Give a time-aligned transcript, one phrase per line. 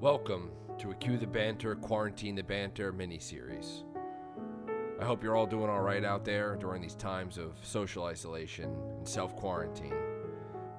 [0.00, 3.84] Welcome to a Cue the Banter, Quarantine the Banter mini-series.
[4.98, 8.74] I hope you're all doing all right out there during these times of social isolation
[8.96, 9.92] and self-quarantine.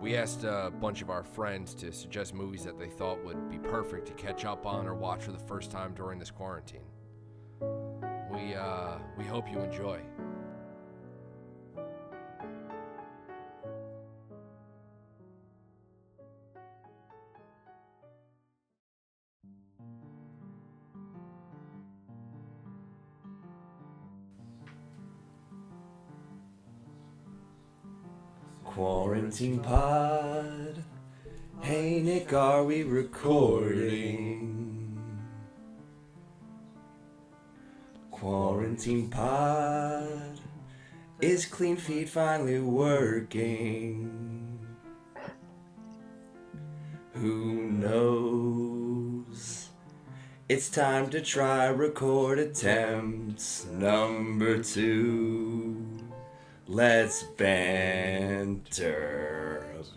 [0.01, 3.59] We asked a bunch of our friends to suggest movies that they thought would be
[3.59, 6.87] perfect to catch up on or watch for the first time during this quarantine.
[8.31, 9.99] We uh, we hope you enjoy.
[29.31, 30.83] Quarantine Pod.
[31.61, 34.99] Hey Nick, are we recording?
[38.11, 40.41] Quarantine Pod.
[41.21, 44.59] Is Clean Feed finally working?
[47.13, 49.69] Who knows?
[50.49, 55.40] It's time to try record attempts number two.
[56.71, 58.63] Let's banter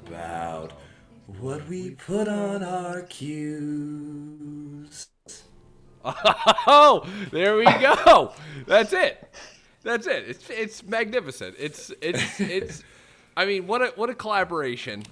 [0.05, 0.72] about
[1.39, 5.06] what we put on our cues.
[6.05, 8.33] Oh, there we go.
[8.67, 9.25] That's it.
[9.84, 10.25] That's it.
[10.27, 11.55] It's it's magnificent.
[11.61, 12.83] It's it's it's.
[13.36, 15.05] I mean, what a what a collaboration.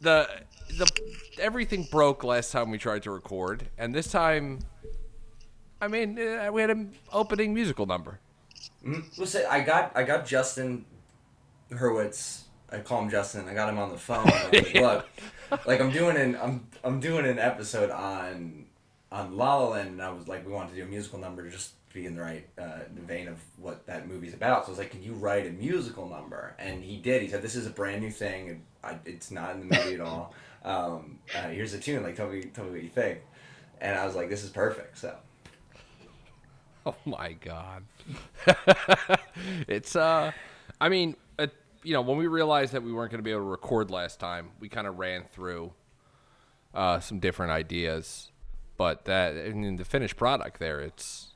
[0.00, 0.28] The
[0.78, 0.90] the
[1.40, 4.58] everything broke last time we tried to record, and this time,
[5.80, 8.18] I mean, uh, we had an opening musical number.
[9.16, 10.84] Listen, I got I got Justin
[11.70, 12.42] Hurwitz.
[12.70, 13.48] I call him Justin.
[13.48, 14.24] I got him on the phone.
[14.24, 15.08] Like, Look,
[15.66, 18.66] like I'm doing an I'm I'm doing an episode on
[19.12, 21.42] on La La Land, and I was like, we wanted to do a musical number
[21.42, 24.64] to just be in the right uh, vein of what that movie's about.
[24.64, 26.54] So I was like, can you write a musical number?
[26.58, 27.22] And he did.
[27.22, 28.48] He said, this is a brand new thing.
[28.48, 30.34] And I, it's not in the movie at all.
[30.62, 32.02] Um, uh, here's a tune.
[32.02, 33.20] Like, tell me, tell me what you think.
[33.80, 34.98] And I was like, this is perfect.
[34.98, 35.16] So.
[36.86, 37.82] Oh my god.
[39.68, 40.32] it's uh
[40.80, 41.48] I mean, uh,
[41.82, 44.18] you know, when we realized that we weren't going to be able to record last
[44.18, 45.72] time, we kind of ran through
[46.74, 48.30] uh some different ideas,
[48.78, 51.28] but that in the finished product there, it's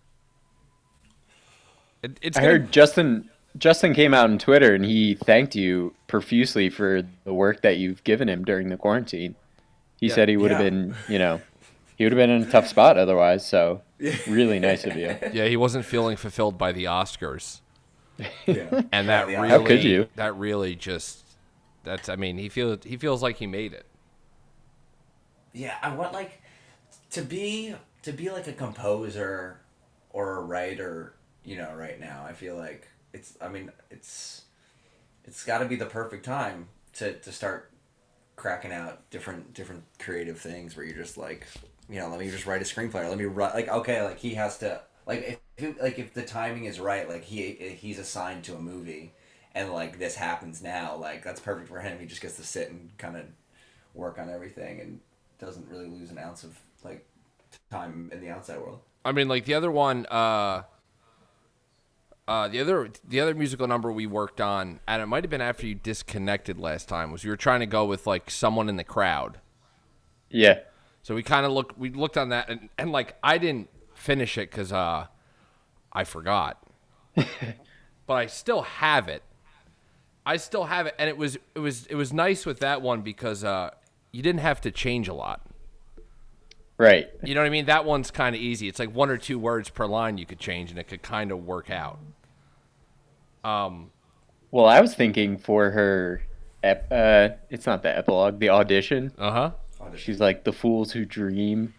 [2.03, 5.95] it, it's I gonna- heard Justin Justin came out on Twitter and he thanked you
[6.09, 9.37] profusely for the work that you've given him during the quarantine.
[10.01, 11.41] He said he would have been, you know,
[11.97, 13.47] he would have been in a tough spot otherwise.
[13.47, 13.82] So
[14.27, 15.16] really nice of you.
[15.31, 17.60] yeah, he wasn't feeling fulfilled by the Oscars.
[18.47, 18.71] Yeah.
[18.93, 20.09] And that Yeah, really How could you?
[20.16, 21.25] that really just
[21.82, 23.87] that's I mean, he feels he feels like he made it.
[25.53, 26.41] Yeah, I want like
[27.12, 29.61] to be to be like a composer
[30.11, 32.25] or a writer, you know, right now.
[32.28, 34.44] I feel like it's I mean, it's
[35.25, 37.72] it's got to be the perfect time to to start
[38.37, 41.47] cracking out different different creative things where you're just like,
[41.89, 43.05] you know, let me just write a screenplay.
[43.05, 46.15] Or let me write like okay, like he has to like if if- like if
[46.15, 49.12] the timing is right, like he he's assigned to a movie
[49.55, 51.99] and like this happens now, like that's perfect for him.
[51.99, 53.25] He just gets to sit and kind of
[53.94, 55.00] work on everything and
[55.39, 57.06] doesn't really lose an ounce of like
[57.71, 58.81] time in the outside world.
[59.05, 60.62] I mean, like the other one, uh,
[62.27, 65.41] uh, the other the other musical number we worked on, and it might have been
[65.41, 68.77] after you disconnected last time, was you were trying to go with like someone in
[68.77, 69.39] the crowd.
[70.31, 70.61] Yeah.
[71.05, 74.39] So we kind of looked we looked on that, and, and like I didn't finish
[74.39, 75.07] it because uh,
[75.93, 76.67] I forgot,
[77.15, 79.23] but I still have it.
[80.25, 83.03] I still have it, and it was it was it was nice with that one
[83.03, 83.71] because uh,
[84.13, 85.43] you didn't have to change a lot.
[86.79, 87.11] Right.
[87.23, 87.67] You know what I mean?
[87.67, 88.67] That one's kind of easy.
[88.67, 91.31] It's like one or two words per line you could change, and it could kind
[91.31, 91.99] of work out.
[93.45, 93.91] Um,
[94.51, 96.23] Well, I was thinking for her,
[96.63, 99.13] ep- uh, it's not the epilogue, the audition.
[99.19, 99.51] uh huh.
[99.97, 101.75] She's like the fools who dream.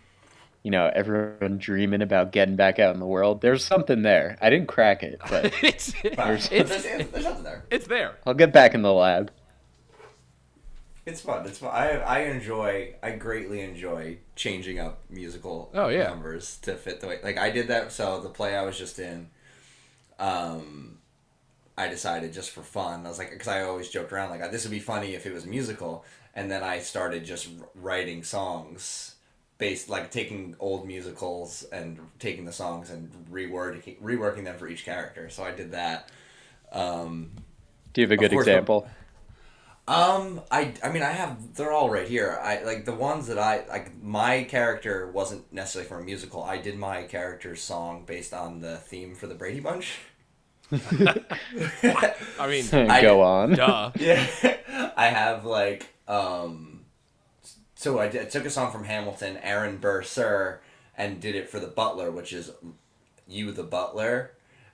[0.63, 3.41] You know, everyone dreaming about getting back out in the world.
[3.41, 4.35] There's something there.
[4.41, 7.63] I didn't crack it, but it's There's, it's there's, there's something there.
[7.69, 8.15] it's there.
[8.25, 9.31] I'll get back in the lab.
[11.05, 11.45] It's fun.
[11.45, 11.69] It's fun.
[11.71, 12.95] I I enjoy.
[13.03, 16.05] I greatly enjoy changing up musical Oh, yeah.
[16.07, 17.19] numbers to fit the way.
[17.23, 17.91] Like I did that.
[17.91, 19.29] So the play I was just in,
[20.17, 20.97] um,
[21.77, 23.05] I decided just for fun.
[23.05, 25.33] I was like, because I always joked around like this would be funny if it
[25.33, 29.15] was musical, and then I started just writing songs
[29.57, 34.85] based like taking old musicals and taking the songs and reworking reworking them for each
[34.85, 35.29] character.
[35.29, 36.09] So I did that.
[36.71, 37.31] Um,
[37.93, 38.87] Do you have a good course, example?
[39.87, 42.39] um, I I mean I have they're all right here.
[42.41, 44.01] I like the ones that I like.
[44.01, 46.43] My character wasn't necessarily from a musical.
[46.43, 49.97] I did my character's song based on the theme for the Brady Bunch.
[50.71, 53.53] I mean, I- Go on.
[53.53, 53.91] duh.
[53.99, 54.25] Yeah,
[54.97, 56.85] I have like um,
[57.75, 60.61] so I, did, I took a song from Hamilton, Aaron Burr Sir,
[60.97, 62.51] and did it for the Butler, which is
[63.27, 64.31] "You the Butler,"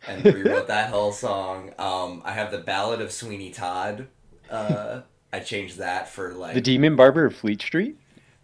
[0.08, 1.72] and rewrote that whole song.
[1.80, 4.08] Um, I have the Ballad of Sweeney Todd.
[4.50, 5.02] Uh,
[5.34, 7.98] I changed that for like The Demon Barber of Fleet Street.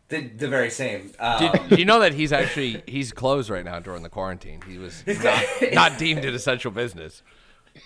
[0.10, 1.12] the, the very same.
[1.20, 4.62] Um, Did, do you know that he's actually he's closed right now during the quarantine?
[4.68, 5.44] He was not,
[5.74, 7.22] not deemed an essential business.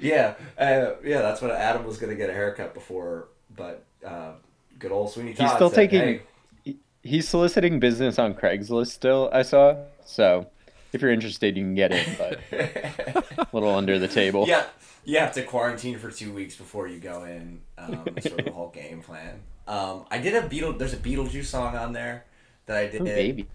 [0.00, 4.32] yeah, uh, yeah, that's what Adam was gonna get a haircut before, but uh,
[4.78, 5.46] good old Sweeney Todd.
[5.46, 6.20] He's still said, taking.
[6.64, 9.28] "Hey, He's soliciting business on Craigslist still.
[9.32, 9.76] I saw.
[10.04, 10.46] So,
[10.92, 12.40] if you're interested, you can get it, but
[13.38, 14.46] a little under the table.
[14.46, 14.66] Yeah,
[15.04, 17.60] you have to quarantine for two weeks before you go in.
[17.76, 19.40] Um, sort of the whole game plan.
[19.66, 20.74] Um, I did a Beetle.
[20.74, 22.24] There's a Beetlejuice song on there
[22.66, 23.00] that I did.
[23.02, 23.46] Oh, baby.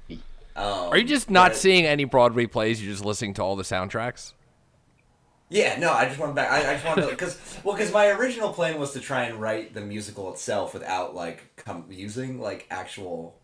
[0.55, 2.83] Um, Are you just not but- seeing any Broadway plays?
[2.83, 4.33] You're just listening to all the soundtracks.
[5.49, 6.51] Yeah, no, I just went back.
[6.51, 9.39] I, I just wanted to because well, because my original plan was to try and
[9.39, 13.39] write the musical itself without like com- using like actual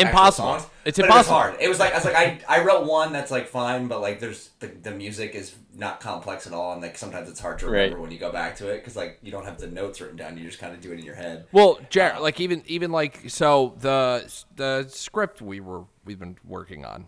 [0.00, 0.48] actual Impossible.
[0.60, 0.66] songs.
[0.84, 1.36] It's But impossible.
[1.36, 1.56] It was hard.
[1.60, 4.18] It was like I was like I, I wrote one that's like fine, but like
[4.20, 7.66] there's the, the music is not complex at all, and like sometimes it's hard to
[7.66, 8.02] remember Right.
[8.02, 10.36] when you go back to it because like you don't have the notes written down.
[10.38, 11.46] You just kind of do it in your head.
[11.52, 16.84] Well, Jared, like even even like so the the script we were we've been working
[16.84, 17.06] on.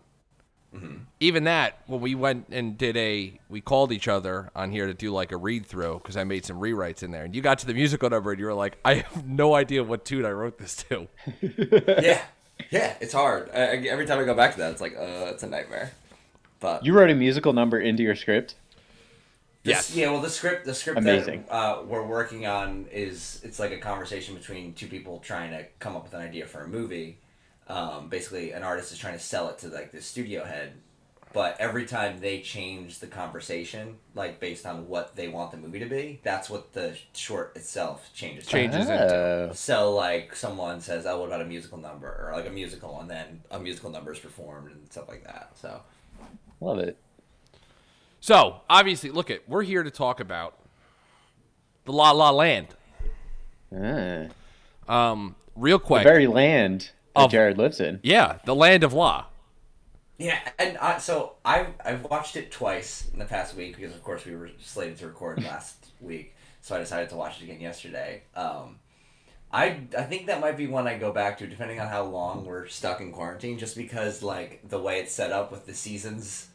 [1.19, 4.95] Even that when we went and did a we called each other on here to
[4.95, 7.59] do like a read through because I made some rewrites in there and you got
[7.61, 10.31] to the musical number and you were like I have no idea what tune I
[10.31, 11.09] wrote this to.
[11.43, 12.23] yeah,
[12.71, 13.51] yeah, it's hard.
[13.53, 15.93] I, I- every time I go back to that, it's like uh, it's a nightmare.
[16.61, 18.55] But You wrote a musical number into your script.
[19.63, 19.95] This- Yes.
[19.97, 21.45] Yeah, well, the script, the script Amazing.
[21.49, 25.65] that uh, we're working on is it's like a conversation between two people trying to
[25.81, 27.19] come up with an idea for a movie.
[27.71, 30.73] Um, basically, an artist is trying to sell it to like the studio head,
[31.33, 35.79] but every time they change the conversation, like based on what they want the movie
[35.79, 38.47] to be, that's what the short itself changes.
[38.47, 38.51] to.
[38.51, 39.15] Changes into.
[39.15, 39.51] Oh.
[39.55, 43.09] So like someone says, "Oh, what about a musical number?" or like a musical, and
[43.09, 45.53] then a musical number is performed and stuff like that.
[45.55, 45.81] So
[46.61, 46.97] Love it.
[48.21, 50.59] So obviously, look at we're here to talk about
[51.85, 52.69] the La La Land.
[53.75, 54.27] Ah.
[54.89, 58.01] Um, real The quick, very land that Of- Jared lives in.
[58.03, 59.27] yeah, the land of law.
[60.19, 64.03] Yeah, and I, so I've I've watched it twice in the past week because of
[64.03, 67.61] course we were slated to record last week, so I decided to watch it again
[67.61, 68.23] yesterday.
[68.37, 68.81] Um,
[69.51, 72.45] I I think that might be one I go back to depending on how long
[72.45, 76.49] we're stuck in quarantine, just because like the way it's set up with the seasons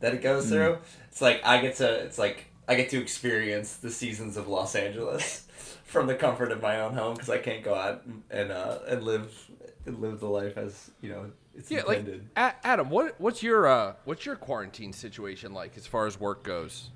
[0.00, 0.78] that it goes through.
[1.10, 4.74] It's like I get to it's like I get to experience the seasons of Los
[4.74, 5.46] Angeles
[5.84, 8.78] from the comfort of my own home because I can't go out and and, uh,
[8.88, 9.49] and live
[9.90, 12.28] and live the life as you know it's Yeah, like intended.
[12.36, 16.42] A- Adam, what what's your uh what's your quarantine situation like as far as work
[16.44, 16.90] goes?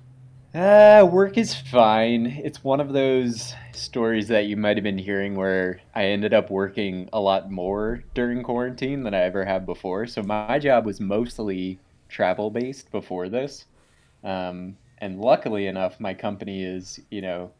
[0.53, 2.25] Uh, work is fine.
[2.25, 6.49] It's one of those stories that you might have been hearing where I ended up
[6.49, 10.07] working a lot more during quarantine than I ever have before.
[10.07, 13.65] So my job was mostly travel based before this.
[14.23, 17.53] Um, and luckily enough, my company is, you know,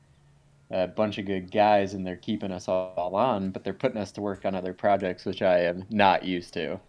[0.71, 4.11] a bunch of good guys and they're keeping us all on, but they're putting us
[4.13, 6.79] to work on other projects, which I am not used to.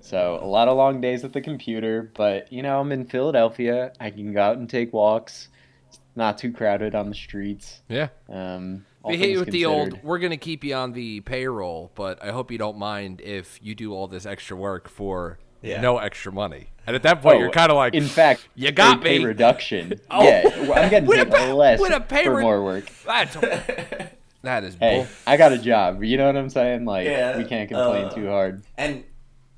[0.00, 3.92] So a lot of long days at the computer, but you know, I'm in Philadelphia.
[4.00, 5.48] I can go out and take walks.
[5.88, 7.82] It's not too crowded on the streets.
[7.88, 8.08] Yeah.
[8.28, 10.02] Um, We hit you with the old.
[10.02, 13.76] We're gonna keep you on the payroll, but I hope you don't mind if you
[13.76, 15.80] do all this extra work for Yeah.
[15.80, 16.68] no extra money.
[16.86, 19.18] And at that point, Oh, you're kind of like, in fact, you got a pay
[19.20, 19.24] me.
[19.24, 20.00] reduction.
[20.10, 20.24] Oh.
[20.24, 22.90] Yeah, I'm getting paid pay- less a pay for re- more work.
[23.06, 23.34] That's
[24.42, 25.06] that is Hey, bull.
[25.26, 26.02] I got a job.
[26.02, 26.84] You know what I'm saying?
[26.84, 28.62] Like, Yeah, we can't complain uh, too hard.
[28.76, 29.04] and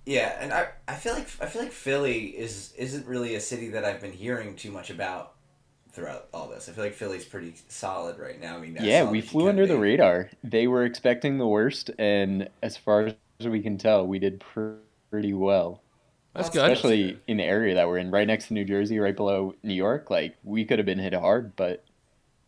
[0.06, 3.68] yeah, and I, I feel like I feel like Philly is isn't really a city
[3.70, 5.32] that I've been hearing too much about
[5.92, 6.68] throughout all this.
[6.68, 8.56] I feel like Philly's pretty solid right now.
[8.56, 10.28] I mean, Yeah, we flew can under the radar.
[10.42, 13.06] They were expecting the worst, and as far
[13.40, 15.80] as we can tell, we did pretty well.
[16.34, 16.70] That's good.
[16.70, 19.74] Especially in the area that we're in, right next to New Jersey, right below New
[19.74, 20.10] York.
[20.10, 21.84] Like, we could have been hit hard, but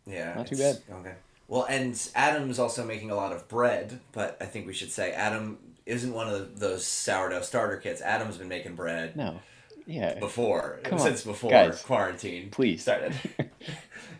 [0.05, 0.79] Yeah, Not too bad.
[0.91, 1.13] Okay.
[1.47, 5.13] Well, and Adam's also making a lot of bread, but I think we should say
[5.13, 8.01] Adam isn't one of those sourdough starter kits.
[8.01, 9.39] Adam's been making bread no.
[9.85, 10.19] Yeah.
[10.19, 11.81] before Come on, since before guys.
[11.81, 12.81] quarantine Please.
[12.81, 13.13] started.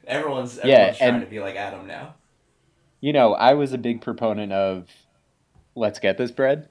[0.08, 2.16] everyone's everyone's Yeah, trying and- to be like Adam now.
[3.02, 4.88] You know, I was a big proponent of
[5.76, 6.70] let's get this bread.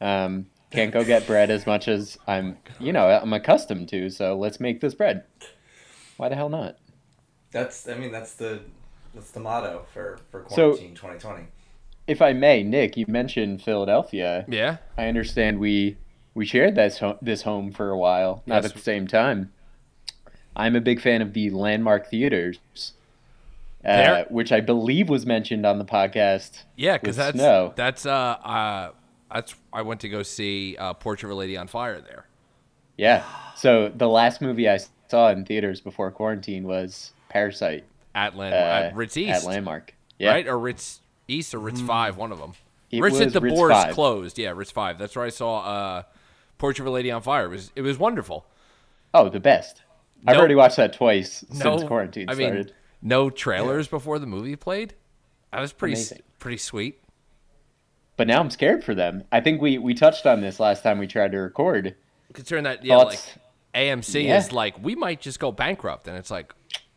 [0.00, 4.36] Um, can't go get bread as much as I'm, you know, I'm accustomed to, so
[4.36, 5.24] let's make this bread.
[6.16, 6.76] Why the hell not?
[7.52, 8.60] That's I mean that's the
[9.14, 11.44] that's the motto for for So- quarantine 2020.
[12.06, 14.44] If I may, Nick, you mentioned Philadelphia.
[14.48, 14.78] Yeah.
[14.98, 15.96] I understand we
[16.34, 18.66] we shared this home, this home for a while, not Yes.
[18.66, 19.52] at the same time.
[20.56, 22.58] I'm a big fan of the Landmark Theaters,
[23.84, 26.62] uh, There- which I believe was mentioned on the podcast.
[26.76, 27.72] Yeah, because that's snow.
[27.76, 28.90] that's uh uh
[29.32, 32.26] that's I went to go see uh, Portrait of a Lady on Fire there.
[32.96, 33.24] Yeah.
[33.56, 37.84] So the last movie I saw in theaters before quarantine was Parasite
[38.14, 39.94] at Land uh, at Ritz East, at Landmark.
[40.18, 40.30] Yeah.
[40.32, 40.46] right?
[40.46, 42.52] Or Ritz East or Ritz Five, one of them.
[42.90, 43.94] It Ritz was at the Ritz Bourse 5.
[43.94, 44.38] closed.
[44.38, 44.98] Yeah, Ritz Five.
[44.98, 46.02] That's where I saw uh,
[46.58, 47.46] Portrait of a Lady on Fire.
[47.46, 48.46] It was it was wonderful.
[49.14, 49.82] Oh, the best.
[50.26, 52.74] I've already watched that twice No, since quarantine I mean, started.
[53.00, 54.94] no trailers before the movie played.
[55.52, 56.20] That was pretty Amazing.
[56.38, 56.99] pretty sweet.
[58.20, 59.24] But now I'm scared for them.
[59.32, 61.94] I think we we touched on this last time we tried to record.
[62.34, 63.18] Concern that, yeah, like
[63.74, 64.36] AMC Yeah.
[64.36, 66.52] is like we might just go bankrupt, and it's like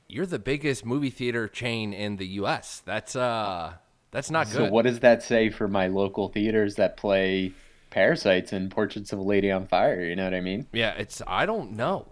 [0.10, 2.82] you're the biggest movie theater chain in the U.S.
[2.84, 3.76] That's uh,
[4.12, 4.68] that's not So good.
[4.68, 7.54] So what does that say for my local theaters that play
[7.90, 10.02] Parasites and Portraits of a Lady on Fire?
[10.04, 10.68] You know what I mean?
[10.74, 12.06] Yeah, it's I don't know.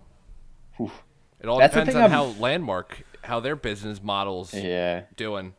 [0.80, 1.04] Oof.
[1.42, 5.02] It all That's depends on I'm- how Landmark, how their business models Yeah.
[5.18, 5.54] doing.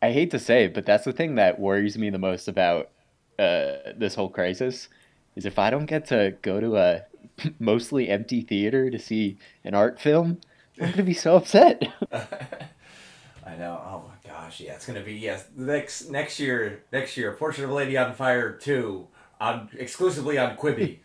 [0.00, 2.90] I hate to say it, but that's the thing that worries me the most about
[3.38, 4.88] uh, this whole crisis
[5.36, 7.02] is if I don't get to go to a
[7.58, 10.40] mostly empty theater to see an art film,
[10.80, 11.82] I'm gonna be so upset.
[12.12, 13.80] I know.
[13.84, 15.46] Oh my gosh, yeah, it's gonna be yes.
[15.56, 19.08] Next next year, next year, Portrait of a Lady on Fire two,
[19.40, 20.98] on exclusively on Quibi.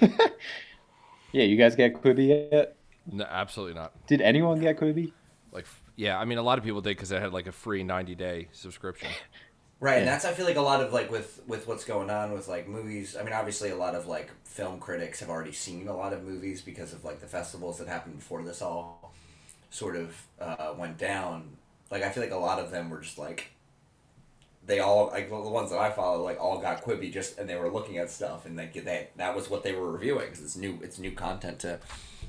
[0.00, 2.76] yeah, you guys get Quibi yet?
[3.10, 3.92] No, absolutely not.
[4.06, 5.12] Did anyone get Quibi?
[5.52, 5.66] Like,
[6.00, 8.14] yeah, I mean, a lot of people did because they had like a free 90
[8.14, 9.10] day subscription.
[9.82, 12.32] Right, and that's I feel like a lot of like with with what's going on
[12.32, 13.16] with like movies.
[13.18, 16.22] I mean, obviously, a lot of like film critics have already seen a lot of
[16.22, 19.14] movies because of like the festivals that happened before this all
[19.70, 21.56] sort of uh, went down.
[21.90, 23.52] Like, I feel like a lot of them were just like
[24.66, 27.56] they all like the ones that I follow like all got Quibi just and they
[27.56, 30.56] were looking at stuff and like they that was what they were reviewing because it's
[30.56, 31.78] new it's new content to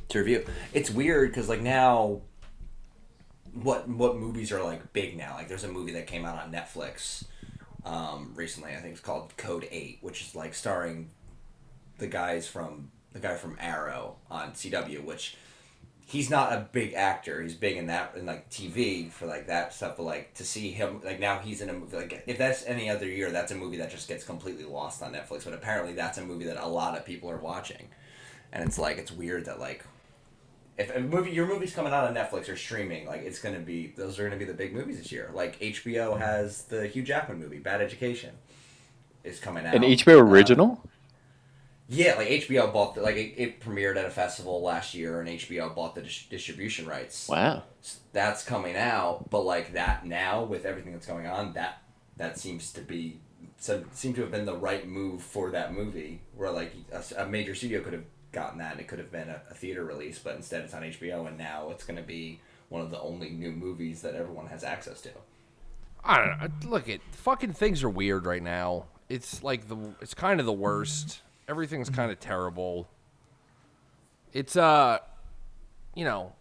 [0.07, 0.45] to review.
[0.73, 2.21] It's weird because like now
[3.53, 5.35] what what movies are like big now.
[5.35, 7.25] Like there's a movie that came out on Netflix
[7.85, 8.71] um, recently.
[8.71, 11.09] I think it's called Code Eight, which is like starring
[11.97, 15.35] the guys from the guy from Arrow on CW, which
[16.05, 17.41] he's not a big actor.
[17.41, 19.97] He's big in that in like TV for like that stuff.
[19.97, 22.89] But like to see him like now he's in a movie like if that's any
[22.89, 25.43] other year, that's a movie that just gets completely lost on Netflix.
[25.43, 27.89] But apparently that's a movie that a lot of people are watching,
[28.53, 29.85] and it's like it's weird that like
[30.81, 33.93] if a movie your movie's coming out on Netflix or streaming, like it's gonna be
[33.97, 35.29] those are gonna be the big movies this year.
[35.33, 38.31] Like HBO has the Hugh Jackman movie, Bad Education,
[39.23, 39.75] is coming out.
[39.75, 40.83] An HBO Uh, original?
[41.87, 45.27] yeah, like HBO bought the, like it, it premiered at a festival last year, and
[45.29, 47.27] HBO bought the dis- distribution rights.
[47.27, 47.63] wow.
[48.13, 51.81] That's coming out, but like that now with everything that's going on, that
[52.17, 53.19] that seems to be
[53.57, 56.21] so seem to have been the right move for that movie.
[56.35, 59.29] Where like a, a major studio could have gotten that, and it could have been
[59.29, 62.39] a, a theater release, but instead it's on HBO, and now it's going to be
[62.69, 65.09] one of the only new movies that everyone has access to.
[66.03, 66.69] I don't know.
[66.69, 68.85] Look, it fucking things are weird right now.
[69.09, 71.21] It's like the it's kind of the worst.
[71.47, 72.87] Everything's kind of terrible.
[74.33, 74.99] It's uh,
[75.93, 76.33] you know,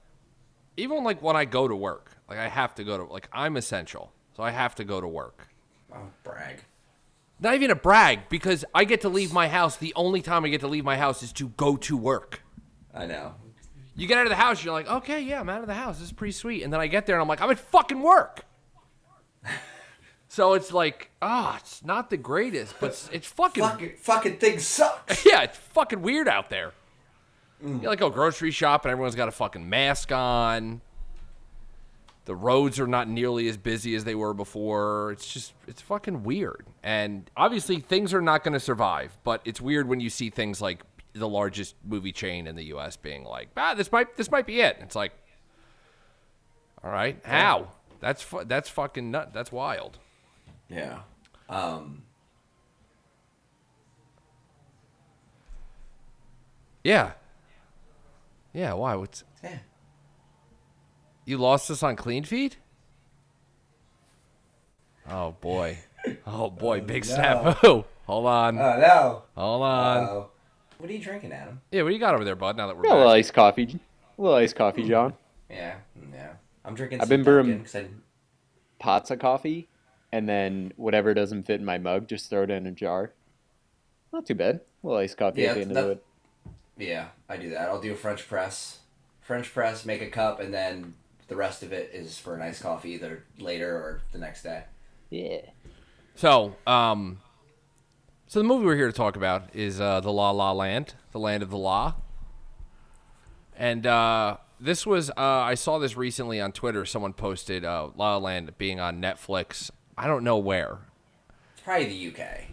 [0.76, 3.56] even like when I go to work, like I have to go to like I'm
[3.56, 5.48] essential, so I have to go to work.
[5.92, 6.60] Oh, brag.
[7.40, 9.76] Not even a brag because I get to leave my house.
[9.76, 12.42] The only time I get to leave my house is to go to work.
[12.94, 13.34] I know.
[13.96, 15.98] You get out of the house, you're like, okay, yeah, I'm out of the house.
[15.98, 16.62] This is pretty sweet.
[16.62, 18.44] And then I get there and I'm like, I'm at fucking work.
[20.28, 24.58] so it's like, ah, it's not the greatest, but it's, it's fucking, Fucking fucking thing
[24.58, 25.24] sucks.
[25.26, 26.72] yeah, it's fucking weird out there.
[27.62, 30.80] You like go grocery shop and everyone's got a fucking mask on.
[32.26, 35.10] The roads are not nearly as busy as they were before.
[35.12, 36.66] It's just, it's fucking weird.
[36.82, 40.60] And obviously, things are not going to survive, but it's weird when you see things
[40.60, 42.96] like the largest movie chain in the U.S.
[42.96, 44.76] being like, ah, this might, this might be it.
[44.80, 45.12] It's like,
[46.84, 47.68] all right, how?
[48.00, 49.32] That's fu- that's fucking nut.
[49.34, 49.98] That's wild.
[50.68, 51.00] Yeah.
[51.48, 52.04] Um.
[56.82, 57.12] Yeah.
[58.54, 58.72] Yeah.
[58.72, 58.94] Why?
[58.94, 59.58] What's Yeah.
[61.30, 62.56] You lost us on clean feed?
[65.08, 65.78] Oh boy.
[66.26, 67.14] Oh boy, big no.
[67.14, 67.84] snafu.
[68.06, 68.58] Hold on.
[68.58, 69.22] Oh no.
[69.36, 69.96] Hold on.
[69.98, 70.24] Uh,
[70.78, 71.60] what are you drinking, Adam?
[71.70, 72.56] Yeah, what do you got over there, bud?
[72.56, 73.16] Now that we're Yeah, a little back.
[73.18, 73.78] iced coffee.
[74.18, 75.12] A little iced coffee, John.
[75.50, 75.74] Yeah,
[76.10, 76.30] yeah.
[76.64, 77.02] I'm drinking.
[77.02, 77.86] I've some been brewing- I-
[78.78, 79.68] Pots of coffee,
[80.10, 83.12] and then whatever doesn't fit in my mug, just throw it in a jar.
[84.10, 84.62] Not too bad.
[84.82, 86.04] A little iced coffee Yeah, at the end that- of it.
[86.78, 87.68] Yeah, I do that.
[87.68, 88.78] I'll do a French press.
[89.20, 90.94] French press, make a cup, and then
[91.30, 94.64] the rest of it is for an iced coffee either later or the next day.
[95.10, 95.38] Yeah.
[96.16, 97.20] So, um,
[98.26, 101.20] so the movie we're here to talk about is uh, the La La Land, the
[101.20, 101.94] Land of the Law,
[103.56, 106.84] and uh, this was uh, I saw this recently on Twitter.
[106.84, 109.70] Someone posted uh, La La Land being on Netflix.
[109.96, 110.78] I don't know where.
[111.52, 112.44] It's probably the UK.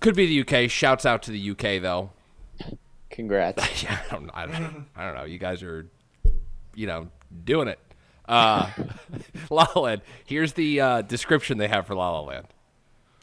[0.00, 0.68] Could be the UK.
[0.68, 2.10] Shouts out to the UK though.
[3.08, 3.62] Congrats.
[3.84, 5.24] Yeah, I don't, I don't, I don't know.
[5.24, 5.86] You guys are,
[6.74, 7.08] you know,
[7.44, 7.78] doing it.
[8.28, 8.70] Uh,
[9.50, 10.02] La La Land.
[10.24, 12.46] Here's the uh, description they have for La La Land.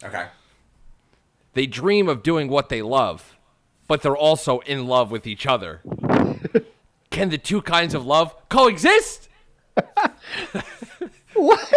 [0.04, 0.28] Okay.
[1.54, 3.36] They dream of doing what they love,
[3.88, 5.82] but they're also in love with each other.
[7.10, 9.28] Can the two kinds of love coexist?
[11.34, 11.74] what?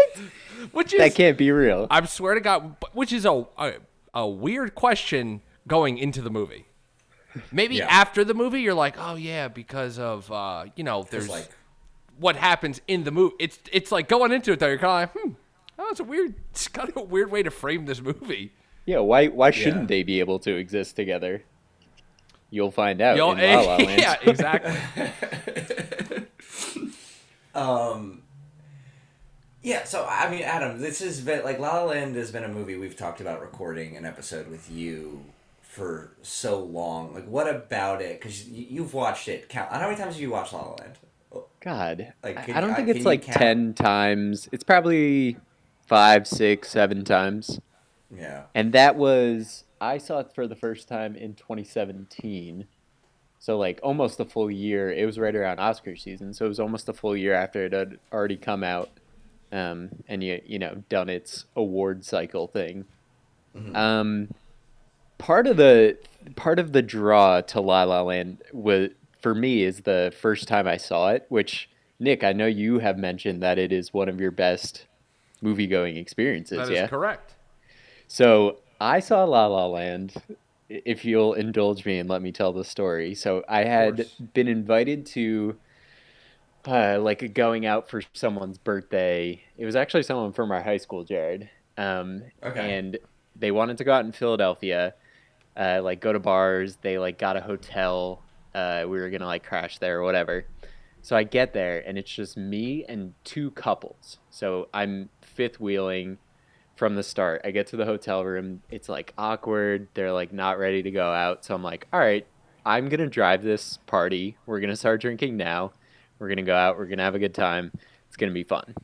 [0.73, 1.87] Which is, That can't be real.
[1.91, 3.73] I swear to God, which is a, a,
[4.15, 6.67] a weird question going into the movie.
[7.51, 7.87] Maybe Yeah.
[7.89, 11.49] after the movie, you're like, oh yeah, because of uh, you know, there's There's like
[12.19, 13.35] what happens in the movie.
[13.39, 14.69] It's it's like going into it though.
[14.69, 15.33] You're kind of like, hmm,
[15.79, 18.53] oh, it's a weird, it's kind of a weird way to frame this movie.
[18.87, 19.87] Yeah, why why shouldn't Yeah.
[19.97, 21.43] they be able to exist together?
[22.51, 24.01] You'll find out Yo, in La La Land.
[24.01, 24.75] yeah, exactly.
[27.55, 28.23] Um,
[29.63, 32.49] yeah, so I mean, Adam, this has been like La La Land has been a
[32.49, 35.25] movie we've talked about recording an episode with you
[35.63, 37.15] for so long.
[37.15, 38.21] Like, what about it?
[38.21, 39.49] Because you've watched it.
[39.49, 39.71] Count.
[39.71, 40.99] How many times have you watched La La Land?
[41.65, 44.49] God, Like, I- I don't you- think can it's like ten times.
[44.53, 45.39] It's probably
[45.87, 47.59] five, six, seven times.
[48.15, 48.45] Yeah.
[48.55, 52.67] And that was I saw it for the first time in 2017.
[53.39, 54.91] So like almost a full year.
[54.91, 57.73] It was right around Oscar season, so it was almost a full year after it
[57.73, 58.89] had already come out,
[59.53, 62.85] um, and you you know done its award cycle thing.
[63.75, 64.31] Um,
[65.19, 65.99] part of the
[66.37, 68.91] part of the draw to La La Land was
[69.25, 71.25] for me is the first time I saw it.
[71.31, 74.85] Which Nick, I know you have mentioned that it is one of your best
[75.41, 76.59] movie going experiences.
[76.59, 76.87] That is yeah.
[76.89, 77.33] correct.
[78.07, 80.13] So I saw La La Land.
[80.69, 83.15] If you'll indulge me and let me tell the story.
[83.15, 85.57] So I had been invited to,
[86.67, 89.43] uh, like going out for someone's birthday.
[89.57, 91.49] It was actually someone from our high school, Jared.
[91.79, 92.77] Um, Okay.
[92.77, 92.99] And
[93.37, 94.93] they wanted to go out in Philadelphia,
[95.57, 96.77] uh, like go to bars.
[96.83, 98.21] They like got a hotel.
[98.55, 100.47] Uh, we were gonna like crash there or whatever.
[101.03, 104.19] So I get there and it's just me and two couples.
[104.31, 106.17] So I'm fifth wheeling
[106.77, 107.43] from the start.
[107.45, 108.63] I get to the hotel room.
[108.71, 109.89] It's like awkward.
[109.95, 111.45] They're like not ready to go out.
[111.45, 112.27] So I'm like, all right,
[112.65, 114.37] I'm going to drive this party.
[114.47, 115.73] We're going to start drinking now.
[116.19, 116.79] We're going to go out.
[116.79, 117.73] We're going to have a good time.
[118.09, 118.75] It's going to be fun.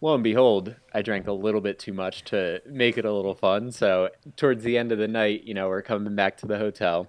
[0.00, 3.34] Lo and behold, I drank a little bit too much to make it a little
[3.34, 3.70] fun.
[3.70, 7.06] So towards the end of the night, you know, we're coming back to the hotel.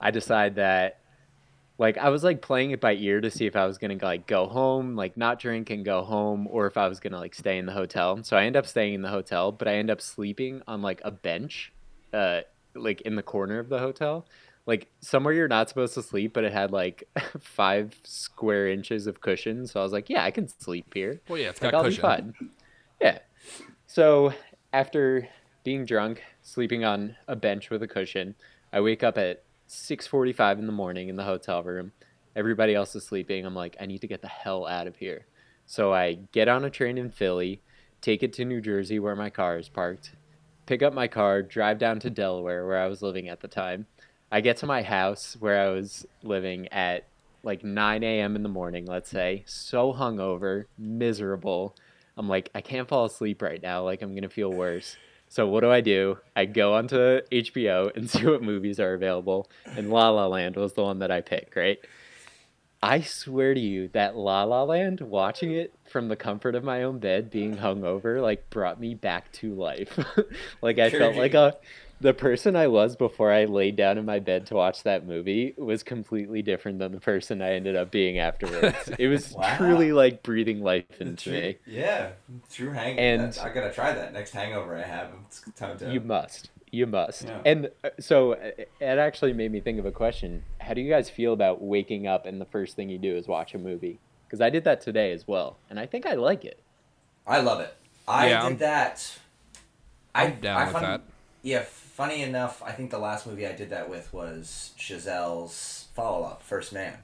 [0.00, 0.98] I decide that
[1.78, 4.26] like I was like playing it by ear to see if I was gonna like
[4.26, 7.58] go home, like not drink and go home, or if I was gonna like stay
[7.58, 8.22] in the hotel.
[8.22, 11.00] So I end up staying in the hotel, but I end up sleeping on like
[11.04, 11.72] a bench,
[12.12, 12.40] uh,
[12.74, 14.26] like in the corner of the hotel,
[14.66, 17.08] like somewhere you're not supposed to sleep, but it had like
[17.40, 19.66] five square inches of cushion.
[19.66, 21.20] So I was like, yeah, I can sleep here.
[21.28, 22.02] Well, yeah, it's Like, got I'll cushion.
[22.02, 22.50] be fine.
[23.00, 23.18] Yeah.
[23.86, 24.34] So
[24.74, 25.28] after
[25.64, 28.34] being drunk, sleeping on a bench with a cushion,
[28.72, 31.92] I wake up at 6:45 in the morning in the hotel room.
[32.34, 33.46] Everybody else is sleeping.
[33.46, 35.26] I'm like, I need to get the hell out of here.
[35.64, 37.62] So I get on a train in Philly,
[38.00, 40.10] take it to New Jersey where my car is parked,
[40.66, 43.86] pick up my car, drive down to Delaware where I was living at the time.
[44.32, 47.06] I get to my house where I was living at
[47.44, 48.34] like 9 a.m.
[48.34, 51.76] in the morning, let's say, so hungover, miserable.
[52.16, 53.84] I'm like, I can't fall asleep right now.
[53.84, 54.96] Like, I'm going to feel worse.
[55.30, 56.18] So, what do I do?
[56.34, 59.48] I go onto HBO and see what movies are available.
[59.64, 61.78] And La La Land was the one that I picked, right?
[62.82, 66.82] I swear to you that La La Land, watching it from the comfort of my
[66.82, 69.96] own bed, being hungover, like brought me back to life.
[70.62, 71.56] like I felt like a
[72.00, 75.52] the person I was before I laid down in my bed to watch that movie
[75.58, 78.90] was completely different than the person I ended up being afterwards.
[78.98, 79.56] it was Wow.
[79.56, 81.56] truly like breathing life into me.
[81.66, 82.12] Yeah,
[82.50, 82.98] true hang.
[82.98, 85.10] And- I gotta try that next hangover I have.
[85.26, 85.92] It's time to.
[85.92, 86.50] You must.
[86.72, 87.24] You must.
[87.24, 87.40] Yeah.
[87.44, 90.44] And uh, so uh, it actually made me think of a question.
[90.60, 93.26] How do you guys feel about waking up and the first thing you do is
[93.26, 93.98] watch a movie?
[94.26, 96.60] Because I did that today as well, and I think I like it.
[97.26, 97.74] I love it.
[98.06, 99.18] I Yeah, did I'm- that.
[100.14, 101.02] I, I'm down I with funny- that.
[101.42, 101.64] Yeah,
[102.00, 106.42] funny enough, I think the last movie I did that with was Chazelle's follow up,
[106.42, 106.94] First Man.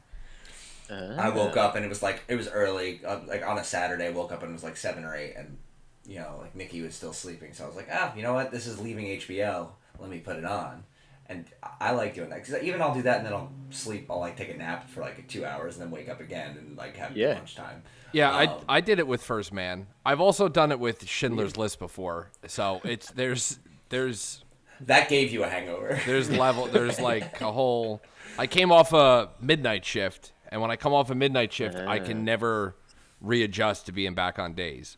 [0.91, 4.07] I woke up and it was like it was early, uh, like on a Saturday.
[4.07, 5.59] I woke up and it was like seven or eight, and
[6.07, 7.53] you know, like Nikki was still sleeping.
[7.53, 8.51] So I was like, ah, you know what?
[8.53, 9.69] This is leaving HBO.
[9.99, 10.85] Let me put it on.
[11.29, 14.07] And I- I like doing that because even I'll do that and then I'll sleep.
[14.11, 16.77] I'll like take a nap for like two hours and then wake up again and
[16.79, 17.35] like have Yeah.
[17.35, 17.83] lunchtime.
[18.13, 19.89] Yeah, Um, I I did it with First Man.
[20.07, 22.31] I've also done it with Schindler's List before.
[22.47, 24.45] So it's there's there's
[24.83, 25.99] That gave you a hangover.
[26.07, 28.03] there's level there's like a whole.
[28.39, 31.99] I came off a midnight shift, and when I come off a midnight shift, I
[31.99, 32.23] can uh.
[32.23, 32.77] never
[33.21, 34.97] readjust to being back on days.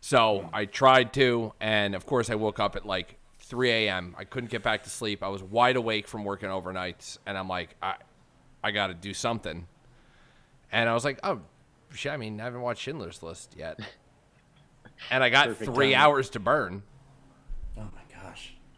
[0.00, 4.16] So I tried to, and of course I woke up at like 3 a.m.
[4.18, 5.22] I couldn't get back to sleep.
[5.22, 7.94] I was wide awake from working overnights, and I'm like, I,
[8.64, 9.68] I got to do something.
[10.72, 11.40] And I was like, oh,
[11.94, 12.10] shit.
[12.10, 13.78] I mean, I haven't watched Schindler's List yet,
[15.10, 15.94] and I got Perfect three timing.
[15.94, 16.82] hours to burn.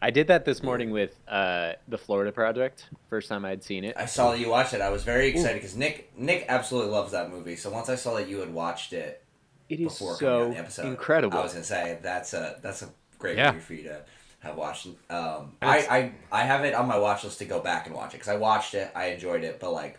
[0.05, 2.89] I did that this morning with uh, the Florida Project.
[3.09, 3.95] First time I'd seen it.
[3.97, 4.81] I saw that you watched it.
[4.81, 7.55] I was very excited because Nick Nick absolutely loves that movie.
[7.55, 9.23] So once I saw that you had watched it
[9.67, 11.39] It is before coming so the episode, incredible.
[11.39, 13.51] I was gonna say that's a that's a great Yeah.
[13.53, 14.01] movie for you to
[14.41, 14.85] have watched.
[15.09, 18.13] Um, I, I I have it on my watch list to go back and watch
[18.13, 19.97] it because I watched it, I enjoyed it, but like.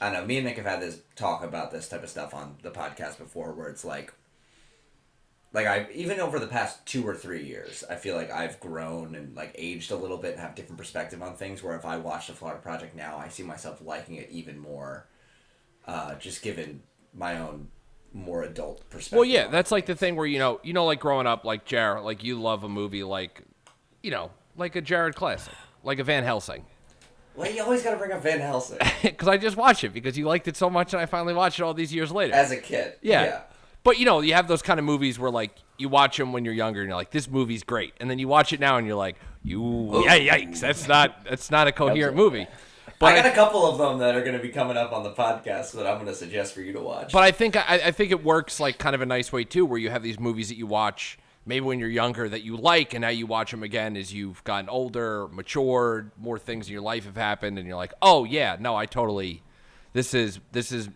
[0.00, 0.26] I don't know.
[0.26, 3.16] Me and Nick have had this talk about this type of stuff on the podcast
[3.16, 4.12] before, where it's like,
[5.54, 9.14] like I even over the past two or three years, I feel like I've grown
[9.14, 11.62] and like aged a little bit and have different perspective on things.
[11.62, 15.06] Where if I watch the Florida Project now, I see myself liking it even more,
[15.86, 16.82] uh, just given
[17.14, 17.68] my own
[18.12, 19.16] more adult perspective.
[19.16, 21.64] Well, yeah, that's like the thing where you know, you know, like growing up, like
[21.64, 23.42] Jared, like you love a movie like,
[24.02, 26.64] you know, like a Jared classic, like a Van Helsing,
[27.36, 30.18] Well, you always got to bring up Van Helsing because I just watched it because
[30.18, 32.34] you liked it so much, and I finally watched it all these years later.
[32.34, 32.94] as a kid.
[33.02, 33.24] yeah.
[33.24, 33.40] yeah.
[33.84, 36.44] But you know, you have those kind of movies where like you watch them when
[36.44, 38.86] you're younger, and you're like, this movie's great, and then you watch it now, and
[38.86, 42.46] you're like, you, yeah, yikes, that's not, that's not a coherent movie.
[42.98, 45.02] But I got a couple of them that are going to be coming up on
[45.02, 47.12] the podcast that I'm going to suggest for you to watch.
[47.12, 49.66] but I think I, I think it works like kind of a nice way too,
[49.66, 52.94] where you have these movies that you watch maybe when you're younger that you like,
[52.94, 56.82] and now you watch them again as you've gotten older, matured, more things in your
[56.82, 59.42] life have happened, and you're like, oh yeah, no, I totally,
[59.92, 60.88] this is this is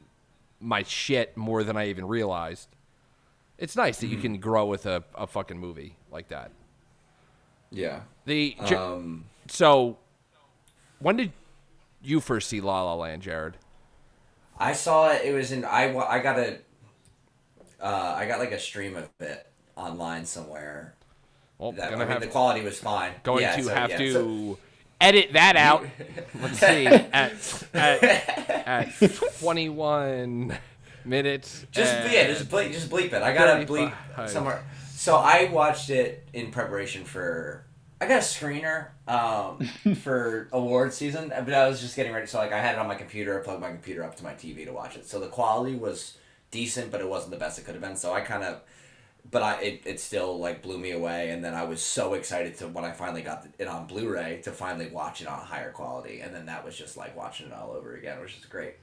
[0.60, 2.68] my shit more than I even realized.
[3.58, 6.50] It's nice that you can grow with a, a fucking movie like that.
[7.70, 8.00] yeah.
[8.24, 9.98] The Um, so
[11.00, 11.32] when did
[12.02, 13.56] you first see La La Land, Jared?
[14.58, 15.24] I saw it.
[15.24, 15.64] It was in.
[15.64, 16.58] I I got a.
[17.80, 20.94] Uh, I got like a stream of it online somewhere.
[21.58, 23.12] Well, That, I mean, the quality was fine.
[23.22, 24.58] going Yeah, to so, have yeah, to so-
[25.00, 25.86] edit that out.
[26.42, 28.02] Let's see at at,
[28.66, 28.92] at
[29.40, 30.56] 21
[31.08, 31.66] minutes.
[31.72, 33.22] Just and- yeah, just bleep, just bleep it.
[33.22, 33.92] I gotta bleep
[34.28, 34.62] somewhere.
[34.90, 37.64] So I watched it in preparation for.
[38.00, 39.58] I got a screener um,
[40.02, 42.26] for award season, but I was just getting ready.
[42.26, 43.40] So like I had it on my computer.
[43.40, 45.06] I plugged my computer up to my TV to watch it.
[45.06, 46.16] So the quality was
[46.50, 47.96] decent, but it wasn't the best it could have been.
[47.96, 48.60] So I kind of,
[49.30, 51.30] but I it, it still like blew me away.
[51.30, 54.52] And then I was so excited to when I finally got it on Blu-ray to
[54.52, 56.20] finally watch it on a higher quality.
[56.20, 58.74] And then that was just like watching it all over again, which is great,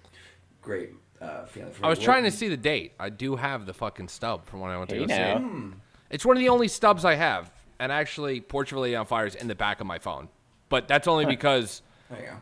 [0.61, 0.91] great
[1.25, 1.71] uh, feeling.
[1.71, 2.93] For I was trying to see the date.
[2.99, 5.37] I do have the fucking stub from when I went to Hey go see now.
[5.37, 5.73] it.
[6.11, 9.25] It's one of the only stubs I have, and actually, Portrait of Lady on Fire
[9.25, 10.29] is in the back of my phone.
[10.69, 12.33] But that's only because, There you go.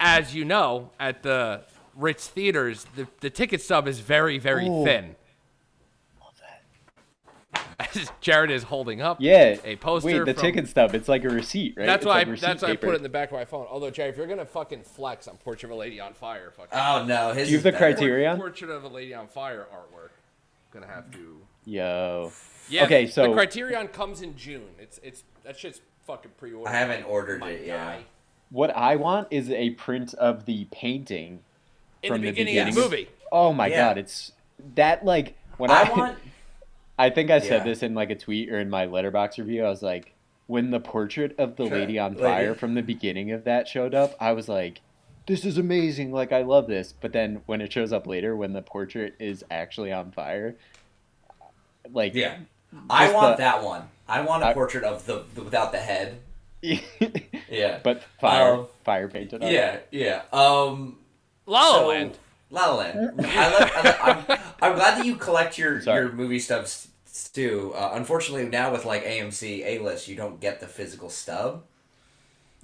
[0.00, 1.62] as you know, at the
[1.96, 5.16] Ritz theaters, the, the ticket stub is very, very thin.
[7.78, 9.56] As Jared is holding up Yeah.
[9.64, 10.06] a poster.
[10.06, 10.94] Wait, the from- ticket stub.
[10.94, 11.86] It's like a receipt, right?
[11.86, 12.18] That's It's why.
[12.18, 13.66] like I, that's why I put it in the back of my phone.
[13.70, 16.70] Although, Jared, if you're gonna fucking flex on Portrait of a Lady on Fire, fucking
[16.78, 17.48] Oh no, his.
[17.48, 17.94] Do you have the better.
[17.96, 18.36] Criterion?
[18.36, 20.10] Portrait of a Lady on Fire artwork.
[20.72, 21.38] Gonna have to.
[21.66, 22.32] Yo.
[22.68, 22.84] Yeah.
[22.84, 24.68] Okay, so the Criterion comes in June.
[24.78, 26.70] It's it's that shit's fucking pre-ordered.
[26.70, 28.00] I haven't ordered My it yet.
[28.50, 31.40] What I want is a print of the painting.
[32.02, 33.08] In From the the beginning of the movie.
[33.32, 33.88] Oh my Yeah.
[33.88, 34.32] god, it's
[34.74, 36.18] that like when I, I want.
[36.98, 37.64] I think I said Yeah.
[37.64, 39.64] this in like a tweet or in my Letterboxd review.
[39.64, 40.14] I was like,
[40.46, 42.22] when the portrait of the lady on Lady.
[42.22, 44.80] fire from the beginning of that showed up, I was like,
[45.26, 46.12] this is amazing.
[46.12, 46.92] Like I love this.
[46.92, 50.54] But then when it shows up later, when the portrait is actually on fire,
[51.92, 52.36] like Yeah,
[52.90, 53.88] I want the- that one.
[54.06, 56.18] I want a I- portrait of the, the without the head.
[57.50, 57.78] Yeah.
[57.82, 59.50] but fire, Um, fire painted on.
[59.50, 60.22] Yeah, yeah.
[60.32, 60.98] Um.
[61.46, 62.18] La La so- Land.
[62.54, 63.20] La La Land.
[63.26, 66.02] I love, I love, I'm, I'm glad that you collect your Sorry.
[66.04, 66.88] your movie stubs
[67.32, 67.72] too.
[67.74, 71.64] Uh, unfortunately, now with like AMC A list, you don't get the physical stub.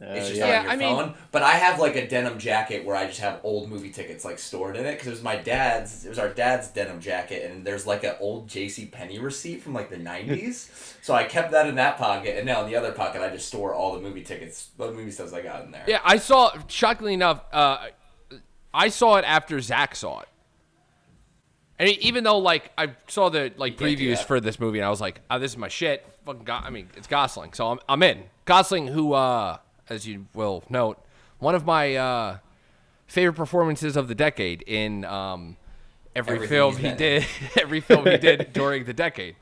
[0.02, 0.46] Uh, It's just yeah.
[0.46, 1.14] Yeah, on your I mean- phone.
[1.30, 4.38] But I have like a denim jacket where I just have old movie tickets like
[4.38, 6.06] stored in it because it was my dad's.
[6.06, 8.86] It was our dad's denim jacket, and there's like an old J.C.
[8.86, 10.70] Penney receipt from like the '90s.
[11.02, 13.46] so I kept that in that pocket, and now in the other pocket I just
[13.48, 15.84] store all the movie tickets, the movie stubs I got in there.
[15.86, 16.52] Yeah, I saw.
[16.68, 17.88] Shockingly enough, uh,
[18.72, 20.28] I saw it after Zach saw it.
[21.78, 25.00] And even though, like, I saw the like previews for this movie, and I was
[25.00, 28.02] like, "Oh, this is my shit." Fucking, Go- I mean, it's Gosling, so I'm I'm
[28.02, 28.24] in.
[28.44, 29.56] Gosling, who, uh,
[29.88, 30.98] as you will note,
[31.38, 32.38] one of my uh,
[33.06, 35.56] favorite performances of the decade in um,
[36.14, 37.26] every Everything film he's he been did,
[37.58, 39.36] every film he did during the decade.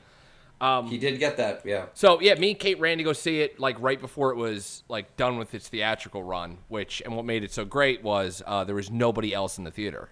[0.60, 1.62] He did get that.
[1.64, 1.86] Yeah.
[1.94, 4.82] So yeah, me and Kate ran to go see it like right before it was
[4.88, 6.58] like done with its theatrical run.
[6.68, 9.70] Which and what made it so great was uh, there was nobody else in the
[9.70, 10.10] theater.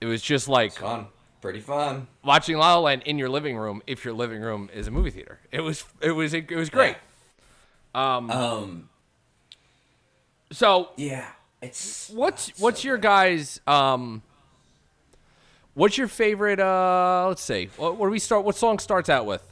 [0.00, 1.06] It was just like Fun.
[1.42, 2.08] Pretty fun.
[2.24, 5.10] watching La La Land in your living room if your living room is a movie
[5.10, 5.38] theater.
[5.52, 6.96] It was it was it was great.
[7.94, 8.88] Um, Um,
[10.50, 11.28] so yeah,
[11.62, 14.22] it's what's what's so your guys um
[15.76, 19.24] what's your favorite uh let's see what, what do we start what song starts out
[19.26, 19.42] with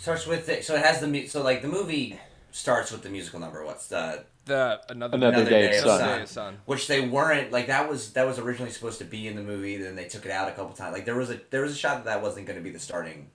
[0.00, 0.64] starts with it?
[0.64, 2.18] So it has the mu- so like the movie
[2.50, 3.64] starts with the musical number.
[3.64, 5.98] What's the the another, Another Another Day Day of of Sun.
[6.00, 6.16] Sun.
[6.16, 6.58] Day of Sun.
[6.66, 9.76] which they weren't like that was that was originally supposed to be in the movie
[9.76, 11.76] then they took it out a couple times like there was a there was a
[11.76, 13.30] shot that that wasn't going to be the starting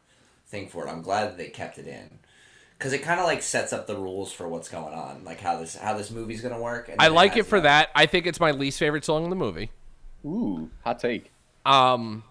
[0.47, 2.19] thing for it i'm glad that they kept it in
[2.77, 5.57] because it kind of like sets up the rules for what's going on like how
[5.57, 7.87] this how this movie's going to work and i then like has it for that.
[7.87, 9.71] that i think it's my least favorite song in the movie
[10.25, 11.31] Ooh, hot take.
[11.67, 12.23] Um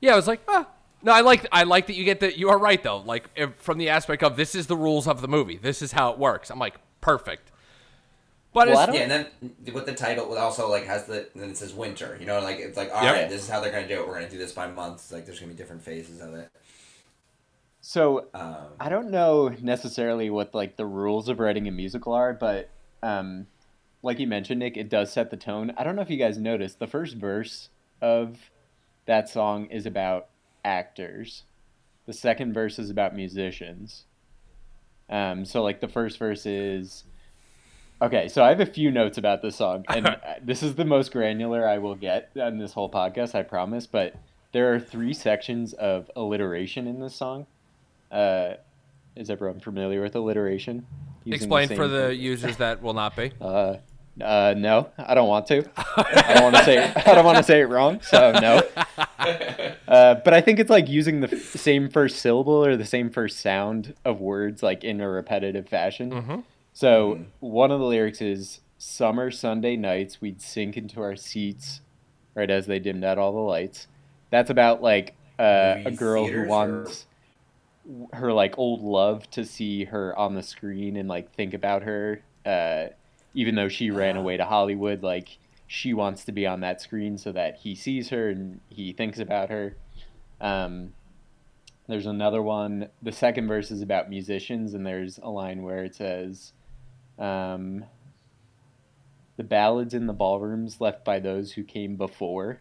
[0.00, 0.68] yeah i was like ah
[1.02, 2.98] no i like i like that you get that you are right though.
[2.98, 5.56] Like if, from the aspect of this is the rules of the movie.
[5.56, 6.50] This is how it works.
[6.50, 7.50] I'm like perfect.
[8.52, 11.50] But Well, it's, yeah and then with the title it also like has the then
[11.50, 13.30] it says winter you know like it's like all right, Yep.
[13.30, 14.06] this is how they're going to do it.
[14.06, 16.34] We're going to do this by months like there's going to be different phases of
[16.34, 16.48] it.
[17.80, 22.32] So um, I don't know necessarily what like the rules of writing a musical are,
[22.32, 22.70] but
[23.02, 23.46] um,
[24.04, 25.72] like you mentioned, Nick, it does set the tone.
[25.78, 27.70] I don't know if you guys noticed the first verse
[28.02, 28.50] of
[29.06, 30.28] that song is about
[30.62, 31.44] actors.
[32.06, 34.04] The second verse is about musicians.
[35.08, 37.04] Um, so like the first verse is
[38.02, 38.28] okay.
[38.28, 41.10] So I have a few notes about this song, and uh, this is the most
[41.10, 43.86] granular I will get on this whole podcast, I promise.
[43.86, 44.16] But
[44.52, 47.46] there are three sections of alliteration in this song.
[48.12, 48.54] Uh,
[49.16, 50.86] is everyone familiar with alliteration?
[51.24, 53.76] Explain for same- the users that will not be Uh,
[54.20, 55.64] uh, no, I don't want to.
[55.76, 56.78] I don't want to say.
[56.78, 58.00] I don't want to say it wrong.
[58.02, 58.62] So no.
[59.88, 63.10] Uh, but I think it's like using the f- same first syllable or the same
[63.10, 66.10] first sound of words like in a repetitive fashion.
[66.10, 66.44] Mhm.
[66.72, 71.80] So one of the lyrics is "Summer Sunday nights, we'd sink into our seats,
[72.34, 73.86] right as they dimmed out all the lights."
[74.30, 77.06] That's about like uh, a girl who theaters, wants
[78.14, 82.20] her like old love to see her on the screen and like think about her
[82.44, 82.86] uh,
[83.34, 87.18] even though she ran away to hollywood like she wants to be on that screen
[87.18, 89.76] so that he sees her and he thinks about her
[90.40, 90.92] um,
[91.88, 95.94] there's another one the second verse is about musicians and there's a line where it
[95.94, 96.52] says
[97.18, 97.84] um,
[99.36, 102.60] the ballads in the ballrooms left by those who came before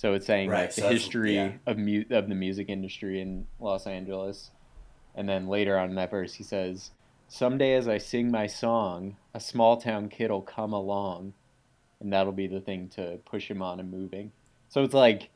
[0.00, 1.52] so it's saying Right, like so the history yeah.
[1.66, 4.50] of mu- of the music industry in Los Angeles.
[5.14, 6.92] And then later on in that verse he says,
[7.32, 11.32] "Someday as I sing my song, a small town kid'll come along,
[12.00, 14.32] and that'll be the thing to push him on and moving."
[14.68, 15.30] So it's like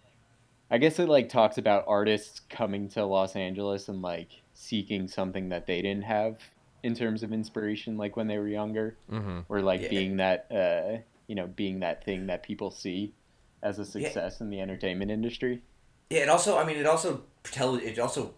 [0.70, 5.50] I guess it like talks about artists coming to Los Angeles and like seeking something
[5.50, 6.38] that they didn't have
[6.82, 9.40] in terms of inspiration like when they were younger mm-hmm.
[9.48, 9.88] or like Yeah.
[9.88, 13.14] being that uh you know being that thing that people see
[13.62, 15.62] as a success in the entertainment industry
[16.10, 16.58] Yeah, it also.
[16.58, 18.34] I mean, it also tell it also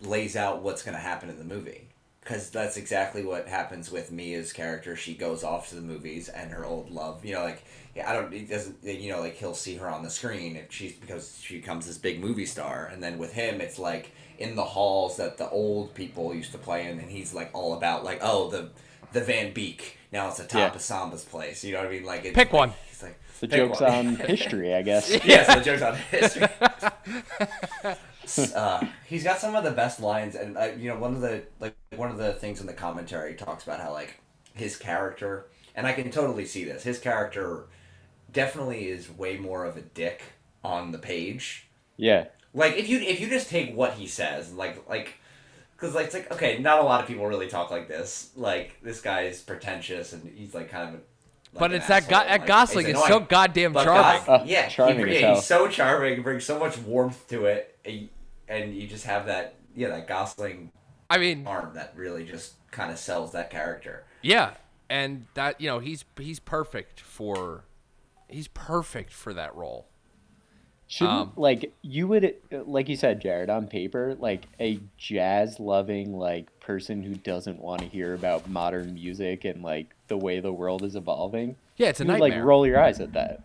[0.00, 1.88] lays out what's going to happen in the movie
[2.28, 4.94] because that's exactly what happens with Mia's character.
[4.96, 7.24] She goes off to the movies and her old love.
[7.24, 7.64] You know, like
[8.06, 8.32] I don't.
[8.34, 8.76] It doesn't.
[8.84, 10.56] You know, like he'll see her on the screen.
[10.56, 14.10] And she's because she becomes this big movie star, and then with him, it's like
[14.38, 17.74] in the halls that the old people used to play in, and he's like all
[17.74, 18.70] about like oh the
[19.12, 19.96] the Van Beek.
[20.12, 20.74] Now it's the top Yeah.
[20.74, 21.64] of Samba's place.
[21.64, 22.04] You know what I mean?
[22.04, 22.72] Like it's Pick like- one.
[22.90, 26.48] He's like the joke's one." on history i guess yes, the joke's on history.
[28.54, 31.42] uh, he's got some of the best lines, and uh, you know, one of the
[31.60, 34.20] like one of the things in the commentary talks about how like
[34.54, 36.82] his character, and I can totally see this.
[36.82, 37.66] His character
[38.32, 40.22] definitely is way more of a dick
[40.64, 41.68] on the page.
[41.96, 45.14] yeah Like if you if you just take what he says, like like.
[45.76, 48.30] Because like it's like okay, not a lot of people really talk like this.
[48.34, 50.94] Like this guy is pretentious and he's like kind of.
[50.94, 53.84] A, like but it's that, go- asshole, that like, Gosling he's is so goddamn But
[53.84, 54.26] charming.
[54.26, 56.16] Gos- yeah, charming he, yeah, he's so charming.
[56.16, 58.08] He brings so much warmth to it, and,
[58.48, 60.72] and you just have that yeah that Gosling
[61.10, 64.04] I mean, arm that really just kind of sells that character.
[64.22, 64.54] yeah,
[64.90, 67.64] and that you know he's he's perfect for
[68.28, 69.86] he's perfect for that role.
[70.86, 76.12] shouldn't Um, like you would like you said jared on paper like a jazz loving
[76.16, 80.52] like person who doesn't want to hear about modern music and like the way the
[80.52, 82.38] world is evolving Yeah, it's a you would nightmare.
[82.40, 83.44] like roll your eyes at that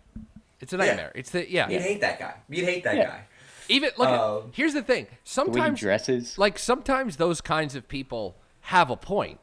[0.60, 1.12] it's a nightmare.
[1.14, 1.68] It's the yeah.
[1.68, 2.34] You'd hate that guy.
[2.48, 3.04] You'd hate that Yeah.
[3.06, 3.20] guy.
[3.68, 4.08] Even look.
[4.08, 5.04] at- Um, here's the thing.
[5.04, 9.40] the way he Sometimes dresses like sometimes those kinds of people have a point.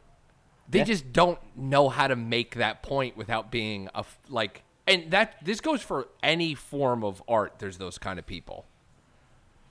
[0.69, 0.85] They Yeah.
[0.85, 5.61] just don't know how to make that point without being a like and that this
[5.61, 7.59] goes for any form of art.
[7.59, 8.65] There's those kind of people.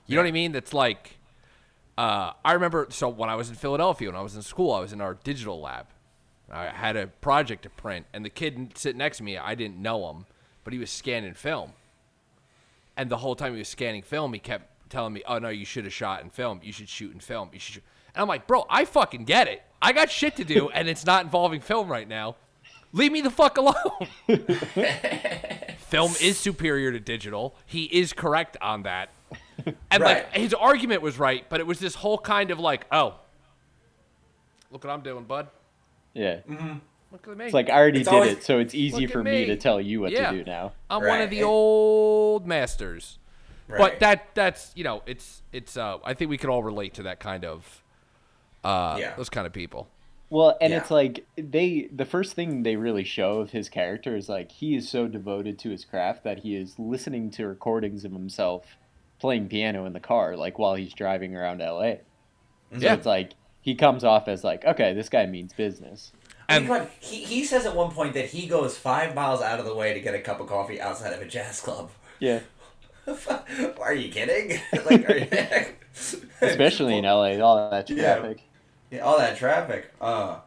[0.07, 0.51] You know what I mean?
[0.51, 1.17] That's like
[1.97, 4.79] uh, I remember so when I was in Philadelphia when I was in school, I
[4.79, 5.87] was in our digital lab.
[6.49, 9.77] I had a project to print and the kid sitting next to me, I didn't
[9.81, 10.25] know him,
[10.63, 11.73] but he was scanning film.
[13.01, 15.65] And the whole time he was scanning film, he kept telling me, "Oh no, you
[15.65, 16.59] should have shot in film.
[16.61, 17.49] You should shoot in film.
[17.51, 17.83] You should." Shoot.
[18.13, 19.63] And I'm like, bro, I fucking get it.
[19.81, 22.35] I got shit to do, and it's not involving film right now.
[22.93, 24.07] Leave me the fuck alone.
[25.79, 27.55] film is superior to digital.
[27.65, 29.09] He is correct on that.
[29.89, 33.15] And like his argument was right, but it was this whole kind of like, oh,
[34.69, 35.47] look what I'm doing, bud.
[36.13, 36.41] Yeah.
[36.47, 36.77] Mm-hmm.
[37.11, 37.45] Look at me.
[37.45, 39.31] It's like I already It's did always- it, so it's easy for me.
[39.41, 39.45] me.
[39.47, 40.31] to tell you what Yeah.
[40.31, 40.71] to do now.
[40.89, 43.17] I'm one of the old masters.
[43.67, 43.77] Right.
[43.77, 47.03] But that that's you know it's it's uh I think we could all relate to
[47.03, 47.81] that kind of
[48.63, 49.15] uh Yeah.
[49.15, 49.87] those kind of people.
[50.29, 50.79] Well, and Yeah.
[50.79, 54.75] it's like they the first thing they really show of his character is like he
[54.75, 58.77] is so devoted to his craft that he is listening to recordings of himself
[59.19, 61.95] playing piano in the car like while he's driving around LA.
[62.73, 62.93] So Yeah.
[62.93, 66.11] it's like he comes off as like, okay, this guy means business.
[66.51, 69.75] And- he, he says at one point that he goes five miles out of the
[69.75, 71.91] way to get a cup of coffee outside of a jazz club.
[72.19, 72.41] Yeah.
[73.81, 74.59] Are you kidding?
[74.85, 75.27] like, are you...
[76.41, 78.43] Especially in LA, all that traffic.
[78.91, 79.91] Yeah, all that traffic.
[79.99, 80.37] Uh,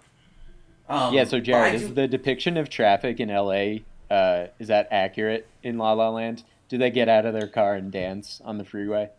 [0.88, 3.78] um, Yeah, so Jared, do- is the depiction of traffic in LA
[4.10, 6.44] uh, is that accurate in La La Land?
[6.68, 9.10] Do they get out of their car and dance on the freeway?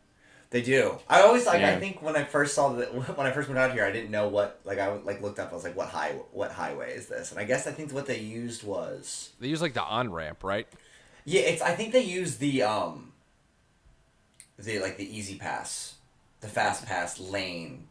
[0.50, 0.98] They do.
[1.10, 1.60] I always like.
[1.60, 1.76] Yeah.
[1.76, 4.12] I think when I first saw that, when I first went out here, I didn't
[4.12, 4.60] know what.
[4.64, 5.52] Like I like looked up.
[5.52, 6.12] I was like, what high?
[6.32, 7.32] What highway is this?
[7.32, 9.32] And I guess I think what they used was.
[9.40, 10.68] They use like the on ramp, right?
[11.26, 11.62] Yeah, it's.
[11.62, 13.12] I think they used the um.
[14.58, 15.96] The like the easy pass,
[16.40, 17.85] the fast pass lane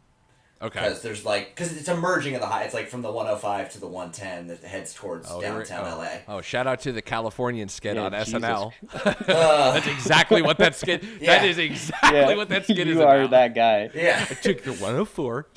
[0.61, 0.79] Okay.
[0.79, 2.63] because there's like because it's emerging in the high.
[2.63, 5.97] It's like from the 105 to the 110 that heads towards Oh, downtown oh.
[5.97, 6.07] LA.
[6.29, 8.33] Oh, shout out to the Californian skit Yeah, on Jesus.
[8.41, 8.71] SNL.
[8.93, 9.13] Uh,
[9.73, 11.01] That's exactly what that skit.
[11.19, 11.43] That Yeah.
[11.43, 13.31] is exactly what that skit you is are about.
[13.31, 13.89] that guy.
[13.93, 14.25] yeah.
[14.29, 15.47] I took the 104.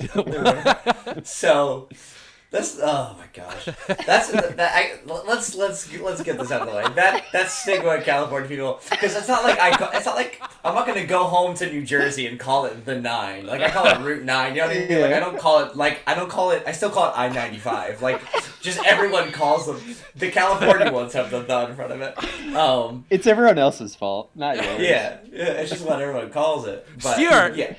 [1.23, 1.89] So
[2.51, 3.65] that's oh my gosh.
[4.07, 4.59] That's that.
[4.59, 6.83] I, let's let's let's get this out of the way.
[6.95, 10.41] That that's stigma in California people because it's not like I go- it's not like
[10.63, 13.45] I'm not gonna go home to New Jersey and call it the nine.
[13.45, 14.55] Like I call it Route Nine.
[14.55, 15.01] You know what I mean?
[15.01, 16.63] Like I don't call it like I don't call it.
[16.65, 18.01] I still call it I ninety five.
[18.01, 18.19] Like
[18.61, 19.79] just everyone calls them.
[20.15, 22.55] The California ones have the the in front of it.
[22.55, 23.05] Um.
[23.11, 24.81] It's everyone else's fault, not yours.
[24.81, 26.83] Yeah, yeah, it's just what everyone calls it.
[27.03, 27.55] But, Stuart!
[27.55, 27.75] Yeah.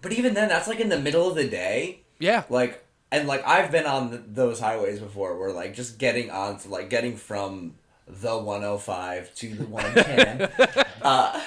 [0.00, 2.02] But even then, that's like in the middle of the day.
[2.20, 2.44] Yeah.
[2.48, 6.58] Like, and like I've been on th- those highways before, where like just getting on
[6.60, 7.74] to like getting from
[8.06, 10.84] the 105 to the 110.
[11.02, 11.42] uh,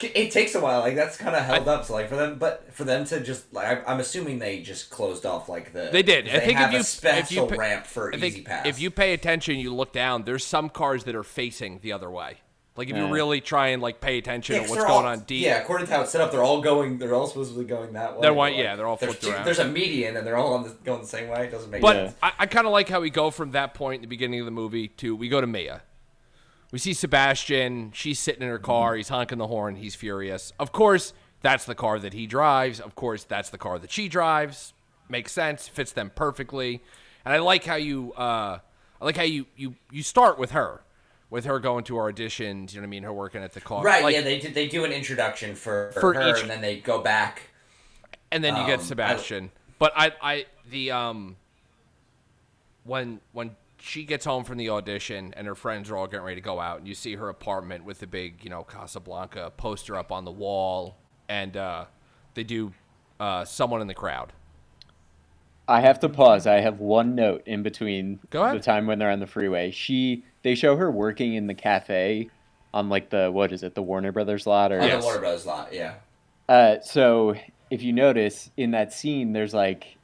[0.00, 0.80] it takes a while.
[0.80, 1.84] Like that's kind of held up.
[1.86, 4.90] So like for them, but for them to just like I- I'm assuming they just
[4.90, 6.28] closed off like the They did.
[6.28, 8.66] I They think if you- a if you ramp for I Easy think Pass.
[8.66, 10.24] if you pay attention, you look down.
[10.24, 12.38] There's some cars that are facing the other way.
[12.76, 15.06] Like if you really try and like pay attention Yeah, to 'cause what's they're going
[15.06, 15.42] all- on deep.
[15.44, 16.98] Yeah, according to how it's set up, they're all going.
[16.98, 18.20] They're all supposedly going that way.
[18.22, 19.44] They're one- yeah, they're all there's flipped two- around.
[19.46, 21.46] There's a median, and they're all on the, going the same way.
[21.46, 22.16] It doesn't make But sense.
[22.22, 24.44] I, I kind of like how we go from that point in the beginning of
[24.46, 25.82] the movie to we go to Mia.
[26.72, 27.92] We see Sebastian.
[27.94, 28.94] She's sitting in her car.
[28.96, 29.76] He's honking the horn.
[29.76, 30.52] He's furious.
[30.58, 32.80] Of course, that's the car that he drives.
[32.80, 34.74] Of course, that's the car that she drives.
[35.08, 35.68] Makes sense.
[35.68, 36.82] Fits them perfectly.
[37.24, 38.12] And I like how you.
[38.14, 38.58] Uh,
[39.00, 40.82] I like how you you you start with her,
[41.30, 42.72] with her going to her auditions.
[42.72, 43.02] You know what I mean?
[43.02, 43.82] Her working at the car.
[43.82, 46.50] Right, Like, yeah, they do, they do an introduction for, for, For her, each- and
[46.50, 47.42] then they go back.
[48.32, 49.50] and then you Um, get I- Sebastian.
[49.78, 51.36] but I, I, the um,
[52.84, 56.36] when when she gets home from the audition and her friends are all getting ready
[56.36, 59.96] to go out, and you see her apartment with the big, you know, Casablanca poster
[59.96, 60.96] up on the wall,
[61.28, 61.84] and uh,
[62.34, 62.72] they do
[63.20, 64.32] uh, someone in the crowd.
[65.68, 66.46] I have to pause.
[66.46, 68.20] I have one note in between
[68.54, 69.70] the time when they're on the freeway.
[69.72, 72.30] She they show her working in the cafe
[72.72, 75.00] on like the what is it, the Warner Brothers lot or Yes.
[75.02, 75.46] the Warner Bros.
[75.46, 75.94] lot, yeah.
[76.48, 77.34] Uh, so
[77.70, 79.96] if you notice in that scene, there's like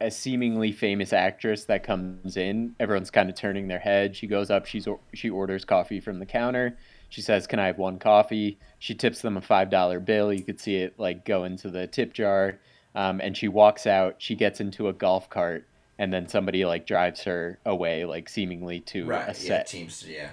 [0.00, 2.74] a seemingly famous actress that comes in.
[2.80, 4.16] Everyone's kind of turning their head.
[4.16, 4.66] She goes up.
[4.66, 6.76] She's she orders coffee from the counter.
[7.08, 10.32] She says, "Can I have one coffee?" She tips them a five dollar bill.
[10.32, 12.58] You could see it like go into the tip jar.
[12.94, 14.16] Um, and she walks out.
[14.18, 15.66] She gets into a golf cart,
[15.98, 20.04] and then somebody like drives her away, like seemingly to Right, a yeah, set teams,
[20.06, 20.30] yeah.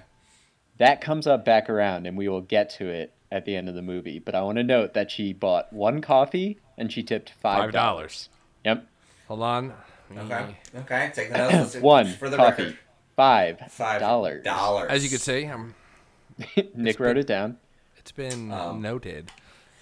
[0.78, 3.76] that comes up back around and we will get to it at the end of
[3.76, 7.30] the movie but i want to note that she bought one coffee and she tipped
[7.42, 8.30] five Five dollars.
[8.66, 8.88] yep
[9.28, 9.74] Hold on.
[10.18, 11.76] Okay, okay, take the notes.
[11.76, 12.80] Let's- one for the coffee record.
[13.16, 14.90] five Five dollars Dollars.
[14.90, 15.76] As you can see, um,
[16.74, 17.58] nick wrote it down
[17.98, 19.30] it's been Um, noted.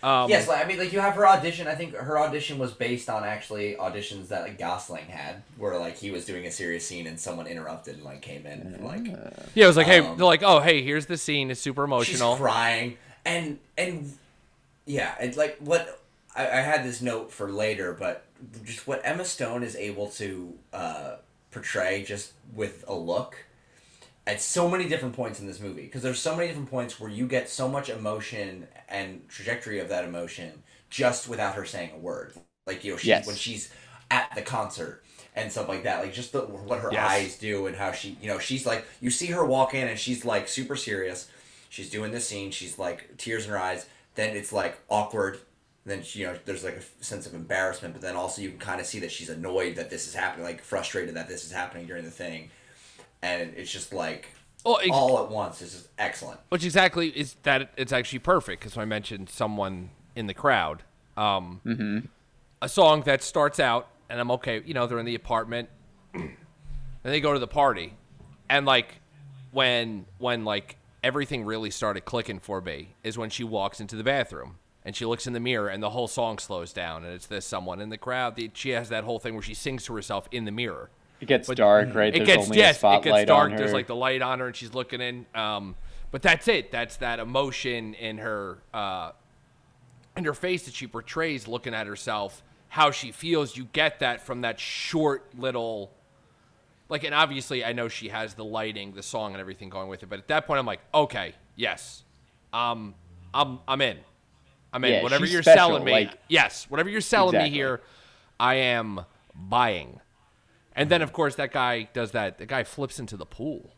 [0.03, 1.67] Um, Yes, like, I mean, like you have her audition.
[1.67, 5.97] I think her audition was based on actually auditions that like Gosling had, where like
[5.97, 9.07] he was doing a serious scene and someone interrupted and like came in, and, like
[9.55, 9.63] yeah.
[9.63, 11.49] It was like, hey, um, they're like, oh, hey, here's the scene.
[11.49, 12.33] It's super emotional.
[12.33, 14.13] she's crying, and and
[14.85, 15.99] yeah, and like what
[16.35, 18.25] I, I had this note for later, but
[18.63, 21.15] just what Emma Stone is able to uh,
[21.51, 23.35] portray just with a look
[24.27, 27.11] at so many different points in this movie because there's so many different points where
[27.11, 31.99] you get so much emotion and trajectory of that emotion just without her saying a
[31.99, 32.33] word.
[32.67, 33.25] Like you know, she, Yes.
[33.25, 33.73] when she's
[34.11, 35.03] at the concert
[35.35, 36.03] and stuff like that.
[36.03, 36.99] Like just the what her Yes.
[36.99, 39.99] eyes do and how she you know she's like you see her walk in and
[39.99, 41.29] she's like super serious.
[41.69, 42.51] She's doing this scene.
[42.51, 43.87] She's like tears in her eyes.
[44.15, 45.39] Then it's like awkward.
[45.85, 48.59] Then she, you know there's like a sense of embarrassment, but then also you can
[48.59, 51.51] kind of see that she's annoyed that this is happening, like frustrated that this is
[51.51, 52.49] happening during the thing,
[53.21, 54.29] and it's just like
[54.65, 55.61] Well, ex- all at once.
[55.61, 56.39] It's just excellent.
[56.49, 60.83] which exactly is that it's actually perfect because I mentioned someone in the crowd.
[61.15, 62.09] Um,
[62.61, 64.61] A song that starts out, and I'm okay.
[64.65, 65.69] You know, they're in the apartment,
[66.13, 66.31] and
[67.03, 67.93] they go to the party,
[68.49, 68.95] and like
[69.51, 74.03] when when like everything really started clicking for me is when she walks into the
[74.03, 77.27] bathroom and she looks in the mirror and the whole song slows down and it's
[77.27, 78.35] this someone in the crowd.
[78.35, 80.89] The, she has that whole thing where she sings to herself in the mirror.
[81.19, 82.13] It gets But dark, right?
[82.13, 83.55] It There's gets yes, it gets dark.
[83.57, 85.25] There's like the light on her, and she's looking in.
[85.33, 85.75] Um,
[86.11, 86.71] but that's it.
[86.71, 89.11] That's that emotion in her, uh,
[90.15, 93.57] in her face that she portrays, looking at herself, how she feels.
[93.57, 95.91] You get that from that short little,
[96.87, 100.03] like, and obviously I know she has the lighting, the song, and everything going with
[100.03, 100.09] it.
[100.09, 102.03] But at that point, I'm like, okay, yes,
[102.53, 102.93] um,
[103.33, 103.97] I'm I'm in.
[104.71, 104.93] I'm in.
[104.93, 107.49] Yeah, whatever you're special, selling me, like- yes, whatever you're selling Exactly.
[107.49, 107.81] me here,
[108.39, 109.01] I am
[109.33, 109.99] buying.
[110.77, 112.37] And then, of course, that guy does that.
[112.37, 113.71] The guy flips into the pool.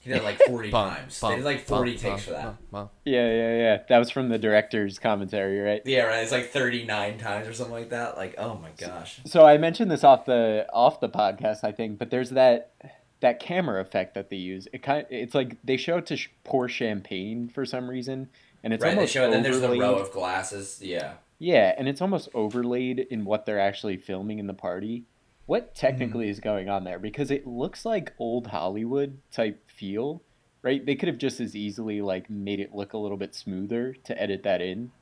[0.00, 1.20] He did it like forty Bum, times.
[1.20, 2.44] bum, they did like forty bum, takes bum, for that.
[2.44, 2.90] bum, bum.
[3.04, 3.78] Yeah, yeah, yeah.
[3.90, 5.82] That was from the director's commentary, right?
[5.84, 6.22] Yeah, right.
[6.22, 8.16] It's like thirty nine times or something like that.
[8.16, 9.20] Like, oh my gosh.
[9.26, 12.72] So I mentioned this off the off the podcast, I think, but there's that
[13.20, 14.66] that camera effect that they use.
[14.72, 18.30] It kind it's like they show it to sh- pour champagne for some reason,
[18.64, 18.92] and it's right.
[18.92, 19.32] They almost show it.
[19.32, 20.80] Then there's the row of glasses.
[20.82, 21.12] Yeah.
[21.38, 25.04] Yeah, and it's almost overlaid in what they're actually filming in the party.
[25.50, 26.30] What technically Mm-hmm.
[26.30, 27.00] is going on there?
[27.00, 30.22] Because it looks like old Hollywood type feel,
[30.62, 30.86] right?
[30.86, 34.22] They could have just as easily like made it look a little bit smoother to
[34.22, 34.92] edit that in,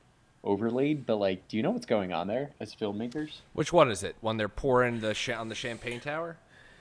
[0.43, 1.05] overlaid.
[1.05, 3.41] But like, do you know what's going on there as filmmakers?
[3.53, 4.15] Which one is it?
[4.21, 6.37] When they're pouring the cha- on the champagne tower?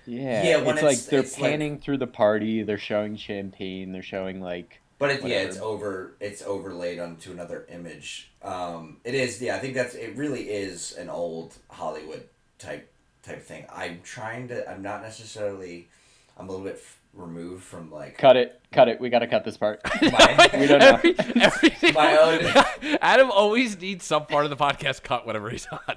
[0.07, 2.63] Yeah, Yeah, when it's, like they're it's like- panning through the party.
[2.63, 3.93] They're showing champagne.
[3.93, 6.15] They're showing like But it, yeah, it's over.
[6.21, 8.31] It's overlaid onto another image.
[8.41, 9.43] Um, it is.
[9.43, 9.95] Yeah, I think that's.
[9.95, 12.23] It really is an old Hollywood
[12.59, 12.91] type
[13.29, 13.67] type thing.
[13.73, 14.69] I'm trying to.
[14.71, 15.89] I'm not necessarily.
[16.37, 19.01] I'm a little bit f- removed from like cut it, cut it.
[19.01, 19.81] We got to cut this part.
[20.01, 20.87] my, We don't know.
[20.95, 25.67] Every- everything- My own- Adam always needs some part of the podcast cut whenever he's
[25.69, 25.79] on.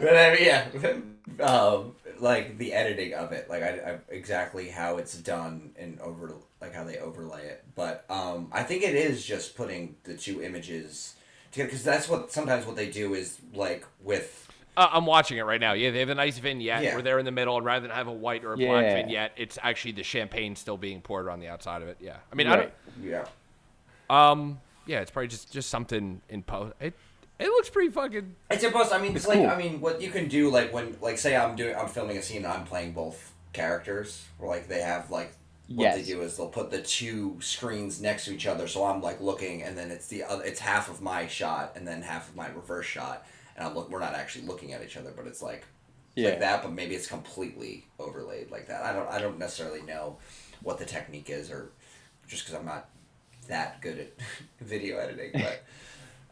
[0.00, 4.96] But I mean, yeah, um, like the editing of it, like I, I exactly how
[4.96, 7.64] it's done and over like how they overlay it.
[7.74, 11.14] But um, I think it is just putting the two images
[11.52, 14.41] together because that's what sometimes what they do is like with
[14.76, 15.74] Uh, I'm watching it right now.
[15.74, 16.94] Yeah, they have a nice vignette Yeah.
[16.94, 19.32] where they're in the middle, and rather than have a white or a black vignette,
[19.36, 21.98] it's actually the champagne still being poured on the outside of it.
[22.00, 22.74] Yeah, I mean, I Right.
[23.02, 23.26] yeah.
[24.08, 24.16] don't.
[24.18, 26.74] Um, yeah, it's probably just just something in post.
[26.80, 26.94] It
[27.38, 28.34] it looks pretty fucking.
[28.50, 28.92] It's supposed.
[28.92, 29.48] I mean, it's, It's like cool.
[29.50, 32.22] I mean, what you can do, like when, like, say I'm doing, I'm filming a
[32.22, 35.34] scene, and I'm playing both characters, or like they have like
[35.68, 39.00] what they do is they'll put the two screens next to each other, so I'm
[39.02, 42.28] like looking, and then it's the other, it's half of my shot, and then half
[42.28, 43.26] of my reverse shot,
[43.62, 45.64] and I'm look, we're not actually looking at each other, but it's like,
[46.16, 46.30] Yeah.
[46.30, 48.82] like that, but maybe it's completely overlaid like that.
[48.82, 50.18] I don't, I don't necessarily know
[50.62, 51.70] what the technique is, or
[52.26, 52.88] just because I'm not
[53.48, 54.12] that good at
[54.60, 55.62] video editing, but.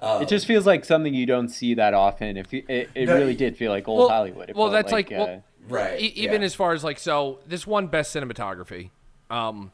[0.01, 2.37] Um, It just feels like something you don't see that often.
[2.37, 4.49] If you, it, it No, really did feel like old Well- Hollywood.
[4.51, 6.47] It well, felt that's like- well, uh, right, E- even yeah.
[6.47, 8.91] as far as like so, this one best cinematography,
[9.31, 9.70] um,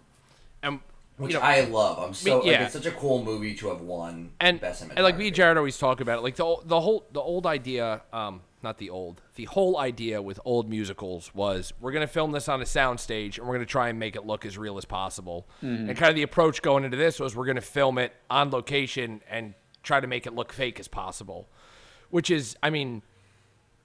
[0.62, 0.80] and
[1.18, 1.98] Which you know, I love.
[1.98, 2.64] I'm so like, yeah.
[2.64, 5.34] it's such a cool movie to have won and best and like me and.
[5.36, 8.90] Jared always talk about it, like the the whole the old idea, um, not the
[8.90, 13.38] old, the whole idea with old musicals was we're gonna film this on a soundstage
[13.38, 15.48] and we're gonna try and make it look as real as possible.
[15.62, 15.88] Mm-hmm.
[15.88, 19.22] And kind of the approach going into this was we're gonna film it on location
[19.30, 21.48] and try to make it look fake as possible,
[22.10, 23.02] which is, I mean,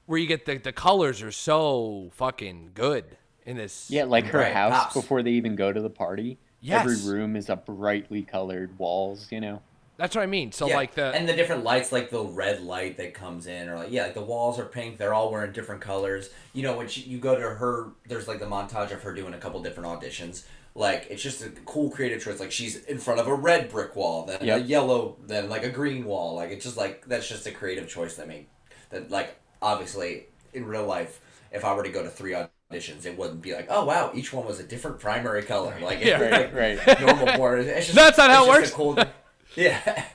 [0.05, 3.05] where you get the the colors are so fucking good
[3.45, 3.89] in this.
[3.89, 4.93] yeah, like her Right, house pops.
[4.95, 6.37] before they even go to the party.
[6.61, 6.85] Yes.
[6.85, 9.27] Every room is a brightly colored walls.
[9.31, 9.61] You know.
[10.01, 10.51] That's what I mean.
[10.51, 10.77] So yeah.
[10.77, 13.91] like the and the different lights, like the red light that comes in, or like
[13.91, 14.97] yeah, like the walls are pink.
[14.97, 16.31] They're all wearing different colors.
[16.53, 19.35] You know, when she, you go to her, there's like the montage of her doing
[19.35, 20.45] a couple different auditions.
[20.73, 22.39] Like it's just a cool creative choice.
[22.39, 25.69] Like she's in front of a red brick wall, then a yellow, then like a
[25.69, 26.35] green wall.
[26.35, 28.47] Like it's just like that's just a creative choice that made
[28.89, 32.33] that like obviously in real life, if I were to go to three
[32.71, 35.75] auditions, it wouldn't be like oh wow, each one was a different primary color.
[35.81, 36.19] Like Yeah.
[36.19, 37.01] like, Right, right.
[37.01, 37.59] normal porn.
[37.61, 38.71] It's just, That's not how it works.
[38.71, 38.97] Cool,
[39.55, 40.05] yeah.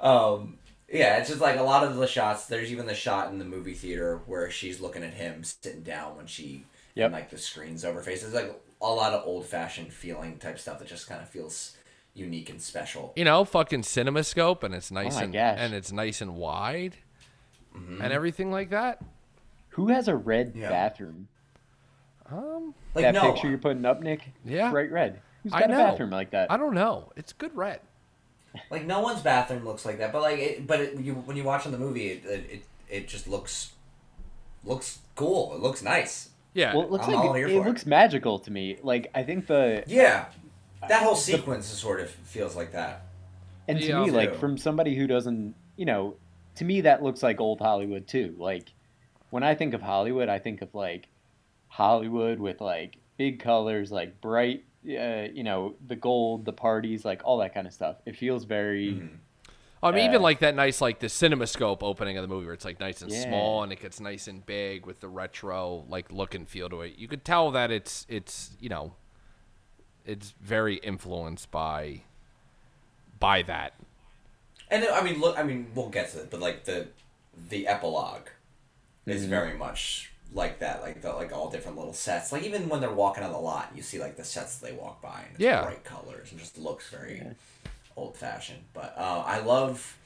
[0.00, 0.58] um.
[0.88, 2.46] Yeah, it's just like a lot of the shots.
[2.46, 6.16] There's even the shot in the movie theater where she's looking at him sitting down
[6.16, 7.06] when she, Yep.
[7.06, 8.22] and like the screens over her face.
[8.22, 11.76] It's like a lot of old fashioned feeling type stuff that just kind of feels
[12.14, 13.12] unique and special.
[13.16, 15.56] you know, fucking CinemaScope, and it's nice my and gosh.
[15.58, 16.94] and it's nice and wide.
[17.74, 19.02] and everything like that.
[19.70, 20.68] Who has a red Yeah.
[20.70, 21.26] bathroom?
[22.30, 24.32] Um, Like that no, picture you're putting up, Nick?
[24.44, 24.70] Yeah.
[24.70, 25.20] Bright red.
[25.42, 25.76] Who's got a know.
[25.78, 26.50] bathroom like that?
[26.50, 27.12] I don't know.
[27.16, 27.80] It's good red.
[28.70, 30.12] like no one's bathroom looks like that.
[30.12, 32.62] But like, it, but it, you, when you watch on the movie, it, it it
[32.88, 33.72] it just looks
[34.64, 35.54] looks cool.
[35.54, 36.30] It looks nice.
[36.54, 36.74] Yeah.
[36.74, 37.68] Well, it looks I'm all like here it, for it.
[37.68, 38.78] looks magical to me.
[38.82, 40.26] Like I think the Yeah,
[40.88, 43.04] that whole sequence is sort of feels like that.
[43.68, 44.12] and to Yeah, me, too.
[44.12, 46.16] like from somebody who doesn't, you know,
[46.56, 48.34] to me that looks like old Hollywood too.
[48.38, 48.72] Like
[49.30, 51.08] when I think of Hollywood, I think of like
[51.76, 57.20] Hollywood with like big colors, like bright, uh, you know, the gold, the parties, like
[57.22, 57.96] all that kind of stuff.
[58.06, 58.94] It feels very.
[58.94, 59.18] Mhm.
[59.82, 62.54] I mean, even uh, like that nice, like the CinemaScope opening of the movie, where
[62.54, 63.24] it's like nice and Yeah.
[63.26, 66.80] small, and it gets nice and big with the retro like look and feel to
[66.80, 66.96] it.
[66.96, 68.94] You could tell that it's it's you know,
[70.06, 72.00] it's very influenced by
[73.20, 73.74] by that.
[74.70, 76.88] And I mean, look, I mean, we'll get to it, but like the
[77.50, 78.28] the epilogue
[79.04, 79.28] is Mhm.
[79.28, 82.32] very much like that, like the like all different little sets.
[82.32, 85.00] Like even when they're walking on the lot, you see like the sets they walk
[85.02, 85.62] by, and it's Yeah.
[85.62, 87.22] bright colors and just looks very
[87.96, 88.62] old fashioned.
[88.74, 89.96] But uh, I love,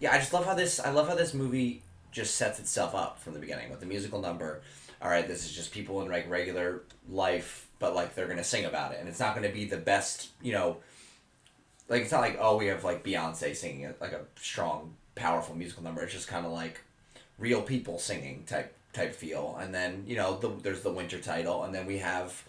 [0.00, 0.80] yeah, I just love how this.
[0.80, 4.20] I love how this movie just sets itself up from the beginning with the musical
[4.20, 4.62] number.
[5.02, 8.64] All right, this is just people in like regular life, but like they're gonna sing
[8.64, 10.78] about it, and it's not gonna be the best, you know
[11.88, 15.84] like it's not like oh we have like Beyonce singing like a strong powerful musical
[15.84, 16.02] number.
[16.02, 16.80] It's just kind of like
[17.38, 19.56] real people singing type type feel.
[19.60, 22.42] And then you know the, there's the winter title, and then we have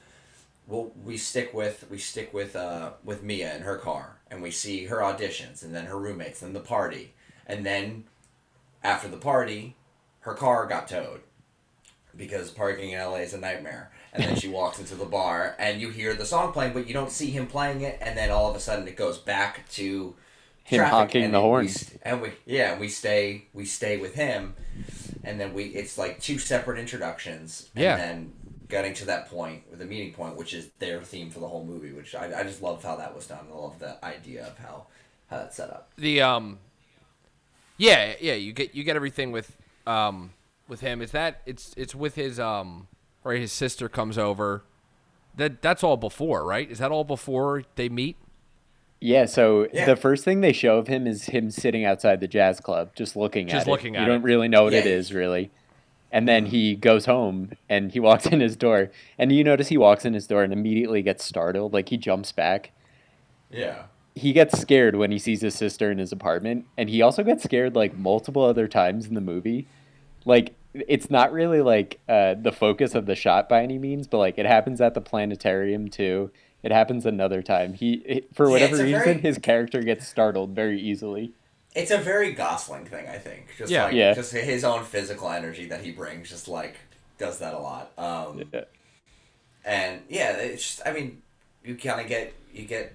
[0.67, 4.51] well we stick with we stick with uh with Mia in her car, and we
[4.51, 7.13] see her auditions, and then her roommates, and the party,
[7.45, 8.05] and then
[8.83, 9.75] after the party,
[10.21, 11.21] her car got towed
[12.17, 13.91] because parking in LA is a nightmare.
[14.13, 16.93] And then she walks into the bar, and you hear the song playing, but you
[16.93, 17.99] don't see him playing it.
[18.01, 20.15] And then all of a sudden, it goes back to
[20.63, 21.69] Him honking the horn.
[22.01, 24.55] and we yeah, we stay we stay with him,
[25.23, 27.97] and then we it's like two separate introductions, and Yeah.
[27.97, 28.33] then
[28.69, 31.63] getting to that point with the meeting point, which is their theme for the whole
[31.65, 31.91] movie.
[31.91, 33.45] Which I, I just love how that was done.
[33.51, 34.87] I love the idea of how
[35.29, 35.91] how that's set up.
[35.97, 36.59] The um,
[37.77, 40.31] yeah, yeah, you get you get everything with um
[40.67, 41.01] with him.
[41.01, 42.87] Is that it's it's with his um,
[43.23, 43.39] right?
[43.39, 44.63] His sister comes over.
[45.35, 46.69] That that's all before, right?
[46.69, 48.17] Is that all before they meet?
[48.99, 49.85] Yeah, so Yeah.
[49.85, 53.15] the first thing they show of him is him sitting outside the jazz club, just
[53.15, 53.99] looking Just at looking it.
[53.99, 54.23] at you don't it.
[54.23, 54.91] really know what it Yeah.
[54.91, 55.51] is, really.
[56.11, 58.89] And then he goes home and he walks in his door,
[59.19, 62.31] and you notice he walks in his door and immediately gets startled, like he jumps
[62.31, 62.71] back.
[63.51, 63.83] Yeah.
[64.15, 67.43] He gets scared when he sees his sister in his apartment, and he also gets
[67.43, 69.67] scared like multiple other times in the movie.
[70.25, 74.17] Like it's not really like uh, the focus of the shot by any means, but
[74.17, 76.31] like it happens at the planetarium too.
[76.63, 77.73] It happens another time.
[77.73, 81.31] He, it- for whatever it's a reason, very- his character gets startled very easily.
[81.75, 83.49] It's a very Gosling thing, I think.
[83.57, 83.85] Just Yeah.
[83.85, 84.13] like Yeah.
[84.13, 86.75] just his own physical energy that he brings, just like
[87.19, 87.91] does that a lot.
[87.97, 88.61] Um, Yeah.
[89.65, 91.21] and yeah, it's just I mean,
[91.63, 92.93] you kind of get you get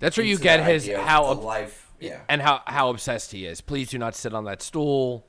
[0.00, 1.90] That's where you get his idea of how ob- life.
[2.00, 2.20] Yeah.
[2.28, 3.60] and how how obsessed he is.
[3.60, 5.24] Please do not sit on that stool.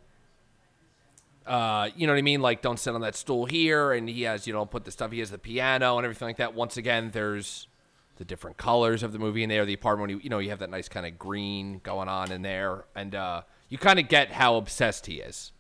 [1.46, 2.42] Uh, you know what I mean?
[2.42, 3.92] Like, don't sit on that stool here.
[3.92, 5.12] And he has, you know, put the stuff.
[5.12, 6.54] He has the piano and everything like that.
[6.54, 7.68] Once again, there's
[8.18, 9.66] the different colors of the movie in there.
[9.66, 12.42] The apartment, you, you know, you have that nice kind of green going on in
[12.42, 15.52] there, and uh, you kind of get how obsessed he is.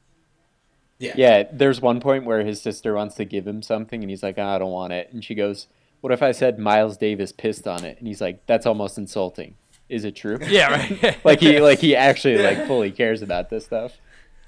[0.99, 1.13] Yeah.
[1.15, 4.35] Yeah, there's one point where his sister wants to give him something, and he's like,
[4.37, 5.67] "Ah, "I don't want it," and she goes,
[6.01, 9.55] "What if I said Miles Davis pissed on it?" And he's like, "That's almost insulting.
[9.89, 11.17] Is it true?" Yeah, right.
[11.25, 13.97] like he like he actually like fully cares about this stuff.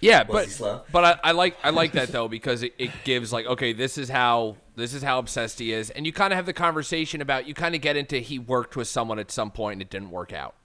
[0.05, 0.81] Yeah, Was but he slow?
[0.91, 3.97] but I, I like I like that though because it, it gives like okay this
[3.97, 7.21] is how this is how obsessed he is and you kind of have the conversation
[7.21, 9.89] about you kind of get into he worked with someone at some point and it
[9.89, 10.55] didn't work out.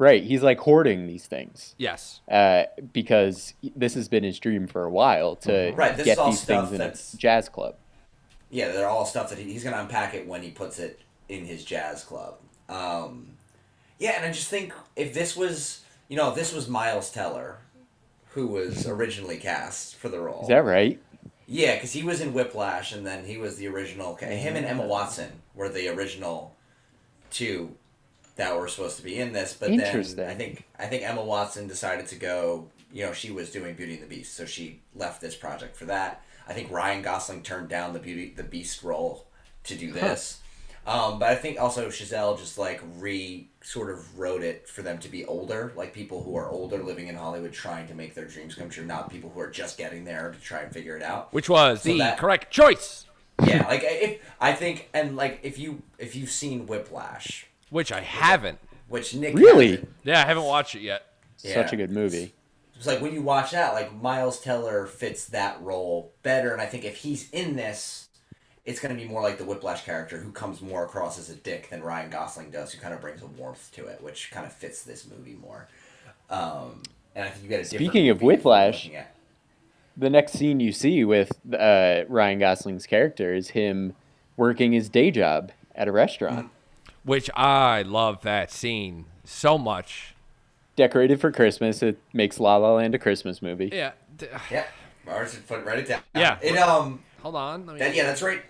[0.00, 2.20] Right, he's like hoarding these things Yes.
[2.30, 6.18] uh, because this has been his dream for a while to Right, this get is
[6.18, 7.74] all these things in that's- a jazz club.
[8.50, 11.44] Yeah, they're all stuff that he, he's gonna unpack it when he puts it in
[11.44, 12.36] his jazz club.
[12.68, 13.30] Um,
[13.98, 17.58] yeah, and I just think if this was, you know, if this was Miles Teller,
[18.38, 20.42] who was originally cast for the role.
[20.42, 21.00] Is that right?
[21.48, 24.14] Yeah, because he was in Whiplash, and then he was the original.
[24.14, 26.54] Him and Emma Watson were the original
[27.30, 27.74] two
[28.36, 29.56] that were supposed to be in this.
[29.58, 29.80] But then
[30.20, 32.68] I think I think Emma Watson decided to go.
[32.92, 35.86] You know, she was doing Beauty and the Beast, so she left this project for
[35.86, 36.22] that.
[36.46, 39.26] I think Ryan Gosling turned down the Beauty the Beast role
[39.64, 40.40] to do this.
[40.88, 44.98] Um, but I think also Chazelle just like re sort of wrote it for them
[45.00, 48.24] to be older, like people who are older living in Hollywood trying to make their
[48.24, 51.02] dreams come true, not people who are just getting there to try and figure it
[51.02, 53.04] out Which was So the that- correct choice,
[53.44, 58.00] yeah, like if I think, and like if you if you've seen Whiplash, which I
[58.00, 58.58] haven't.
[58.88, 59.70] which Nick Really?
[59.72, 61.04] hasn't, Yeah, I haven't watched it yet.
[61.36, 62.32] Such a good movie.
[62.76, 66.66] it's like when you watch that, like Miles Teller fits that role better, and I
[66.66, 68.07] think if he's in this,
[68.68, 71.34] it's going to be more like the Whiplash character who comes more across as a
[71.34, 74.44] dick than Ryan Gosling does, who kind of brings a warmth to it, which kind
[74.44, 75.68] of fits this movie more.
[76.28, 76.82] Um,
[77.14, 78.90] and I think you get a Speaking of movie if you're Whiplash,
[79.96, 83.94] the next scene you see with uh, Ryan Gosling's character is him
[84.36, 86.50] working his day job at a restaurant,
[87.04, 90.14] Which I love that scene so much.
[90.76, 91.82] decorated for Christmas.
[91.82, 93.70] It makes La La Land a Christmas movie.
[93.72, 93.92] Yeah.
[94.50, 94.64] Yeah,
[95.06, 96.02] Mars, put write it down.
[96.14, 96.38] Yeah.
[96.42, 97.00] It um.
[97.22, 97.66] Hold on.
[97.66, 98.42] Let me- That, yeah, that's right.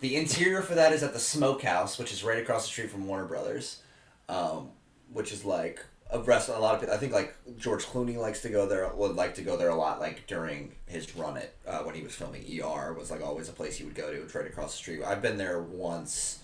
[0.00, 3.06] The interior for that is at the Smokehouse, which is right across the street from
[3.06, 3.82] Warner Brothers,
[4.28, 4.70] um,
[5.12, 6.58] which is like a restaurant.
[6.58, 8.88] A lot of people, I think, like George Clooney likes to go there.
[8.94, 12.02] Would like to go there a lot, like during his run at uh, when he
[12.02, 12.94] was filming ER.
[12.94, 14.22] Was like always a place he would go to.
[14.22, 15.02] It's right across the street.
[15.04, 16.38] I've been there once.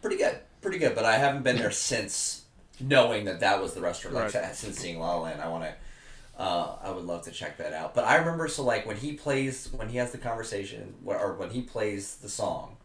[0.00, 0.94] Pretty good, pretty good.
[0.94, 2.44] But I haven't been there since
[2.78, 4.14] knowing that that was the restaurant.
[4.14, 4.54] Like Right.
[4.54, 5.74] since seeing La La Land, I want to.
[6.40, 7.94] Uh, I would love to check that out.
[7.94, 11.50] But I remember, so like when he plays, when he has the conversation, or when
[11.50, 12.76] he plays the song,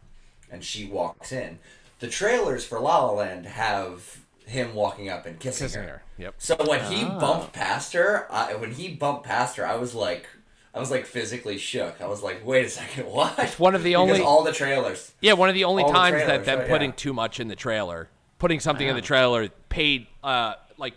[0.50, 1.58] and she walks in,
[2.00, 5.88] the trailers for La La Land have him walking up and kissing, Kissing her.
[5.88, 6.02] her.
[6.18, 6.34] Yep.
[6.38, 7.18] So when he Ah.
[7.18, 10.26] bumped past her, I, when he bumped past her, I was like,
[10.74, 12.00] I was like physically shook.
[12.00, 13.38] I was like, wait a second, what?
[13.38, 15.12] It's one of the because only- all the trailers.
[15.20, 16.96] Yeah, one of the only All the times that them right, putting yeah.
[16.96, 20.94] too much in the trailer, putting something in the trailer paid uh like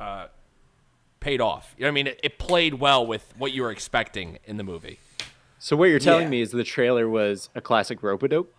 [0.00, 0.26] uh
[1.20, 1.74] paid off.
[1.76, 2.06] You know what I mean?
[2.08, 4.98] It, it played well with what you were expecting in the movie.
[5.58, 6.28] So what you're telling Yeah.
[6.30, 8.52] me is the trailer was a classic rope-a-dope?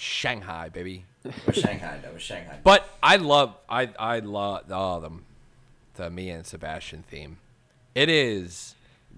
[0.00, 1.04] Shanghai, baby.
[1.24, 1.98] It was Shanghai.
[2.00, 2.60] That was Shanghai.
[2.62, 5.24] But I love I I love oh, the um,
[5.96, 7.38] the Mia and Sebastian theme.
[7.96, 8.76] It is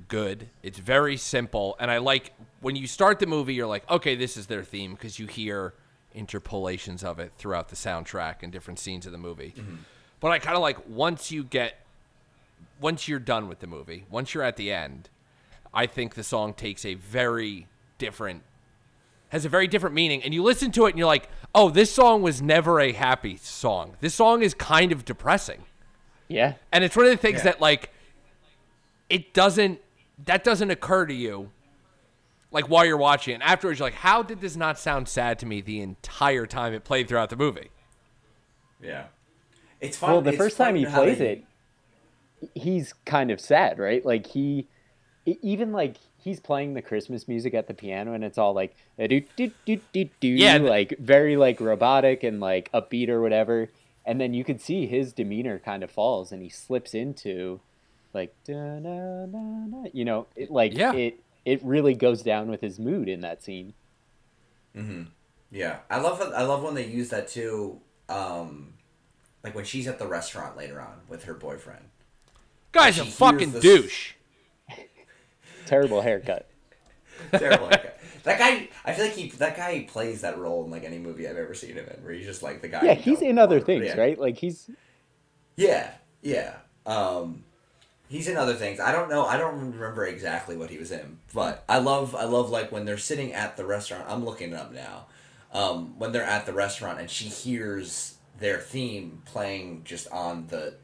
[0.09, 0.49] good.
[0.63, 3.53] It's very simple, and I like when you start the movie.
[3.53, 5.75] You're like, okay, this is their theme because you hear
[6.15, 9.53] interpolations of it throughout the soundtrack and different scenes of the movie.
[9.55, 9.77] Mm-hmm.
[10.19, 11.85] But I kind of like once you get
[12.81, 15.11] once you're done with the movie, once you're at the end,
[15.75, 17.67] I think the song takes a very
[17.99, 18.45] different
[19.31, 21.93] has a very different meaning and you listen to it and you're like, "Oh, this
[21.93, 23.97] song was never a happy song.
[24.01, 25.65] This song is kind of depressing."
[26.29, 26.55] Yeah.
[26.71, 27.45] And it's one of the things Yeah.
[27.53, 27.91] that like
[29.09, 29.81] it doesn't
[30.27, 31.51] that doesn't occur to you
[32.53, 33.41] like while you're watching it.
[33.43, 36.85] Afterwards you're like, "How did this not sound sad to me the entire time it
[36.85, 37.71] played throughout the movie?"
[38.83, 39.05] yeah,
[39.81, 40.11] it's fun.
[40.11, 41.33] Well, the it's first time he plays they-
[42.43, 44.05] it, he's kind of sad, right?
[44.05, 44.67] Like he,
[45.27, 49.23] even like he's playing the Christmas music at the piano, and it's all like do
[49.37, 53.69] do do do do, Yeah, the- like very like robotic and like upbeat or whatever.
[54.07, 57.61] And then you could see his demeanor kind of falls, and he slips into
[58.15, 59.85] like da na na na.
[59.93, 60.93] You know, it, like Yeah.
[60.95, 63.75] it it really goes down with his mood in that scene.
[65.53, 66.21] Yeah, I love.
[66.35, 67.81] I love when they use that too.
[68.09, 68.75] Um,
[69.43, 71.85] like when she's at the restaurant later on with her boyfriend.
[72.73, 74.13] Guy's a She fucking this- douche.
[75.71, 76.49] Terrible haircut.
[77.31, 77.69] Terrible.
[77.69, 77.93] guy.
[78.25, 81.29] That guy, I feel like he that guy plays that role in like any movie
[81.29, 82.83] I've ever seen him in, where he's just like the guy.
[82.83, 83.97] Yeah, he's in other things, yeah.
[83.97, 84.19] right?
[84.19, 84.69] Like he's
[85.55, 85.93] Yeah,
[86.23, 86.57] yeah.
[86.85, 87.45] Um,
[88.09, 88.81] he's in other things.
[88.81, 89.25] I don't know.
[89.25, 92.17] I don't remember exactly what he was in, but I love.
[92.17, 94.05] I love like when they're sitting at the restaurant.
[94.09, 95.07] I'm looking it up now.
[95.53, 100.75] Um, when they're at the restaurant and she hears their theme playing just on the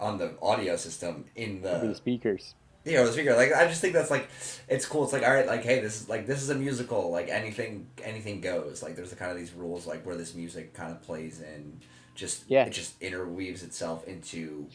[0.00, 2.54] on the audio system in over the the speakers.
[2.84, 3.34] You know the speaker.
[3.34, 4.28] Like I just think that's like
[4.68, 5.04] it's cool.
[5.04, 7.10] It's like all right, like hey, this is like this is a musical.
[7.10, 8.82] Like anything anything goes.
[8.82, 11.80] Like there's the kind of these rules like where this music kind of plays in.
[12.14, 12.64] Just Yeah.
[12.66, 14.66] it just interweaves itself into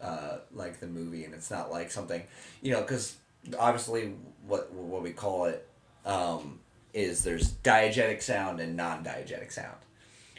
[0.00, 2.22] uh, like the movie, and it's not like something
[2.62, 3.16] you know because
[3.58, 4.14] obviously
[4.46, 5.66] what what we call it
[6.06, 6.60] um,
[6.94, 9.76] is there's diegetic sound and non-diegetic sound.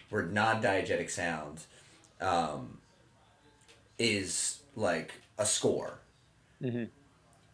[0.09, 1.62] Where non-diegetic sound
[2.20, 2.80] um,
[3.97, 5.99] is like a score.
[6.62, 6.89] Mhm.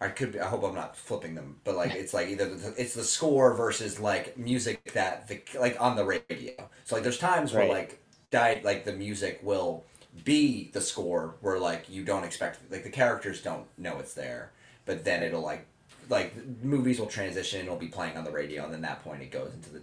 [0.01, 0.34] I could.
[0.34, 3.03] Be, I hope I'm not flipping them, but like it's like either the, it's the
[3.03, 6.53] score versus like music that the like on the radio.
[6.86, 9.86] So like there's times where like diet like the music will
[10.24, 14.51] be the score where like you don't expect like the characters don't know it's there,
[14.86, 15.66] but then it'll like
[16.10, 19.22] like movies will transition and it'll be playing on the radio, and then that point
[19.24, 19.82] it goes into the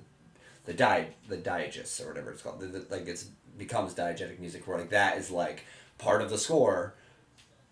[0.66, 2.61] the di the digest or whatever it's called.
[2.61, 3.27] The, the, like it's
[3.59, 5.64] becomes diegetic music where like that is like
[5.99, 6.95] part of the score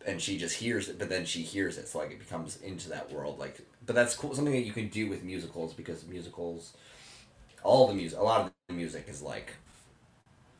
[0.06, 2.88] and she just hears it, but then she hears it, so like it becomes into
[2.90, 3.38] that world.
[3.38, 4.34] Like, but that's cool.
[4.34, 6.74] Something that you can do with musicals because musicals,
[7.64, 9.54] all the music, a lot of the music is like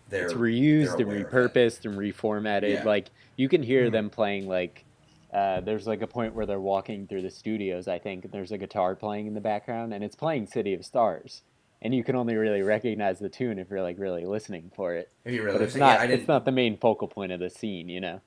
[0.08, 1.42] they're it's reused they're and aware of it.
[1.42, 2.82] repurposed and reformatted.
[2.82, 2.84] Yeah.
[2.84, 3.92] Like you can hear Mhm.
[3.92, 4.84] them playing like
[5.32, 8.52] uh, there's like a point where they're walking through the studios, I think, and there's
[8.52, 11.42] a guitar playing in the background and it's playing City of Stars.
[11.80, 15.10] And you can only really recognize the tune if you're like really listening for it.
[15.24, 16.28] If you really But it's not yeah, I it's didn't.
[16.28, 18.20] not the main focal point of the scene, you know.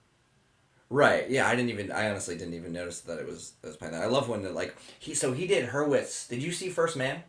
[0.90, 1.30] Right.
[1.30, 1.92] Yeah, I didn't even.
[1.92, 4.04] I honestly didn't even notice that it was it was playing that.
[4.04, 5.16] I love when the, like he.
[5.16, 6.30] So he did Hurwitz.
[6.30, 7.24] Did you see First Man?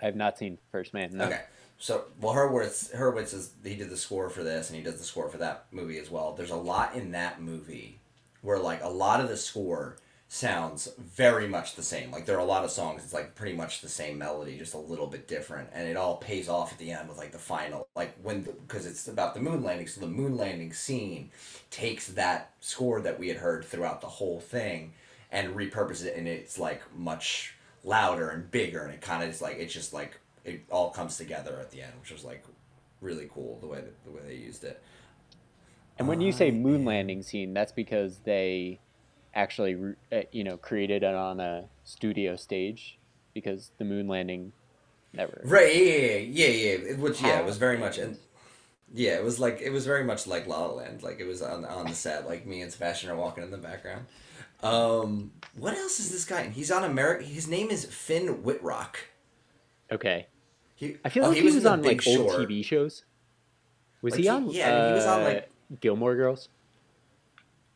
[0.00, 1.10] I have not seen First Man.
[1.12, 1.26] No.
[1.26, 1.42] Okay.
[1.78, 5.04] So well, Hurwitz Hurwitz is he did the score for this and he does the
[5.04, 6.32] score for that movie as well.
[6.32, 7.98] There's a lot in that movie
[8.40, 9.96] where like a lot of the score
[10.32, 12.10] sounds very much the same.
[12.10, 14.72] Like there are a lot of songs it's like pretty much the same melody, just
[14.72, 17.38] a little bit different, and it all pays off at the end with like the
[17.38, 19.86] final like when because it's about the moon landing.
[19.86, 21.30] So the moon landing scene
[21.70, 24.94] takes that score that we had heard throughout the whole thing
[25.30, 27.54] and repurposes it, and it's like much
[27.84, 31.18] louder and bigger, and it kind of is like it's just like it all comes
[31.18, 32.42] together at the end, which was like
[33.02, 34.82] really cool the way that the way they used it.
[35.98, 38.80] And when you say moon landing scene, that's because they
[39.34, 42.98] actually, uh, you know, created it on a studio stage
[43.34, 44.52] because the moon landing
[45.12, 45.40] never.
[45.44, 45.74] Right.
[45.74, 46.16] Yeah.
[46.16, 46.46] Yeah.
[46.46, 46.76] Yeah.
[46.76, 46.96] yeah.
[46.96, 48.18] Which yeah, it was very much and.
[48.94, 51.02] Yeah, it was like it was very much like La La Land.
[51.02, 52.26] Like it was on on the set.
[52.26, 54.04] Like Mia and Sebastian are walking in the background.
[54.62, 56.48] Um, what else is this guy?
[56.50, 57.24] He's on America.
[57.24, 58.98] His name is Finn Wittrock.
[59.90, 60.26] Okay.
[60.76, 63.04] He, I feel oh, like he, was, The on like old TV shows.
[64.02, 64.50] Was Like, he he- on?
[64.50, 66.48] yeah, he was on, uh, like- Gilmore Girls.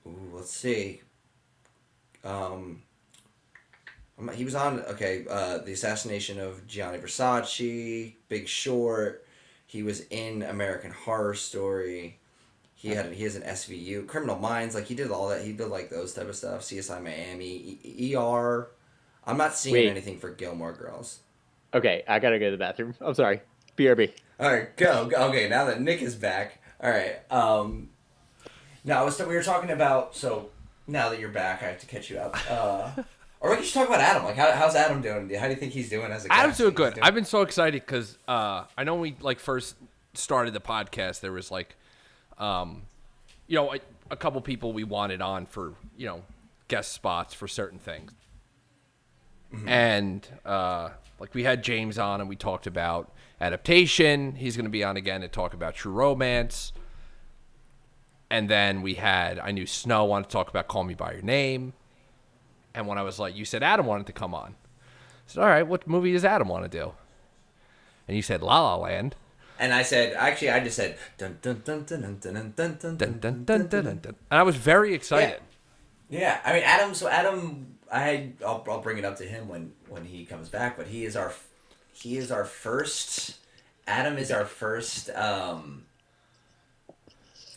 [0.06, 1.02] Ooh, let's see.
[2.26, 2.82] Um,
[4.34, 5.24] he was on okay.
[5.28, 9.24] Uh, the assassination of Gianni Versace, Big Short.
[9.66, 12.18] He was in American Horror Story.
[12.74, 14.74] He had he has an SVU, Criminal Minds.
[14.74, 15.44] Like he did all that.
[15.44, 16.62] He did like those type of stuff.
[16.62, 18.68] CSI Miami, E- ER.
[19.26, 19.88] I'm not seeing Wait.
[19.88, 21.20] anything for Gilmore Girls.
[21.74, 22.94] Okay, I gotta go to the bathroom.
[23.00, 23.40] I'm sorry.
[23.76, 24.12] BRB.
[24.38, 25.06] All right, go.
[25.06, 25.28] go.
[25.28, 26.62] Okay, now that Nick is back.
[26.82, 27.20] All right.
[27.30, 27.90] Um,
[28.84, 30.14] now we were talking about.
[30.14, 30.50] So
[30.86, 32.36] now that you're back, I have to catch you up.
[32.50, 32.90] Uh,
[33.40, 34.24] or we can just talk about Adam.
[34.24, 35.30] Like, how, how's Adam doing?
[35.34, 36.98] How do you think he's doing as a Adam's doing good.
[37.00, 39.76] I've been so excited because uh, I know when we like first
[40.14, 41.76] started the podcast, there was like,
[42.38, 42.82] um,
[43.46, 43.78] you know, a,
[44.10, 46.22] a couple people we wanted on for you know
[46.68, 48.12] guest spots for certain things,
[49.66, 54.34] and uh, like we had James on and we talked about adaptation.
[54.34, 56.72] He's going to be on again to talk about True Romance.
[58.30, 61.22] And then we had I knew Snow wanted to talk about Call Me by Your
[61.22, 61.72] Name.
[62.74, 64.54] And when I was like, you said Adam wanted to come on.
[64.54, 66.92] I said, all right, what movie does Adam want to do?
[68.06, 69.16] And you said La La Land.
[69.58, 72.96] And I said, actually, I just said dun dun dun dun dun dun dun dun
[72.96, 74.14] Dun, dun, dun, dun, dun, dun.
[74.30, 75.40] And I was very excited.
[76.10, 76.94] Yeah, I mean Adam.
[76.94, 80.76] So Adam, I I'll, I'll bring it up to him when when he comes back.
[80.76, 81.32] But he is our
[81.92, 83.38] he is our first.
[83.88, 85.85] Adam is our first um,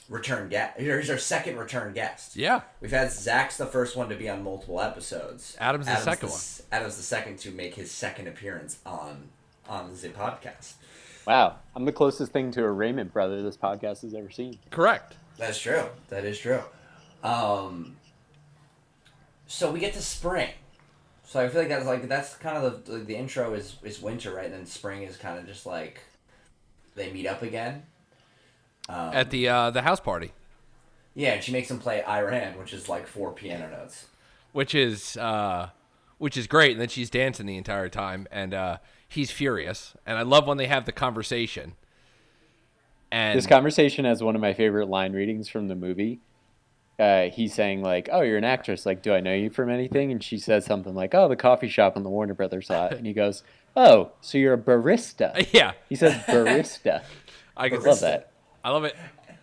[0.09, 0.79] return guest.
[0.79, 2.35] He's our second return guest.
[2.35, 2.61] Yeah.
[2.81, 5.55] We've had Zach's the first one to be on multiple episodes.
[5.59, 9.29] Adam's the second s- Adam's the second to make his second appearance on
[9.67, 10.73] on the podcast.
[11.27, 14.57] Wow, I'm the closest thing to a Raymond brother this podcast has ever seen.
[14.71, 15.15] Correct.
[15.37, 15.83] That's true.
[16.07, 16.61] That is true.
[17.23, 17.97] Um,
[19.47, 20.49] so we get to spring.
[21.25, 24.33] So I feel like that's like that's kind of the the intro is is winter,
[24.33, 24.45] right?
[24.45, 26.01] And then spring is kind of just like
[26.95, 27.83] they meet up again.
[28.89, 30.31] Um, At the uh, the house party,
[31.13, 34.07] yeah, and she makes him play I Ran, which is like four piano notes.
[34.51, 35.69] which is uh,
[36.17, 38.77] which is great, and then she's dancing the entire time, and uh,
[39.07, 39.93] he's furious.
[40.07, 41.75] And I love when they have the conversation.
[43.11, 46.19] And This conversation has one of my favorite line readings from the movie.
[46.99, 48.85] Uh, he's saying like, "Oh, you're an actress.
[48.85, 51.69] Like, do I know you from anything?" And she says something like, "Oh, the coffee
[51.69, 53.43] shop on the Warner Brothers lot." And he goes,
[53.75, 57.03] "Oh, so you're a barista?" yeah, He says barista.
[57.57, 58.28] I I love that.
[58.63, 58.95] I love it.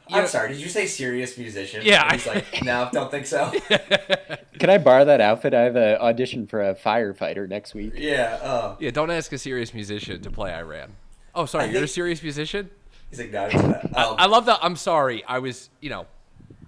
[0.09, 1.83] You I'm know- sorry, did you say serious musician?
[1.85, 3.51] Yeah, And he's like, no, don't think so.
[4.59, 5.53] Can I borrow that outfit?
[5.53, 7.93] I have an audition for a firefighter next week.
[7.97, 8.39] yeah.
[8.41, 10.93] Uh, Yeah, don't ask a serious musician to play I Ran.
[11.35, 12.71] Oh, sorry, I you're a serious musician.
[13.11, 13.85] he's like, no, he's not.
[13.97, 14.61] Um, I love that.
[14.63, 15.25] I'm sorry.
[15.25, 16.07] I was, you know,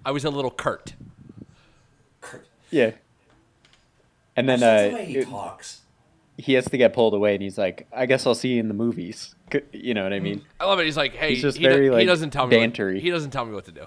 [0.05, 0.93] I was a little curt.
[2.21, 2.45] Curt.
[2.71, 2.91] Yeah.
[4.35, 5.81] And then that's uh, the way he it- talks.
[6.39, 8.67] He has to get pulled away, and he's like, "I guess I'll see you in
[8.67, 9.35] the movies."
[9.71, 10.43] You know what I mean?
[10.59, 10.85] I love it.
[10.85, 12.57] He's like, hey, He's just he, do- very, he like, doesn't tell me.
[12.57, 12.99] What, bantery.
[13.01, 13.85] he doesn't tell me what to do.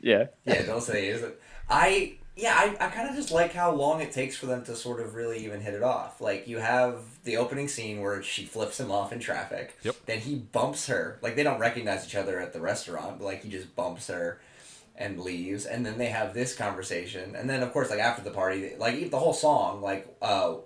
[0.00, 0.26] Yeah.
[0.44, 1.16] Yeah, don't say it.
[1.16, 1.34] Isn't-
[1.68, 4.74] I yeah, I, I kind of just like how long it takes for them to
[4.74, 6.20] sort of really even hit it off.
[6.20, 9.76] Like you have the opening scene where she flips him off in traffic.
[9.82, 9.96] Yep.
[10.06, 11.18] Then he bumps her.
[11.22, 14.40] Like they don't recognize each other at the restaurant, but like he just bumps her
[14.96, 15.64] and leaves.
[15.64, 17.34] And then they have this conversation.
[17.36, 20.56] And then of course like after the party, like the whole song, like uh,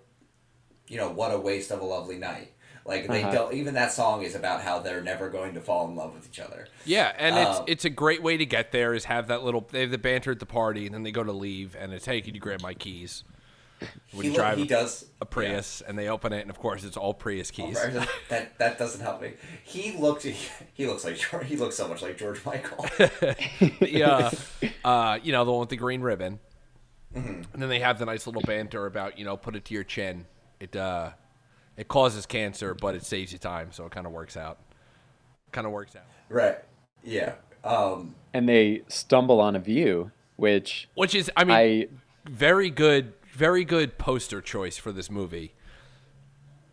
[0.89, 2.53] you know, what a waste of a lovely night.
[2.85, 3.33] Like they Uh-huh.
[3.33, 3.55] don't.
[3.55, 6.41] Even that song is about how they're never going to fall in love with each
[6.41, 6.67] other.
[6.87, 8.95] Yeah, and it's Um, it's a great way to get there.
[8.95, 11.23] Is have that little they have the banter at the party, and then they go
[11.23, 13.25] to leave, and it's hey, can you grab my keys?
[14.13, 16.83] When he, you drive he does a Prius and they open it, and of course
[16.83, 17.79] it's all Prius keys.
[17.79, 18.07] Yeah.
[18.31, 19.35] that that doesn't help me.
[19.65, 20.23] He looked
[20.75, 22.87] he looks like George, he looks so much like George Michael.
[23.81, 24.31] yeah,
[24.85, 26.41] uh, you know the one with the green ribbon,
[27.15, 27.43] Mm-hmm.
[27.55, 29.85] and then they have the nice little banter about you know put it to your
[29.85, 30.27] chin.
[30.61, 31.11] It uh,
[31.77, 34.59] it causes cancer, but it saves you time, so it kind of works out.
[35.53, 36.05] Kind of works out.
[36.29, 36.59] right.
[37.03, 37.35] Yeah.
[37.65, 41.89] Um And they stumble on a view, which Which is, I mean, I
[42.29, 45.55] very good, very good poster choice for this movie.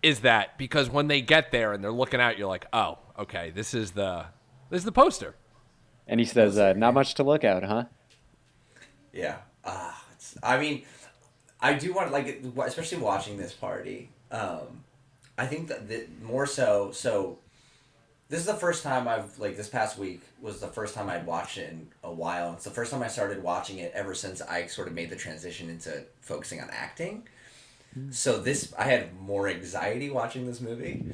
[0.01, 3.49] Is that because when they get there and they're looking out, you're like, oh, okay,
[3.51, 4.25] this is the
[4.69, 5.35] this is the poster.
[6.07, 7.85] and he says, uh, "Not much to look at, huh?"
[9.13, 9.37] yeah.
[9.63, 10.83] Ah, it's I mean
[11.65, 14.09] I do want like especially watching this party.
[14.31, 14.83] Um
[15.37, 17.39] I think that the, more so so
[18.29, 21.25] this is the first time I've like this past week was the first time I'd
[21.25, 22.53] watched it in a while.
[22.53, 25.15] It's the first time I started watching it ever since I sort of made the
[25.15, 27.27] transition into focusing on acting.
[28.09, 31.05] So this I had more anxiety watching this movie,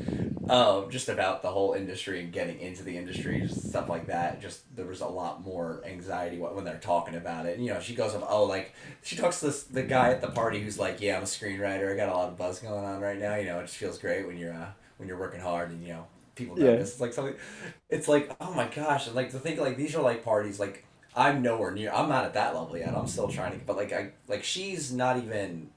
[0.49, 4.41] um, just about the whole industry and getting into the industry, just stuff like that.
[4.41, 7.55] Just there was a lot more anxiety when they're talking about it.
[7.57, 8.73] And, you know, she goes up, oh, like
[9.03, 11.93] she talks to this the guy at the party who's like, yeah, I'm a screenwriter.
[11.93, 13.35] I got a lot of buzz going on right now.
[13.35, 14.67] You know, it just feels great when you're uh,
[14.97, 16.05] when you're working hard and you know
[16.35, 16.71] people Yeah.
[16.71, 16.91] notice.
[16.93, 17.35] It's like something.
[17.89, 20.85] It's like oh my gosh, and like to think like these are like parties like.
[21.13, 21.91] I'm nowhere near.
[21.91, 22.95] I'm not at that level yet.
[22.95, 23.65] I'm still trying to.
[23.65, 25.69] But like I like she's not even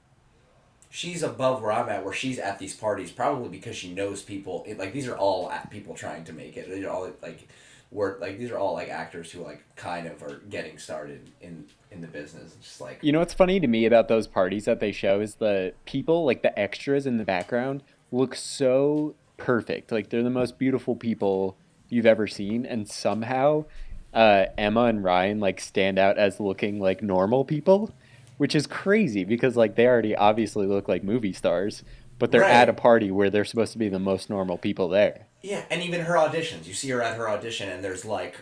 [0.95, 4.63] she's above where I'm at, where she's at these parties, probably because she knows people.
[4.65, 6.69] It, like these are all people trying to make it.
[6.69, 7.49] These are all like
[7.91, 8.21] work.
[8.21, 11.99] Like these are all like actors who like kind of are getting started in in
[11.99, 12.55] the business.
[12.57, 15.19] It's just like You know what's funny to me about those parties that they show
[15.19, 17.83] is the people, like the extras in the background,
[18.13, 19.91] look so perfect.
[19.91, 21.57] Like they're the most beautiful people
[21.89, 23.65] you've ever seen, and somehow
[24.13, 27.93] uh, Emma and Ryan like stand out as looking like normal people,
[28.37, 31.83] which is crazy because like they already obviously look like movie stars,
[32.19, 32.51] but they're Right.
[32.51, 35.27] at a party where they're supposed to be the most normal people there.
[35.41, 36.65] yeah, and even her auditions.
[36.65, 38.35] You see her at her audition, and there's like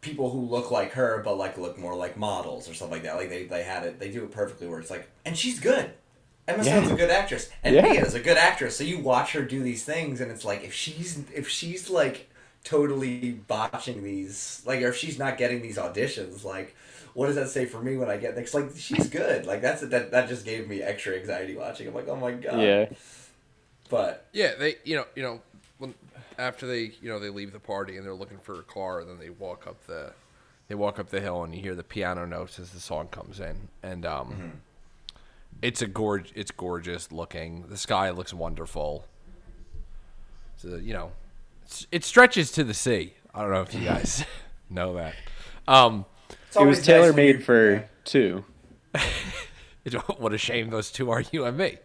[0.00, 3.16] people who look like her, but like look more like models or stuff like that.
[3.16, 3.98] Like they they had it.
[4.00, 4.66] They do it perfectly.
[4.66, 5.90] Where it's like, and she's good.
[6.48, 6.78] Emma Yeah.
[6.80, 7.82] Stone's a good actress, and Yeah.
[7.82, 8.76] Mia is a good actress.
[8.76, 12.28] So you watch her do these things, and it's like if she's if she's like
[12.64, 16.74] totally botching these, like or if she's not getting these auditions, like
[17.14, 18.54] what does that say for me when I get next?
[18.54, 19.46] Like she's good.
[19.46, 21.88] Like that's that that just gave me extra anxiety watching.
[21.88, 22.60] I'm like, oh my god.
[22.60, 22.86] Yeah.
[23.88, 25.40] But Yeah, they, you know, you know,
[25.78, 25.94] when
[26.38, 29.08] after they, you know, they leave the party and they're looking for a car, and
[29.08, 30.12] then they walk up the,
[30.68, 33.40] they walk up the hill, and you hear the piano notes as the song comes
[33.40, 34.60] in, and um,
[35.62, 37.66] it's a gorge, it's gorgeous looking.
[37.68, 39.06] The sky looks wonderful.
[40.56, 41.12] So you know,
[41.64, 43.14] it's, it stretches to the sea.
[43.34, 44.24] I don't know if you guys
[44.70, 45.14] know that.
[45.68, 46.13] Um, it's
[46.56, 47.82] It was tailor made you- for yeah.
[48.04, 48.44] two.
[50.18, 51.78] what a shame those two are you and me.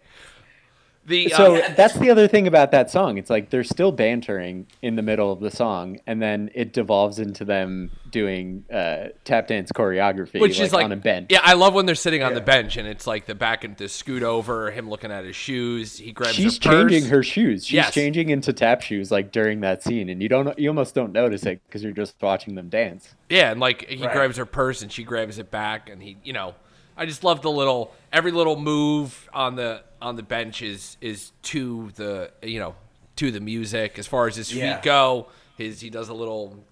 [1.09, 3.17] The So uh, that's the other thing about that song.
[3.17, 7.17] It's like they're still bantering in the middle of the song, and then it devolves
[7.17, 11.27] into them doing uh, tap dance choreography, which like, is like on a bench.
[11.31, 13.75] Yeah, I love when they're sitting on the bench and it's like the back and
[13.75, 15.97] the scoot over, him looking at his shoes.
[15.97, 16.35] He grabs.
[16.35, 16.91] She's her purse.
[16.91, 17.65] changing her shoes.
[17.65, 17.93] She's Yes.
[17.93, 21.43] changing into tap shoes like during that scene, and you don't, you almost don't notice
[21.45, 23.15] it because you're just watching them dance.
[23.29, 24.13] Yeah, and like he Right.
[24.13, 26.53] grabs her purse and she grabs it back, and he, you know,
[26.95, 31.31] I just love the little every little move on the on the bench is is
[31.43, 32.75] to the you know
[33.17, 33.99] to the music.
[33.99, 34.75] As far as his Yeah.
[34.75, 35.27] feet go,
[35.57, 36.63] his he does a little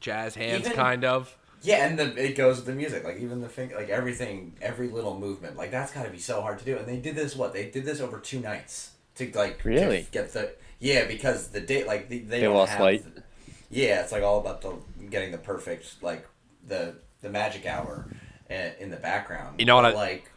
[0.00, 1.36] jazz hands Even- kind of.
[1.62, 4.88] Yeah, and the, it goes with the music, like even the thing, like everything, every
[4.88, 6.76] little movement, like that's got to be so hard to do.
[6.76, 10.06] And they did this what they did this over two nights to like to Really?
[10.12, 13.14] get the yeah because the date like they, they, They lost have light?
[13.14, 13.22] the-
[13.70, 14.74] yeah, it's like all about the
[15.10, 16.28] getting the perfect like
[16.68, 18.06] the the magic hour
[18.48, 19.58] in, in the background.
[19.58, 20.30] You know what But, I- like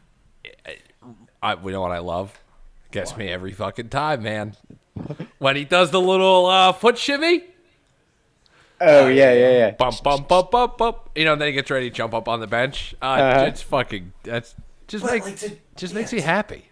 [0.66, 0.72] eh,
[1.42, 2.40] I we know what I love.
[2.92, 4.56] Gets me every fucking time, man.
[5.38, 7.44] when he does the little uh, foot shimmy.
[8.82, 9.72] Oh yeah, yeah, yeah.
[9.72, 10.98] bump, bump, bump, bump, bump.
[11.16, 12.96] You know, and then he gets ready to jump up on the bench.
[13.02, 13.46] Uh, Uh-huh.
[13.46, 14.14] It's fucking.
[14.24, 14.56] That's
[14.88, 16.66] just But, makes like, to- just yeah, makes me happy.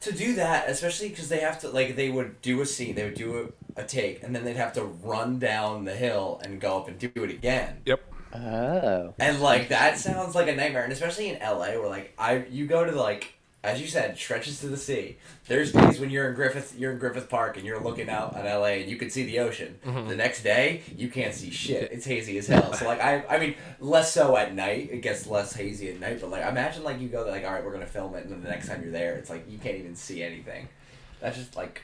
[0.00, 3.04] to do that, especially because they have to like they would do a scene, they
[3.04, 6.60] would do a, a take, and then they'd have to run down the hill and
[6.60, 7.78] go up and do it again.
[7.86, 8.00] Yep.
[8.34, 12.44] Oh, And like that sounds like a nightmare, and especially in LA, where like I
[12.50, 13.34] you go to like
[13.68, 15.16] as you said, stretches to the sea.
[15.46, 18.44] There's days when you're in Griffith, you're in Griffith Park, and you're looking out at
[18.44, 19.78] LA, and you can see the ocean.
[19.84, 20.08] Mm-hmm.
[20.08, 21.92] The next day, you can't see shit.
[21.92, 22.72] It's hazy as hell.
[22.72, 24.90] So like I, I mean, less so at night.
[24.90, 26.20] It gets less hazy at night.
[26.20, 28.32] But like imagine like you go there, like all right, we're gonna film it, and
[28.32, 30.68] then the next time you're there, it's like you can't even see anything.
[31.20, 31.82] That's just like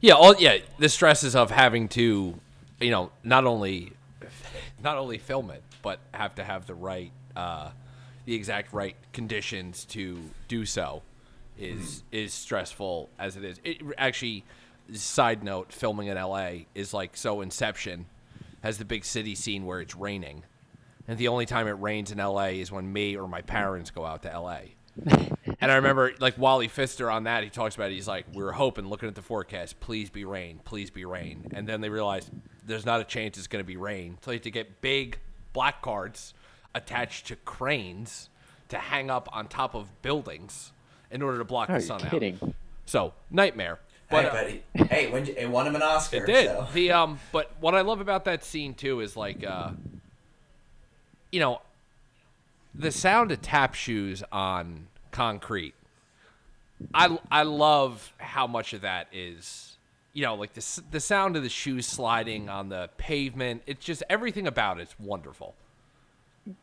[0.00, 0.14] Yeah.
[0.14, 0.58] All yeah.
[0.78, 2.34] The stresses of having to,
[2.80, 3.92] you know, not only,
[4.82, 7.70] not only film it, but have to have the right, uh,
[8.26, 11.02] the exact right conditions to do so.
[11.58, 13.60] is is stressful as it is.
[13.64, 14.44] It actually,
[14.92, 16.66] side note, filming in L.A.
[16.74, 17.40] is like so.
[17.40, 18.06] Inception
[18.62, 20.42] has the big city scene where it's raining,
[21.08, 22.60] and the only time it rains in L.A.
[22.60, 24.74] is when me or my parents go out to L.A.
[25.60, 27.94] and I remember, like Wally Pfister on that, he talks about it.
[27.94, 31.52] He's like, "We were hoping, looking at the forecast, please be rain, please be rain."
[31.54, 32.30] And then they realized
[32.64, 34.18] there's not a chance it's going to be rain.
[34.22, 35.20] So they had to get big
[35.52, 36.34] black cards
[36.76, 38.28] attached to cranes
[38.68, 40.72] to hang up on top of buildings
[41.10, 42.38] in order to block Are the you sun kidding?
[42.42, 42.52] out.
[42.84, 43.78] So nightmare.
[44.10, 44.62] But hey, uh, buddy.
[44.88, 46.22] hey, when it won him an Oscar.
[46.22, 46.46] it did.
[46.46, 46.68] So.
[46.72, 49.70] The um, but what I love about that scene too is like, uh,
[51.32, 51.60] you know,
[52.74, 55.74] the sound of tap shoes on concrete.
[56.94, 59.76] I I love how much of that is,
[60.12, 63.62] you know, like the the sound of the shoes sliding on the pavement.
[63.66, 65.54] It's just everything about it's wonderful.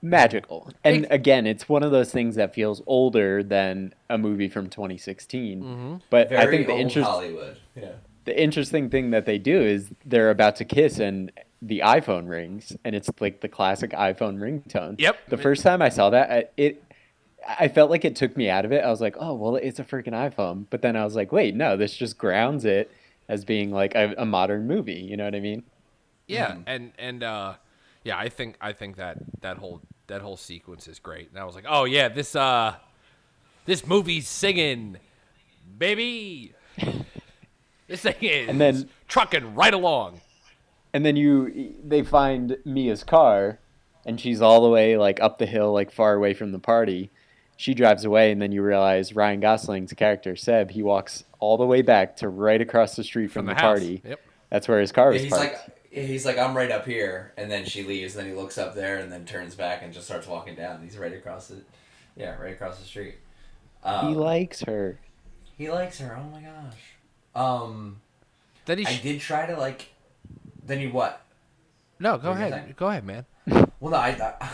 [0.02, 0.72] Magical.
[0.84, 4.70] And Ex- again, it's one of those things that feels older than a movie from
[4.70, 6.02] 2016.
[6.10, 7.58] But Very I think the interest, Hollywood.
[7.76, 7.94] Yeah.
[8.26, 11.32] the interesting thing that they do is they're about to kiss and
[11.62, 15.00] the iPhone rings and it's like the classic iPhone ringtone.
[15.00, 15.18] Yep.
[15.30, 16.84] The first time I saw that, I, it
[17.48, 18.84] I felt like it took me out of it.
[18.84, 21.54] I was like, "Oh, well, it's a freaking iPhone." But then I was like, "Wait,
[21.56, 22.90] no, this just grounds it
[23.28, 25.64] as being like a, a modern movie." You know what I mean?
[26.26, 27.56] Yeah, and and uh,
[28.04, 31.30] yeah, I think I think that that whole that whole sequence is great.
[31.30, 32.76] And I was like, oh yeah, this uh,
[33.66, 34.98] this movie's singing,
[35.78, 36.54] baby.
[37.88, 40.22] this thing is And then- trucking right along.
[40.94, 43.60] And then you they find Mia's car
[44.06, 47.10] and she's all the way like up the hill like far away from the party.
[47.58, 51.66] She drives away and then you realize Ryan Gosling's character Seb, he walks all the
[51.66, 54.02] way back to right across the street from, From the, the party.
[54.06, 54.20] Yep.
[54.50, 55.54] That's where his car Yeah, was he's parked.
[55.54, 58.16] like he's like I'm right up here, and then she leaves.
[58.16, 60.82] And then he looks up there, and then turns back and just starts walking down.
[60.84, 61.62] He's right across the,
[62.16, 63.16] yeah, right across the street.
[63.84, 65.00] Um, he likes her.
[65.58, 66.18] he likes her.
[66.20, 66.80] Oh my gosh.
[67.36, 68.02] Um,
[68.66, 69.90] Then he I did try to like.
[70.66, 71.22] Then he what?
[72.00, 73.26] no, go what ahead, go ahead, man.
[73.80, 74.10] Well, no, I.
[74.40, 74.50] I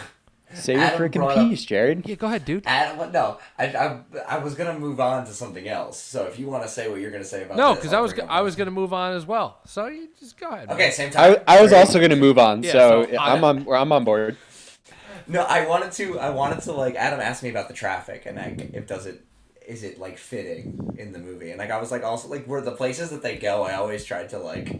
[0.53, 2.07] Say your freaking brought up- piece, Jared.
[2.07, 2.63] Yeah, go ahead, dude.
[2.65, 3.11] Adam.
[3.11, 5.99] No, I, I, I was gonna move on to something else.
[5.99, 8.13] So if you want to say what you're gonna say about No, because I'll was
[8.13, 9.59] go- I was gonna move on as well.
[9.65, 10.67] So you just go ahead.
[10.67, 10.75] man.
[10.75, 11.37] Okay, same time.
[11.47, 14.03] I, I was also gonna move on, Yeah, so, so I- I'm on I'm on
[14.03, 14.37] board.
[15.27, 16.17] No, I wanted to.
[16.19, 16.95] I wanted to like.
[16.95, 19.23] Adam asked me about the traffic and like, if does it,
[19.67, 21.51] is it like fitting in the movie?
[21.51, 24.03] And like I was like also like where the places that they go, I always
[24.03, 24.75] tried to like.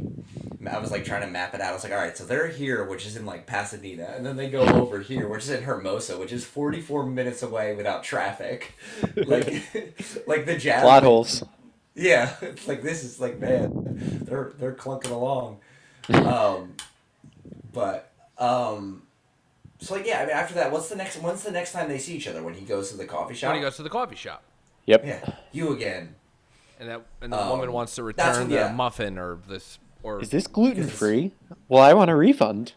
[0.67, 1.69] I was like trying to map it out.
[1.69, 4.35] I was like, all right, so they're here, which is in like Pasadena, and then
[4.35, 8.03] they go over here, which is in Hermosa, which is forty four minutes away without
[8.03, 8.73] traffic.
[9.15, 9.63] Like,
[10.27, 10.81] like the jazz.
[10.83, 11.43] Plot holes.
[11.95, 13.71] Yeah, it's like this is like man,
[14.25, 15.59] they're they're clunking along.
[16.09, 16.75] Um,
[17.73, 19.03] but um,
[19.79, 21.17] so like yeah, I mean after that, what's the next?
[21.17, 22.43] When's the next time they see each other?
[22.43, 23.49] When he goes to the coffee shop?
[23.49, 24.43] When he goes to the coffee shop,
[24.85, 25.05] Yep.
[25.05, 26.15] yeah, you again.
[26.79, 28.71] and that and the Um, woman wants to return when- the yeah.
[28.71, 31.33] muffin or this or Is this gluten free?
[31.67, 32.73] Well, I want a refund.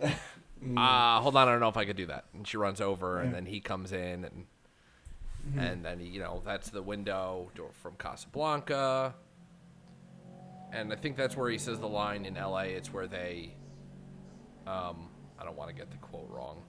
[0.02, 2.24] uh hold on, I don't know if I could do that.
[2.34, 4.46] And she runs over, and then he comes in, and
[5.56, 9.14] and then he, you know that's the window door from Casablanca,
[10.72, 12.66] and I think that's where he says the line in L.A.
[12.66, 13.54] It's where they,
[14.66, 16.62] um, I don't want to get the quote wrong.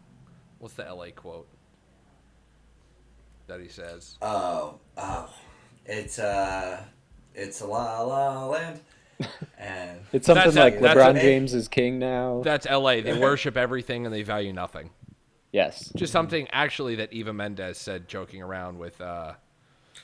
[0.59, 1.11] What's the L.A.
[1.11, 1.47] quote
[3.47, 4.17] that he says?
[4.21, 5.30] Oh, oh,
[5.86, 6.84] it's uh,
[7.36, 8.80] it's a la la land,
[9.57, 12.41] and It's something That's like that's LeBron a- James is king now.
[12.43, 13.01] That's L.A.
[13.01, 14.89] They worship everything and they value nothing.
[15.51, 15.91] yes.
[15.95, 19.34] Just something actually that Eva Mendes said, joking around with uh,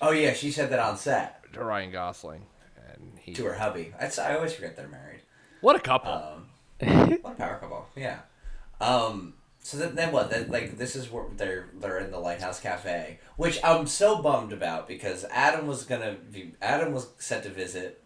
[0.01, 2.45] oh yeah, she said that on set To Ryan Gosling,
[2.93, 3.33] and he.
[3.33, 3.93] to her hubby.
[3.99, 5.21] That's, I always forget they're married.
[5.61, 6.11] What a couple!
[6.11, 6.47] Um,
[7.21, 8.19] what a power couple, yeah.
[8.81, 10.29] Um, so then, then what?
[10.29, 14.51] Then like this is where they're they're in the Lighthouse Cafe, which I'm so bummed
[14.53, 18.01] about because Adam was gonna be Adam was set to visit.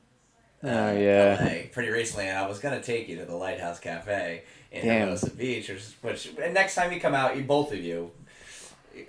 [0.64, 1.38] Uh, Oh, yeah.
[1.42, 5.02] LA pretty recently, and I was gonna take you to the Lighthouse Cafe in Damn.
[5.08, 8.12] Hermosa Beach, which, which and next time you come out, you both of you,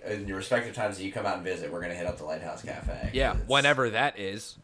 [0.07, 2.25] in your respective times that you come out and visit, we're gonna hit up the
[2.25, 3.11] Lighthouse Cafe.
[3.13, 4.57] yeah, whenever that is.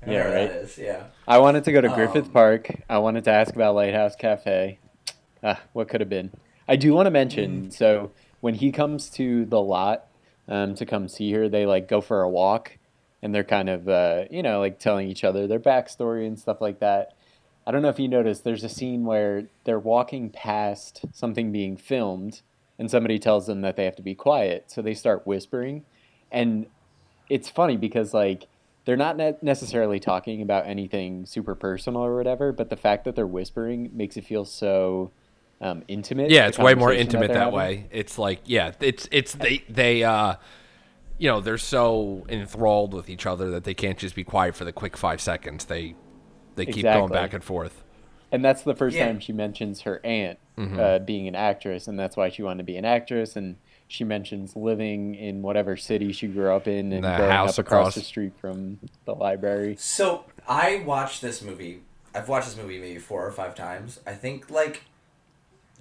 [0.00, 0.48] whenever Yeah, right.
[0.50, 1.04] that is, yeah.
[1.28, 2.68] I wanted to go to Griffith Um, Park.
[2.88, 4.78] I wanted to ask about Lighthouse Cafe.
[5.42, 6.30] Ah, what could have been?
[6.66, 7.70] I do want to mention.
[7.70, 10.06] So when he comes to the lot
[10.48, 12.78] um, to come see her, they like go for a walk,
[13.24, 16.60] and they're kind of uh, you know like telling each other their backstory and stuff
[16.60, 17.16] like that.
[17.66, 18.44] I don't know if you noticed.
[18.44, 22.42] There's a scene where they're walking past something being filmed,
[22.78, 25.84] and somebody tells them that they have to be quiet, so they start whispering,
[26.30, 26.66] and
[27.30, 28.46] it's funny because like
[28.84, 33.16] they're not ne- necessarily talking about anything super personal or whatever, but the fact that
[33.16, 35.10] they're whispering makes it feel so
[35.62, 36.30] um, intimate.
[36.30, 37.86] Yeah, it's way more intimate they're that way.
[37.90, 40.34] It's like, yeah, it's it's they they uh
[41.18, 44.64] you know they're so enthralled with each other that they can't just be quiet for
[44.64, 45.64] the quick five seconds.
[45.66, 45.94] They
[46.56, 47.82] they keep going back and forth.
[48.32, 49.06] And that's the first Yeah.
[49.06, 50.78] time she mentions her aunt Mm-hmm.
[50.78, 53.34] uh, being an actress, and that's why she wanted to be an actress.
[53.34, 53.56] And
[53.88, 57.66] she mentions living in whatever city she grew up in and The growing house up
[57.66, 57.94] across across.
[57.96, 59.74] the street from the library.
[59.78, 61.80] So I watched this movie.
[62.14, 63.98] I've watched this movie maybe four or five times.
[64.06, 64.84] I think like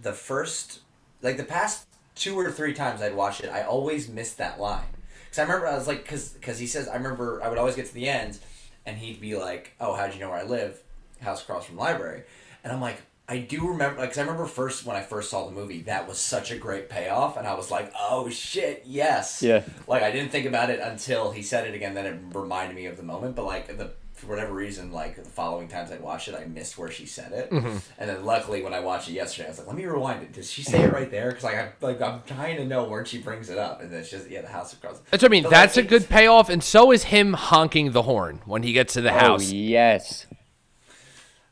[0.02, 0.80] the first,
[1.22, 4.86] like the past two or three times I'd watched it, I always missed that line.
[5.34, 7.76] Because I remember I was like, because because he says I remember I would always
[7.76, 8.38] get to the end,
[8.86, 10.80] and he'd be like, "Oh, how'd you know where I live?
[11.22, 12.22] House across from library."
[12.64, 15.52] And I'm like, I do remember, because I remember first when I first saw the
[15.52, 19.64] movie, that was such a great payoff, and I was like, "Oh shit, yes." Yeah.
[19.88, 21.96] Like I didn't think about it until he said it again.
[21.96, 23.36] Then it reminded me of the moment.
[23.36, 23.90] But like the
[24.24, 27.32] for whatever reason, like the following times I'd watched it, I missed where she said
[27.32, 27.52] it.
[27.52, 27.78] Mm-hmm.
[28.00, 30.34] And then luckily when I watched it yesterday, I was like, let me rewind it.
[30.34, 31.30] Did she say it right there?
[31.30, 34.00] Because like I like I'm trying to know where she brings it up, and then
[34.00, 35.00] it's just yeah, the house across.
[35.12, 35.44] That's what I mean.
[35.44, 38.64] But, like, That's a it's- good payoff, and so is him honking the horn when
[38.64, 39.52] he gets to the Oh house.
[39.52, 40.26] yes,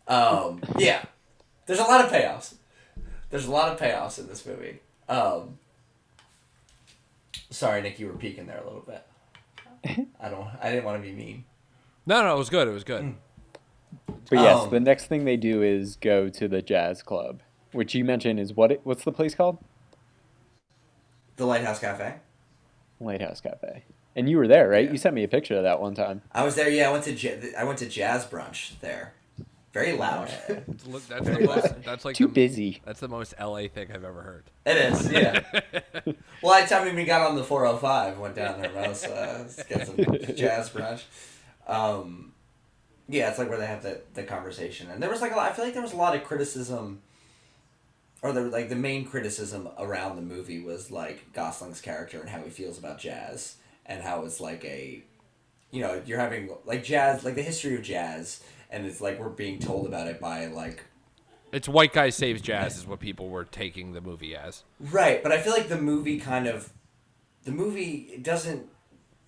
[0.08, 1.04] Um, yeah,
[1.68, 2.56] there's a lot of payoffs.
[3.30, 4.80] There's a lot of payoffs in this movie.
[5.08, 5.58] Um,
[7.50, 9.06] sorry, Nick, you were peeking there a little bit.
[10.20, 10.48] I don't.
[10.62, 11.46] I didn't want to be mean.
[12.06, 12.68] No, no, it was good.
[12.68, 13.04] It was good.
[13.04, 13.16] Mm.
[14.30, 17.42] but yes, Um, the next thing they do is go to the jazz club,
[17.72, 18.72] which you mentioned is what?
[18.72, 19.58] It, what's the place called?
[21.38, 22.16] The Lighthouse Cafe.
[23.00, 23.84] Lighthouse Cafe.
[24.16, 24.86] And you were there, right?
[24.86, 24.92] Yeah.
[24.92, 26.22] You sent me a picture of that one time.
[26.32, 26.70] I was there.
[26.70, 29.14] Yeah, I went to j- I went to jazz brunch there.
[29.74, 30.30] Very loud.
[30.86, 31.82] Look, That's the most.
[31.86, 32.82] That's like Too the, busy.
[32.86, 34.44] That's the most LA thing I've ever heard.
[34.66, 35.10] it is.
[35.10, 35.44] Yeah.
[36.44, 39.88] well, I tell me we got on the 405, went down there, Rose, uh, get
[39.88, 39.96] some
[40.36, 41.04] jazz brunch.
[41.72, 42.34] Um,
[43.08, 45.50] yeah, it's like where they have the, the conversation, and there was like a lot,
[45.50, 47.02] I feel like there was a lot of criticism,
[48.22, 52.42] or the like the main criticism around the movie was like Gosling's character and how
[52.42, 53.56] he feels about jazz,
[53.86, 55.02] and how it's like a,
[55.72, 59.30] you know, you're having like jazz, like the history of jazz, and it's like we're
[59.30, 60.84] being told about it by like
[61.52, 64.64] It's white guy saves jazz is what people were taking the movie as.
[64.80, 66.72] Right, but I feel like the movie kind of
[67.44, 68.68] the movie doesn't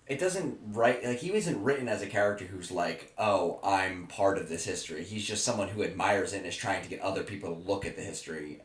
[0.06, 4.38] it doesn't write like he isn't written as a character who's like, "Oh, I'm part
[4.38, 7.22] of this history." He's just someone who admires it and is trying to get other
[7.22, 8.60] people to look at the history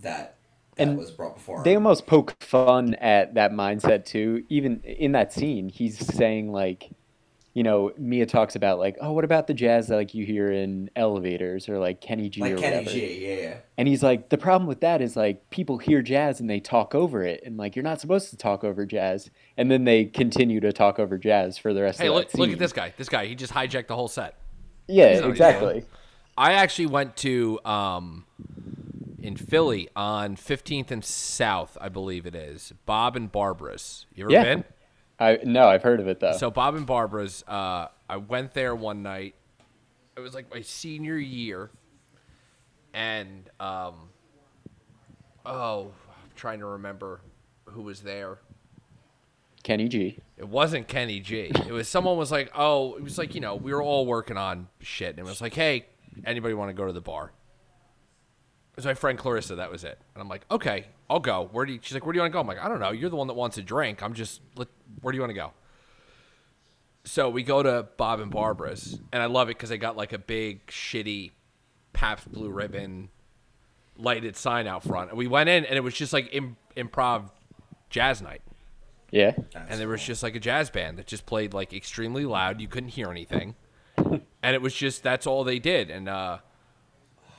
[0.00, 0.38] that
[0.76, 1.62] that And was brought before.
[1.62, 1.78] They him.
[1.78, 4.44] almost poke fun at that mindset too.
[4.48, 6.90] Even in that scene, he's saying like,
[7.54, 10.50] you know, Mia talks about like, oh, what about the jazz that like you hear
[10.50, 12.90] in elevators or like Kenny G like or Kenny whatever.
[12.90, 13.56] G, yeah, yeah.
[13.76, 16.94] And he's like, the problem with that is like people hear jazz and they talk
[16.94, 19.30] over it, and like you're not supposed to talk over jazz.
[19.56, 22.38] And then they continue to talk over jazz for the rest Hey, of look, that
[22.38, 22.94] look at this guy.
[22.96, 24.38] This guy, he just hijacked the whole set.
[24.88, 25.30] Yeah, So, yeah.
[25.30, 25.84] exactly.
[26.38, 28.24] I actually went to um,
[29.20, 32.72] in Philly on 15th and South, I believe it is.
[32.86, 34.06] Bob and Barbara's.
[34.14, 34.42] You ever Yeah.
[34.42, 34.64] been?
[35.22, 36.32] I no, I've heard of it though.
[36.32, 37.44] So Bob and Barbara's.
[37.46, 39.34] Uh, I went there one night.
[40.16, 41.70] It was like my senior year,
[42.92, 43.94] and um,
[45.46, 47.20] oh, I'm trying to remember
[47.66, 48.38] who was there.
[49.62, 50.18] Kenny G.
[50.36, 51.52] It wasn't Kenny G.
[51.66, 54.36] It was someone was like, oh, it was like you know we were all working
[54.36, 55.86] on shit, and it was like, hey,
[56.24, 57.32] anybody want to go to the bar?
[58.72, 59.56] It was my friend Clarissa.
[59.56, 61.48] That was it, and I'm like, okay, I'll go.
[61.52, 61.78] Where do you?
[61.82, 62.40] She's like, where do you want to go?
[62.40, 62.90] I'm like, I don't know.
[62.90, 64.02] You're the one that wants a drink.
[64.02, 64.40] I'm just.
[64.56, 64.68] Let,
[65.02, 65.52] where do you want to go?
[67.04, 70.12] So we go to Bob and Barbara's, and I love it because they got like
[70.12, 71.32] a big shitty
[71.92, 73.08] Pabst Blue Ribbon
[73.98, 77.24] lighted sign out front, and we went in, and it was just like Im- improv
[77.90, 78.40] jazz night
[79.10, 79.32] Yeah.
[79.54, 82.58] and there was just like a jazz band that just played like extremely loud.
[82.60, 83.56] You couldn't hear anything,
[83.96, 84.22] and
[84.54, 85.90] it was just that's all they did.
[85.90, 86.38] And uh,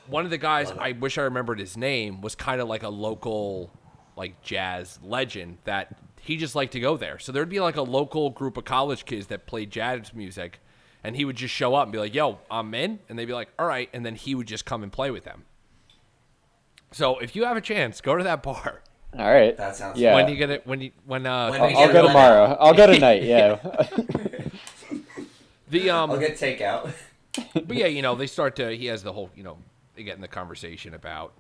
[0.08, 2.90] one of the guys, I wish I remembered his name, was kind of like a
[2.90, 3.72] local
[4.16, 7.20] like jazz legend that he just liked to go there.
[7.20, 10.60] So there'd be like a local group of college kids that played jazz music,
[11.04, 13.34] and he would just show up and be like, "Yo, I'm in," and they'd be
[13.34, 15.46] like, "All right," and then he would just come and play with them.
[16.92, 18.82] So if you have a chance, go to that bar.
[19.18, 19.56] All right.
[19.58, 20.16] That sounds Yeah.
[20.16, 22.58] When you get it, when you when uh, When I'll, I'll go it tomorrow.
[22.60, 23.24] I'll go tonight.
[23.34, 23.56] Yeah.
[25.70, 26.92] the um, I'll get takeout.
[27.54, 28.76] but yeah, you know, they start to.
[28.76, 29.58] He has the whole, you know,
[29.96, 31.34] they get in the conversation about.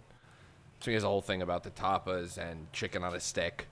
[0.80, 3.68] So he has a whole thing about the tapas and chicken on a stick.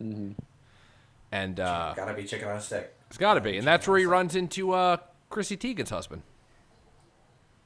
[0.00, 2.94] And uh, Gotta be chicken on a stick.
[3.08, 4.96] it's got to be, and that's where he runs into uh,
[5.30, 6.22] Chrissy Teigen's husband.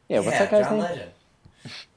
[0.08, 0.18] yeah.
[0.20, 0.82] What's that guy's John name?
[0.82, 1.10] Legend.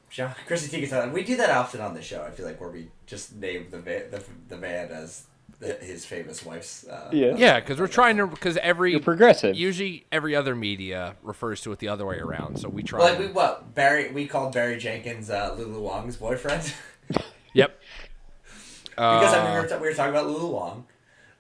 [0.10, 2.24] John Chrissy Teigen's We do that often on the show.
[2.24, 5.29] I feel like where we just name the va- the, the man as the,
[5.60, 6.88] his famous wife's.
[6.88, 7.36] Uh, Yeah.
[7.38, 9.56] Yeah, because we're trying to, because every You're progressive.
[9.58, 12.58] usually every other media refers to it the other way around.
[12.60, 13.00] So we try.
[13.02, 14.12] Like we what Barry?
[14.12, 16.74] We called Barry Jenkins uh, Lulu Wang's boyfriend
[17.54, 17.78] yep.
[18.92, 20.86] because I Uh, mean, we, were ta- we were talking about Lulu Wong.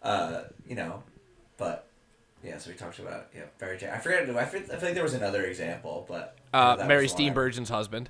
[0.03, 1.03] Uh, you know,
[1.57, 1.87] but
[2.43, 2.57] yeah.
[2.57, 3.89] So we talked about yeah, Barry J.
[3.89, 4.29] I forget.
[4.29, 7.31] I feel, I feel like there was another example, but Uh, Mary was the one
[7.31, 8.09] I- Steenburgen's husband.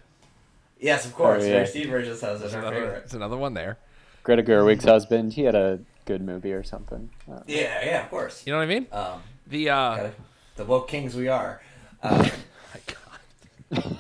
[0.80, 1.44] Yes, of course.
[1.44, 1.53] Oh, yeah.
[1.53, 3.02] Mary Steenburgen's husband, It's another, favorite.
[3.06, 3.77] it's another one there.
[4.23, 5.80] Greta Gerwig's husband, he had a
[6.10, 7.07] good movie or something.
[7.31, 8.41] Uh, Yeah, yeah, of course.
[8.45, 8.88] You know what I mean?
[8.91, 10.14] Um, The uh, gotta-
[10.56, 11.61] the woke kings we are.
[12.02, 12.18] Um,
[12.73, 12.81] my
[13.76, 13.98] God.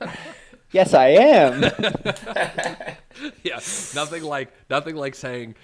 [0.70, 1.62] yes, I am.
[3.42, 3.56] yeah,
[3.96, 5.56] nothing like nothing like saying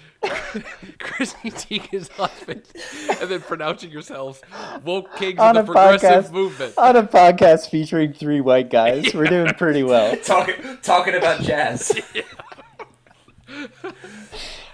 [0.99, 2.63] Chrissy Teigen's husband
[3.21, 4.41] and then pronouncing yourselves
[4.83, 6.31] woke kings On of a the progressive podcast.
[6.33, 6.73] movement.
[6.77, 10.17] On a podcast featuring three white guys, we're doing pretty well.
[10.17, 11.93] talking talking about jazz.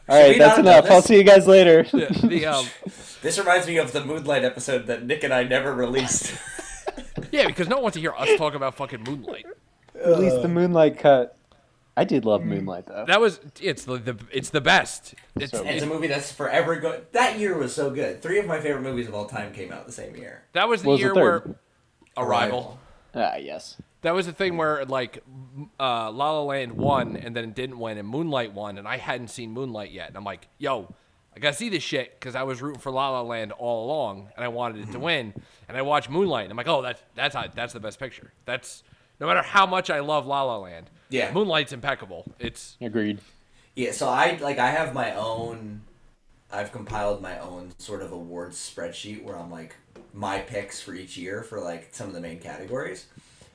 [0.10, 0.92] All right, that's not do enough.
[0.92, 1.86] I'll see you guys later.
[1.94, 2.66] Yeah, the um,
[3.22, 6.34] This reminds me of the Moonlight episode that Nick and I never released.
[7.32, 9.46] yeah, because no one wants to hear us talk about fucking Moonlight.
[10.02, 11.36] At least the Moonlight cut.
[11.98, 13.06] I did love Moonlight though.
[13.08, 15.16] That was it's the, the it's the best.
[15.36, 17.02] It's, So it's a movie that's forever going.
[17.14, 18.22] That year was so good.
[18.22, 20.44] Three of my favorite movies of all time came out the same year.
[20.54, 21.46] that was the What was the year third?
[21.48, 21.56] where
[22.26, 22.80] Arrival.
[23.18, 23.78] Ah, yes.
[24.02, 27.56] That was the thing where like m- uh, La La Land won and then it
[27.56, 30.94] didn't win and Moonlight won and I hadn't seen Moonlight yet and I'm like, yo,
[31.36, 34.30] I gotta see this shit because I was rooting for La La Land all along
[34.36, 34.90] and I wanted Mm-hmm.
[34.90, 35.34] it to win
[35.68, 38.32] and I watched Moonlight and I'm like, oh, that's that's how, that's the best picture.
[38.46, 38.84] That's
[39.20, 41.32] no matter how much I love La La Land, Yeah.
[41.34, 42.32] Moonlight's impeccable.
[42.40, 43.20] It's Agreed.
[43.76, 45.82] Yeah, so I like I have my own.
[46.52, 49.76] I've compiled my own sort of awards spreadsheet where I'm like
[50.14, 53.06] my picks for each year for like some of the main categories.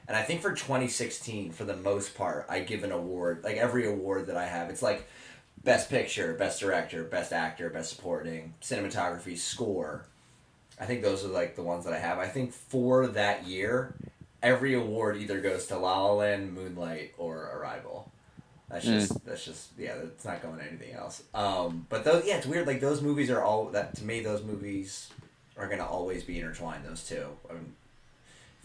[0.08, 3.86] And I think for 2016, for the most part, I give an award like every
[3.86, 4.70] award that I have.
[4.70, 5.08] It's like
[5.64, 10.06] best picture, best director, best actor, best supporting, cinematography, score.
[10.80, 12.18] I think those are like the ones that I have.
[12.18, 13.94] I think for that year,
[14.42, 18.10] every award either goes to La La Land, Moonlight, or Arrival.
[18.68, 21.22] That's just that's just yeah, It's not going to anything else.
[21.34, 22.66] Um, but those yeah, it's weird.
[22.66, 24.20] Like those movies are all that to me.
[24.20, 25.10] Those movies
[25.56, 26.84] are gonna always be intertwined.
[26.84, 27.74] Those two, I mean,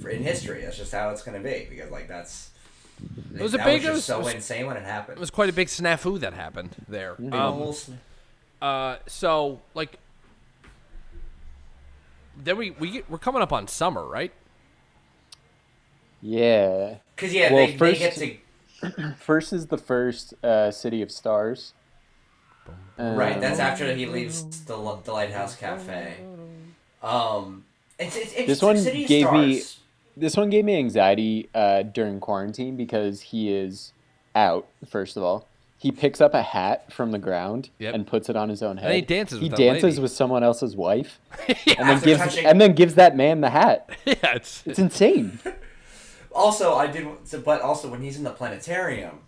[0.02, 2.52] for in history, that's just how it's gonna be because like that's.
[3.36, 5.18] It was a that big- Was it just was- so was- insane when it happened.
[5.18, 7.14] it was quite a big snafu that happened there.
[7.16, 7.74] Big Um,
[8.62, 10.00] Uh, so like,
[12.36, 14.32] then we we get, we're coming up on summer, right?
[16.22, 16.96] Yeah.
[17.16, 18.40] Cause yeah, Well, they, first- they get
[18.84, 21.74] to First is the first uh, City of Stars.
[22.98, 23.40] right.
[23.40, 26.16] That's Um, after he leaves the, the Lighthouse Cafe.
[27.04, 27.66] Um,
[28.00, 29.62] it's, it's, it's This one City of gave me-
[30.16, 33.94] This one gave me anxiety uh, during quarantine because he is
[34.36, 34.68] out.
[34.88, 35.48] First of all,
[35.80, 37.94] he picks up a hat from the ground Yep.
[37.94, 38.88] and puts it on his own head.
[38.88, 40.02] And he dances He with dances lady.
[40.02, 41.20] with someone else's wife,
[41.66, 43.88] yeah, and then gives touching- and then gives that man the hat.
[44.06, 45.40] yeah, it's, It's insane.
[46.34, 47.08] Also, I did,
[47.44, 49.22] but also when he's in the planetarium.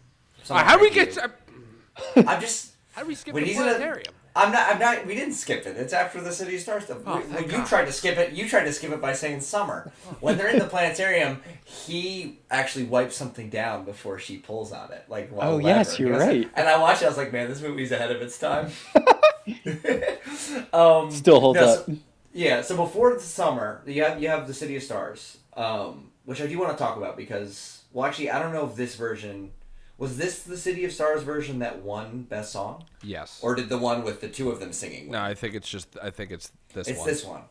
[0.48, 1.16] Uh, how do we get?
[1.16, 2.74] you- I'm just.
[2.92, 4.14] How do we skip When the he's in a- planetarium?
[4.36, 4.70] I'm not.
[4.74, 5.06] I'm not.
[5.06, 5.76] We didn't skip it.
[5.76, 7.00] It's after the City of Stars stuff.
[7.06, 7.68] Oh, We- thank when you God.
[7.68, 9.92] tried to skip it, you tried to skip it by saying summer.
[10.20, 15.06] When they're in the planetarium, he actually wipes something down before she pulls on it.
[15.10, 15.62] Like Oh, lever.
[15.68, 16.50] yes, you're goes- right.
[16.56, 17.02] And I watched.
[17.02, 18.72] it, I was like, man, this movie's ahead of its time.
[20.74, 21.86] um, Still holds no, up.
[21.86, 21.96] so-
[22.34, 22.62] yeah.
[22.62, 26.48] So before the summer, you have you have the City of Stars, um, which I
[26.48, 29.52] do want to talk about because well, actually, I don't know if this version
[30.00, 33.40] was this the City of Stars version that won best song, Yes.
[33.44, 35.04] or did the one with the two of them singing?
[35.04, 35.12] win?
[35.12, 35.96] no, I think it's just.
[36.02, 37.08] I think it's this it's one.
[37.08, 37.42] this one.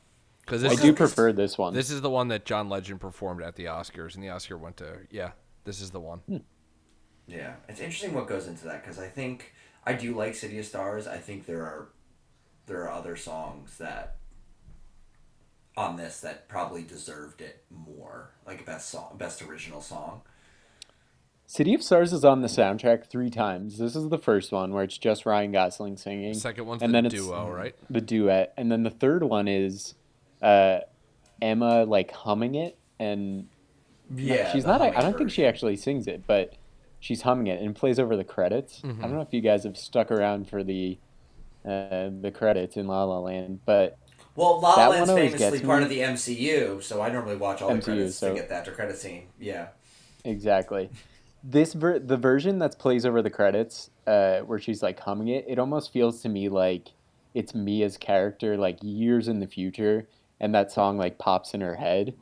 [0.40, 1.74] because I do prefer this one.
[1.74, 4.78] this is the one that John Legend performed at the Oscars, and the Oscar went
[4.78, 5.00] to.
[5.10, 5.32] Yeah,
[5.64, 6.18] this is the one.
[6.26, 6.36] Hmm.
[7.28, 9.52] Yeah, it's interesting what goes into that because I think
[9.84, 11.06] I do like City of Stars.
[11.06, 11.88] I think there are
[12.66, 14.16] there are other songs that
[15.76, 20.22] on this that probably deserved it more, like best song, best original song.
[21.50, 23.78] City of Stars is on the soundtrack three times.
[23.78, 26.34] This is the first one where it's just Ryan Gosling singing.
[26.34, 27.74] Second one's And the then it's- duo, right?
[27.88, 29.94] the duet, and then the third one is
[30.42, 30.80] uh,
[31.40, 33.48] Emma like humming it, and
[34.14, 34.82] Yeah, she's not.
[34.82, 36.54] I humming don't think she actually sings it, but
[37.00, 38.82] she's humming it and plays over the credits.
[38.84, 40.98] I don't know if you guys have stuck around for the
[41.64, 43.96] uh, the credits in La La Land, but
[44.36, 45.84] Well, La La That Land's one always famously part me.
[45.84, 48.70] of the MCU, so I normally watch all the credits so- to get that to
[48.70, 49.28] credit scene.
[49.40, 49.68] Yeah.
[50.24, 50.90] exactly
[51.42, 55.44] this ver- the version that plays over the credits, uh, where she's like humming it,
[55.48, 56.88] it almost feels to me like
[57.34, 60.08] it's Mia's character like years in the future,
[60.40, 62.14] and that song like pops in her head.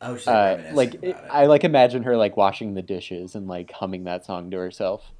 [0.00, 1.30] Oh, she's uh, reminiscing like about it, it.
[1.30, 5.12] I like imagine her like washing the dishes and like humming that song to herself.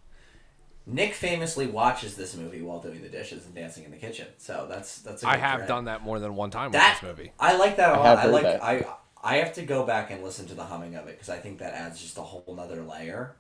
[0.85, 4.67] Nick famously watches this movie while doing the dishes and dancing in the kitchen, so
[4.69, 5.23] that's that's.
[5.23, 5.69] A I good have thread.
[5.69, 7.33] done that more than one time that with this movie.
[7.39, 8.05] I like that a lot.
[8.05, 8.65] have I, heard like that.
[8.65, 8.85] I
[9.23, 11.59] I have to go back and listen to the humming of it because I think
[11.59, 13.35] that adds just a whole nother layer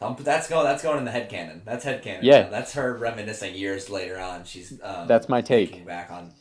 [0.00, 0.64] that's going.
[0.64, 1.62] That's going in the head canon.
[1.64, 2.24] That's head canon.
[2.24, 2.42] Yeah.
[2.42, 2.50] now.
[2.50, 4.44] that's her reminiscing years later on.
[4.44, 4.78] She's.
[4.82, 5.84] Um, That's my take.
[5.84, 6.32] back on,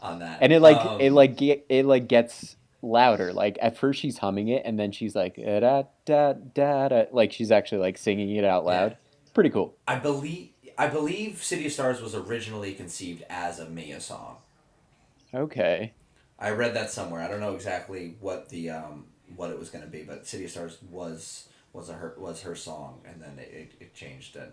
[0.00, 0.38] on that.
[0.40, 3.32] and it like Um, it like it like gets louder.
[3.32, 7.32] Like at first she's humming it, and then she's like da da da da, like
[7.32, 8.92] she's actually like singing it out loud.
[8.92, 9.32] Yeah.
[9.32, 9.76] Pretty cool.
[9.86, 10.50] I believe.
[10.76, 14.38] I believe City of Stars was originally conceived as a Mia song.
[15.32, 15.92] Okay.
[16.38, 17.20] I read that somewhere.
[17.22, 19.06] I don't know exactly what the um,
[19.36, 22.42] what it was going to be, but City of Stars was was a her was
[22.42, 24.52] her song, and then it, it, it changed and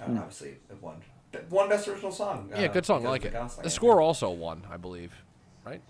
[0.00, 0.18] uh, Hmm.
[0.18, 1.02] obviously it won
[1.50, 2.50] one best original song.
[2.50, 3.04] Yeah, uh, good song.
[3.06, 3.32] I like it.
[3.32, 5.12] Gosling, The score also won, I believe.
[5.64, 5.82] Right?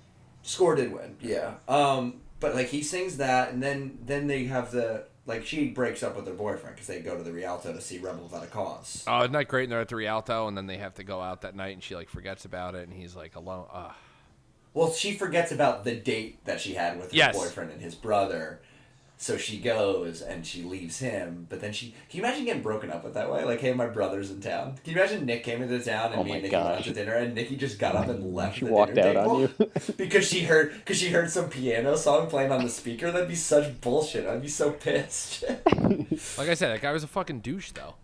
[0.43, 1.55] Score did win, yeah.
[1.69, 6.03] Um, but like he sings that, and then then they have the like she breaks
[6.03, 8.47] up with her boyfriend because they go to the Rialto to see Rebel Without a
[8.47, 9.05] Cause.
[9.07, 9.65] Oh, isn't that great?
[9.65, 11.83] And they're at the Rialto, and then they have to go out that night, and
[11.83, 13.67] she like forgets about it, and he's like alone.
[13.73, 13.93] Uh,
[14.75, 17.37] Well, she forgets about the date that she had with her Yes.
[17.37, 18.61] boyfriend and his brother.
[19.21, 22.89] So she goes and she leaves him, but then she can you imagine getting broken
[22.93, 23.43] up with that way?
[23.43, 24.79] Like, hey, my brother's in town.
[24.85, 26.85] Can you imagine Nick came into town and Oh me my and Nikki went out
[26.85, 29.49] to dinner and Nikki just got up and left She the walked dinner out on
[29.49, 29.71] table you.
[29.97, 33.11] because she heard because she heard some piano song playing on the speaker?
[33.11, 34.25] That'd be such bullshit.
[34.25, 35.43] I'd be so pissed.
[36.39, 37.97] like I said, that guy was a fucking douche, though.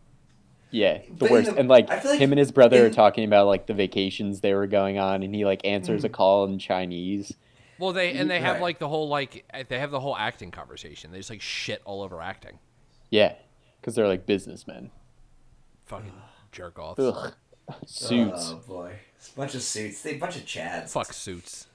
[0.74, 1.50] Yeah, the But worst.
[1.52, 4.54] the- and like, like him and his brother are talking about like the vacations they
[4.54, 6.06] were going on, and he like answers Hmm.
[6.06, 7.32] a call in Chinese.
[7.78, 8.62] Well, they and they have Right.
[8.62, 11.12] like the whole like they have the whole acting conversation.
[11.12, 12.58] They just like shit all over acting.
[13.10, 13.34] Yeah,
[13.80, 14.90] because they're like businessmen.
[15.86, 16.12] Fucking
[16.52, 17.00] jerk offs.
[17.00, 17.34] Ugh.
[17.86, 18.50] Suits.
[18.52, 20.02] Oh boy, it's a bunch of suits.
[20.02, 20.90] They bunch of chads.
[20.90, 21.68] Fuck suits.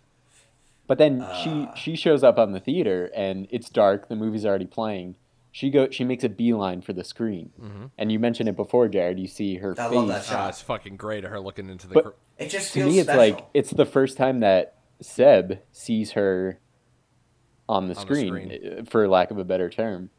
[0.88, 1.34] But then Uh.
[1.36, 4.10] she she shows up on the theater and it's dark.
[4.10, 5.16] The movie's already playing.
[5.52, 7.52] She go she makes a beeline for the screen.
[7.60, 7.86] Mm-hmm.
[7.98, 9.20] And you mentioned it before, Jared.
[9.20, 9.96] You see her I face.
[9.96, 10.50] love that shot.
[10.50, 11.24] it's fucking great.
[11.24, 11.94] Her looking into the.
[11.96, 13.36] But- cr- It just To feels me, it's special.
[13.36, 16.60] like it's the first time that Seb sees her
[17.68, 18.80] on the On the screen, screen.
[18.80, 20.10] uh, for lack of a better term,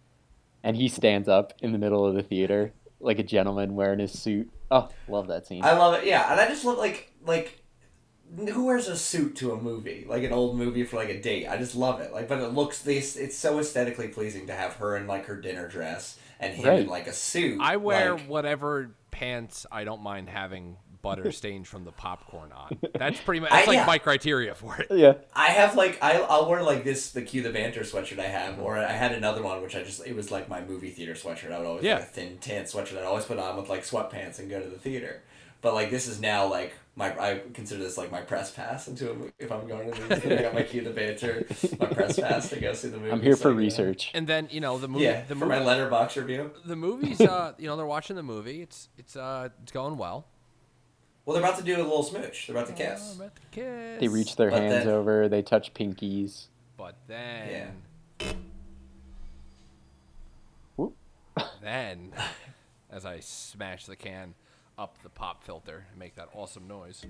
[0.63, 4.19] and he stands up in the middle of the theater like a gentleman wearing his
[4.19, 4.51] suit.
[4.71, 5.65] Oh, love that scene.
[5.65, 6.07] I love it.
[6.07, 7.63] Yeah, and I just love like like
[8.37, 11.49] who wears a suit to a movie like an old movie for like a date.
[11.49, 12.13] I just love it.
[12.13, 13.17] Like, but it looks this.
[13.17, 16.81] It's so aesthetically pleasing to have her in like her dinner dress and him Right.
[16.81, 17.61] in like a suit.
[17.61, 22.79] I wear like- whatever pants I don't mind having butter stained from the popcorn on.
[22.97, 23.87] That's pretty much I- that's like yeah.
[23.87, 24.87] my criteria for it.
[24.91, 28.27] yeah, I have like I I'll wear like this the cue the banter sweatshirt I
[28.29, 31.15] have, or I had another one which I just it was like my movie theater
[31.15, 31.51] sweatshirt.
[31.53, 31.95] I would always Yeah.
[31.95, 34.69] like a thin tan sweatshirt I'd always put on with like sweatpants and go to
[34.69, 35.23] the theater.
[35.63, 39.11] But like this is now like my I consider this like my press pass into
[39.11, 40.37] a movie if I'm going to the movie.
[40.39, 41.47] I got my cue the banter,
[41.81, 43.11] my press pass to go see the movie.
[43.11, 43.61] I'm here So, for you know.
[43.61, 44.11] research.
[44.15, 45.05] And then you know the movie.
[45.05, 45.61] Yeah, the for movie.
[45.65, 46.51] my Letterboxd review.
[46.65, 48.61] the movie's uh you know they're watching the movie.
[48.63, 50.27] It's it's uh it's going well.
[51.25, 52.47] Well, they're about to do a little smooch.
[52.47, 53.17] They're about to Oh, kiss.
[53.19, 54.01] I'm at the kiss.
[54.01, 55.29] They reach their But hands then- over.
[55.29, 56.47] They touch pinkies.
[56.77, 57.73] But then.
[58.21, 58.33] Yeah.
[60.77, 60.95] Whoop.
[61.63, 62.13] Then,
[62.91, 64.35] as I smash the can
[64.81, 67.05] up the pop filter and make that awesome noise.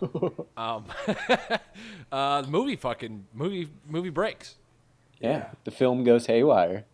[0.56, 0.86] um,
[2.12, 4.54] uh, the movie fucking movie movie breaks.
[5.20, 5.48] Yeah, Yeah.
[5.64, 6.86] the film goes haywire.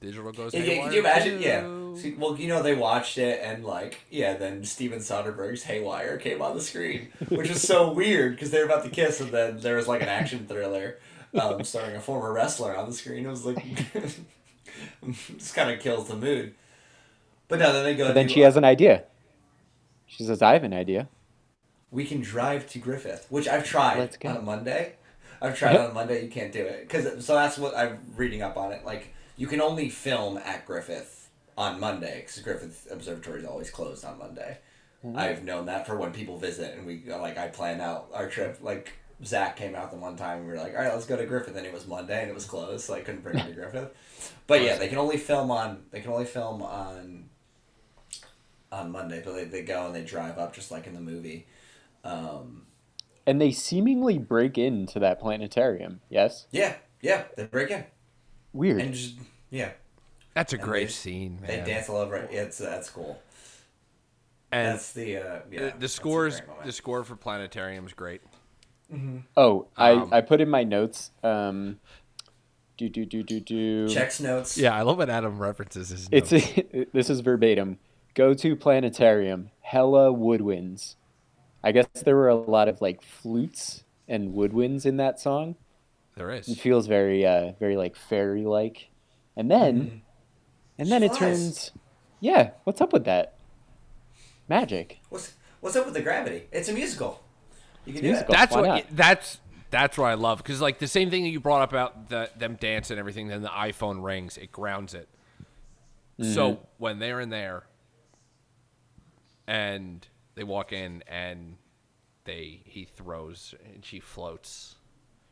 [0.00, 0.52] Digital goes.
[0.52, 1.40] Yeah, yeah, haywire could you imagine?
[1.42, 2.00] Yeah.
[2.00, 6.42] See, well, you know, they watched it and like, yeah, then Steven Soderbergh's Haywire came
[6.42, 9.60] on the screen, which was so weird because they were about to kiss, and then
[9.60, 10.98] there was like an action thriller
[11.32, 13.24] um, starring a former wrestler on the screen.
[13.24, 13.64] It was like,
[15.38, 16.54] just kind of kills the mood.
[17.48, 18.08] But no, then they go.
[18.08, 19.04] But then she has an idea.
[20.06, 21.08] She says, "I have an idea."
[21.90, 24.94] We can drive to Griffith, which I've tried on a Monday.
[25.40, 26.24] I've tried on a Monday.
[26.24, 28.84] You can't do it because so that's what I'm reading up on it.
[28.84, 34.04] Like you can only film at Griffith on Monday because Griffith Observatory is always closed
[34.04, 34.58] on Monday.
[35.04, 35.18] Mm-hmm.
[35.18, 38.58] I've known that for when people visit and we like I planned out our trip.
[38.60, 38.92] Like
[39.24, 41.24] Zach came out the one time and we were like, all right, let's go to
[41.24, 43.52] Griffith, and it was Monday and it was closed, so I couldn't bring him to
[43.54, 43.94] Griffith.
[44.46, 47.28] But yeah, they can only film on they can only film on
[48.72, 51.46] on Monday, but they, they go and they drive up just like in the movie.
[52.04, 52.66] Um,
[53.26, 56.00] And they seemingly break into that planetarium.
[56.08, 57.84] Yes, Yeah, yeah, they break in
[58.52, 58.80] weird.
[58.80, 59.14] and just
[59.50, 59.70] yeah,
[60.34, 62.30] That's a And great they- scene, they dance all over it.
[62.32, 63.20] Yeah, it's that's cool.
[64.52, 65.58] and that's the uh, yeah.
[65.58, 68.20] the, that's a the scores, the score for Planetarium is great.
[69.36, 71.10] oh, I Um, I put in my notes.
[71.22, 71.80] Um,
[72.76, 73.88] do do do do do.
[73.88, 74.56] checks notes.
[74.58, 76.10] Yeah, I love when Adam references his.
[76.10, 76.32] Notes.
[76.32, 76.90] It's notes.
[76.92, 77.78] this is verbatim.
[78.16, 79.50] Go to planetarium.
[79.60, 80.96] Hella woodwinds.
[81.62, 85.54] I guess there were a lot of like flutes and woodwinds in that song.
[86.16, 86.58] there It is.
[86.58, 88.88] feels very uh very like fairy like.
[89.36, 90.00] And then Mhm.
[90.78, 91.72] and then it turns
[92.20, 93.34] Yeah, what's up with that?
[94.48, 94.98] Magic.
[95.10, 96.48] What's what's up with the gravity?
[96.52, 97.22] It's a musical.
[97.84, 98.34] You can do musical.
[98.34, 98.38] it.
[98.38, 98.66] That's Why what.
[98.68, 98.84] not?
[98.96, 99.40] That's
[99.70, 102.30] That's what I love because like the same thing that you brought up about the,
[102.36, 103.28] them dancing and everything.
[103.28, 105.08] Then the iPhone rings, it grounds it.
[106.22, 107.64] So when they're in there,
[109.46, 111.56] and they walk in and
[112.24, 114.76] they he throws and she floats.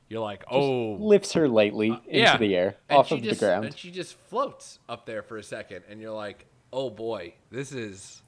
[0.09, 2.37] You're like, oh, Lifts her lightly into yeah.
[2.37, 3.65] the air, And off of just, the ground.
[3.65, 7.73] And she just floats up there for a second, and you're like, "Oh boy, this
[7.73, 8.23] is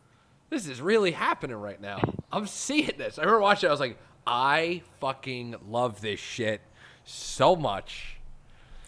[0.48, 2.00] this is really happening right now.
[2.32, 3.66] I'm seeing this." I remember watching.
[3.66, 6.62] it, I was like, "I fucking love this shit
[7.04, 8.16] so much."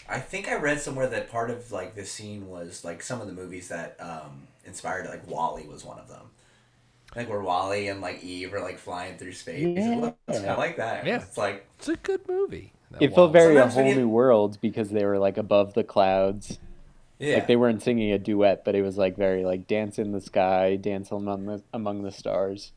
[0.09, 3.27] I think I read somewhere that part of like this scene was like some of
[3.27, 6.31] the movies that um, inspired it, like WALL-E was one of them.
[7.19, 9.77] Like where WALL-E and like Eve are like flying through space.
[9.77, 10.13] Yeah.
[10.31, 11.05] kind of like that.
[11.05, 11.17] Yeah.
[11.17, 12.73] It's like It's a good movie.
[13.01, 15.75] It felt very a Sometimes when whole you- new world because they were like above
[15.75, 16.59] the clouds.
[17.19, 17.35] yeah.
[17.35, 20.21] Like they weren't singing a duet, but it was like very like dance in the
[20.21, 22.73] sky, dance among the among the stars.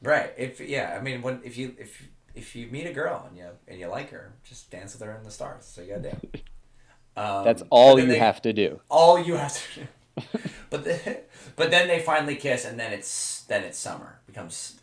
[0.00, 0.32] Right.
[0.38, 3.46] If yeah, I mean, when if you if if you meet a girl and you
[3.68, 5.64] and you like her, just dance with her in the stars.
[5.66, 6.28] So you gotta do.
[7.16, 8.80] Um, That's all you they- have to do.
[8.88, 9.86] All you have to do.
[10.70, 11.20] but the,
[11.56, 14.78] but then they finally kiss, and then it's then it's summer becomes.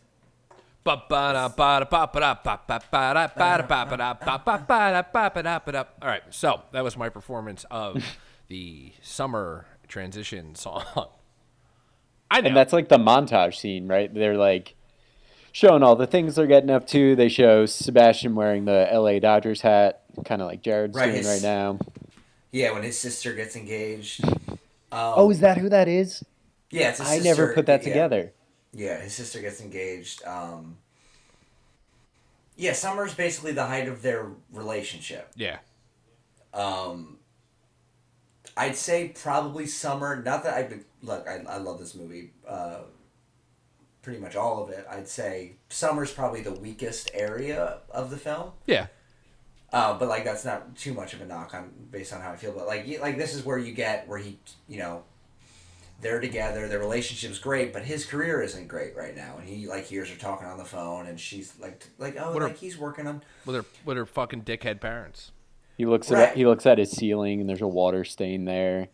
[6.02, 8.04] All right, so that was my performance of
[8.48, 10.84] the summer transition song.
[12.32, 12.48] I know.
[12.50, 14.14] And that's like the montage scene, right?
[14.14, 14.76] They're like
[15.52, 17.16] showing all the things they're getting up to.
[17.16, 21.28] They show Sebastian wearing the LA Dodgers hat, kind of like Jared's Right, doing his-
[21.28, 21.80] right now.
[22.52, 24.24] Yeah, when his sister gets engaged.
[24.26, 24.58] Um,
[24.92, 26.24] Oh, is that who that is?
[26.72, 27.88] yeah, it's his I never put that yeah.
[27.90, 28.18] together.
[28.18, 28.30] Yeah,
[28.74, 30.24] his sister gets engaged.
[30.26, 30.78] Um,
[32.56, 35.32] yeah, summer's basically the height of their relationship.
[35.36, 35.60] yeah.
[36.54, 37.18] Um,
[38.58, 40.22] I'd say probably summer.
[40.22, 41.28] Not that I look.
[41.28, 42.32] I, I love this movie.
[42.48, 42.80] Uh,
[44.02, 44.86] pretty much all of it.
[44.90, 48.52] I'd say summer's probably the weakest area of the film.
[48.66, 48.88] Yeah.
[49.72, 52.36] Uh, but like that's not too much of a knock on based on how I
[52.36, 52.52] feel.
[52.52, 55.04] But like you- like this is where you get where he you know
[56.02, 56.68] they're together.
[56.68, 59.38] Their relationship's great, but his career isn't great right now.
[59.38, 62.42] And he like hears her talking on the phone, and she's like like oh What
[62.44, 65.32] are- like he's working on With her with her fucking dickhead parents.
[65.78, 66.30] He looks Right.
[66.30, 68.88] at he looks at his ceiling and there's a water stain there.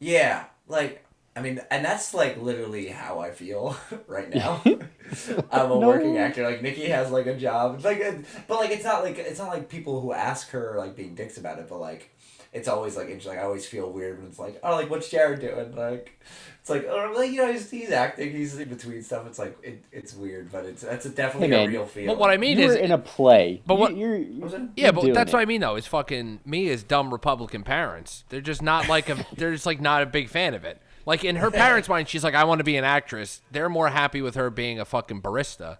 [0.00, 1.04] Yeah, like
[1.34, 3.76] I mean, and that's like literally how I feel
[4.06, 4.60] right now.
[5.50, 5.86] I'm a No.
[5.86, 6.44] working actor.
[6.44, 7.76] Like Nikki has like a job.
[7.76, 10.74] It's like, a, but like it's not like it's not like people who ask her
[10.76, 11.68] like being dicks about it.
[11.68, 12.11] But like,
[12.52, 15.08] it's always like it's like I always feel weird when it's like oh like what's
[15.08, 16.20] Jared doing like.
[16.60, 18.30] It's like, oh, like you know, he's, he's acting.
[18.30, 19.26] He's in between stuff.
[19.26, 22.06] It's like it, it's weird, but it's that's a definitely Hey, a real feel.
[22.06, 23.60] But what I mean you is in a play.
[23.66, 24.62] But what- you're, you're, Was it?
[24.76, 25.34] Yeah, you're but that's it.
[25.34, 25.74] what I mean though.
[25.74, 28.22] Is fucking me as dumb Republican parents.
[28.28, 29.26] They're just not like a.
[29.36, 30.80] they're just like not a big fan of it.
[31.04, 33.40] Like in her parents' mind, she's like, I want to be an actress.
[33.50, 35.78] They're more happy with her being a fucking barista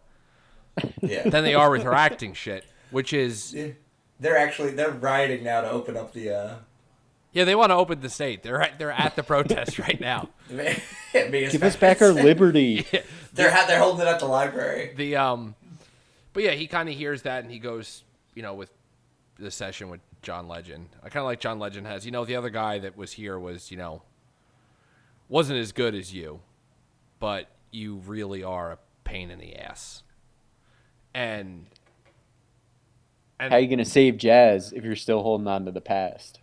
[1.01, 1.29] yeah.
[1.29, 2.65] than they are with her acting shit.
[2.91, 3.69] Which is Yeah.
[4.23, 6.31] They're actually they're rioting now to open up the.
[6.31, 6.55] uh
[7.33, 8.43] yeah, they want to open the state.
[8.43, 10.29] They're at, they're at the protest right now.
[10.51, 12.87] Give us back our liberty.
[13.35, 14.93] They're they're holding it at the library.
[14.95, 15.55] The um,
[16.35, 18.05] but yeah, he kind of hears that and he goes,
[18.35, 18.71] you know, with
[19.39, 20.91] the session with John Legend.
[21.03, 22.05] I kind of like John Legend has.
[22.05, 24.03] You know, the other guy that was here was, you know,
[25.31, 26.41] wasn't as good as you,
[27.19, 30.03] but you really are a pain in the ass.
[31.15, 31.67] And
[33.43, 36.39] and How are you gonna save jazz if you're still holding on to the past?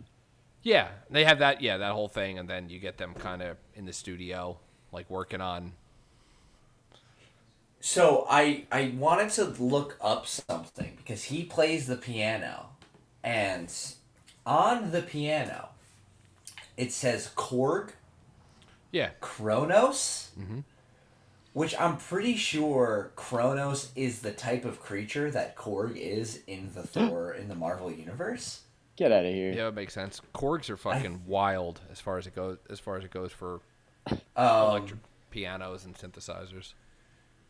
[0.61, 1.61] yeah, they have that.
[1.61, 4.57] Yeah, that whole thing, and then you get them kind of in the studio,
[4.91, 5.71] like working on.
[7.79, 12.71] So I I wanted to look up something because he plays the piano,
[13.23, 13.73] and
[14.45, 15.69] on the piano,
[16.75, 17.91] it says Korg
[18.91, 20.59] Yeah, Kronos, Mm-hmm.
[21.53, 26.83] Which I'm pretty sure Kronos is the type of creature that Korg is in the
[26.83, 28.61] Thor in the Marvel universe.
[28.95, 29.51] Get out of here.
[29.53, 30.21] yeah, it makes sense.
[30.33, 32.57] Korgs are fucking wild as far as it goes.
[32.69, 33.61] As far as it goes for
[34.11, 34.99] Um, electric
[35.31, 36.73] pianos and synthesizers.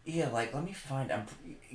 [0.06, 1.12] Yeah, like let me find.
[1.12, 1.26] I'm,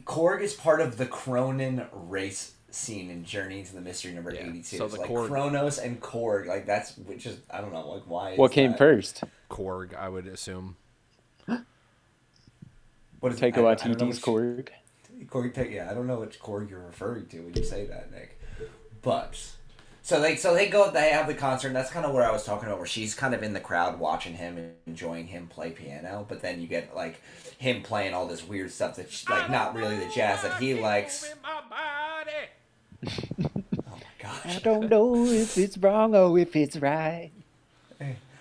[0.05, 4.47] Korg is part of the Kronan race scene in Journey into the Mystery Number Yeah,
[4.49, 4.77] Eighty Two.
[4.79, 7.87] so So the like Korg- Kronos and Korg, like that's which is I don't know
[7.89, 8.33] like why.
[8.33, 8.79] is What came that?
[8.79, 9.25] first?
[9.51, 10.77] Korg, I would assume.
[13.25, 14.69] What is Taika I don't- I don't Waititi's Korg.
[15.29, 18.13] Korg, Ta- yeah, I don't know which Korg you're referring to when you say that,
[18.13, 18.39] Nick.
[19.01, 19.53] But
[20.03, 21.69] so they so they go they have the concert.
[21.69, 23.61] And that's kind of where I was talking about, where she's kind of in the
[23.61, 26.27] crowd watching him and enjoying him play piano.
[26.29, 27.23] But then you get like
[27.57, 31.33] him playing all this weird stuff that's like not really the jazz that he likes.
[33.07, 34.57] Oh my gosh.
[34.57, 37.31] I don't know if it's wrong or if it's right.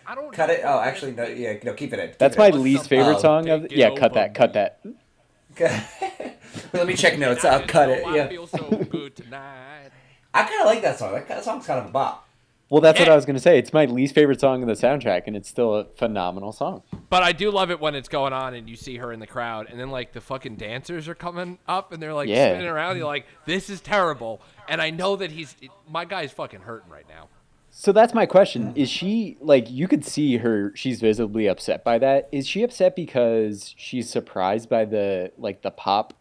[0.05, 0.61] I don't Cut it.
[0.63, 1.25] Oh, actually, no.
[1.25, 1.73] Yeah, no.
[1.73, 2.07] Keep it in.
[2.09, 2.63] Keep That's it my in.
[2.63, 3.61] least favorite song of.
[3.63, 4.34] take it Yeah, cut that.
[4.34, 4.95] Cut me.
[5.57, 6.38] that.
[6.73, 7.45] Let me check notes.
[7.45, 8.05] I'll cut it.
[8.05, 8.27] I Yeah.
[8.27, 9.91] feel so good tonight.
[10.34, 11.13] I kind of like that song.
[11.13, 12.27] That, that song's kind of a bop.
[12.69, 13.59] Well, that's what I was gonna say.
[13.59, 16.81] It's my least favorite song in the soundtrack, and it's still a phenomenal song.
[17.07, 19.27] But I do love it when it's going on and you see her in the
[19.27, 22.49] crowd, and then like the fucking dancers are coming up and they're like Yeah.
[22.49, 22.97] spinning around.
[22.97, 24.41] You're like, this is terrible.
[24.67, 25.55] And I know that he's
[25.88, 27.27] my guy's fucking hurting right now.
[27.76, 28.72] So that's my question.
[28.76, 32.30] Is she like you could see her she's visibly upset by that.
[32.32, 36.14] Is she upset because she's surprised by the like the pop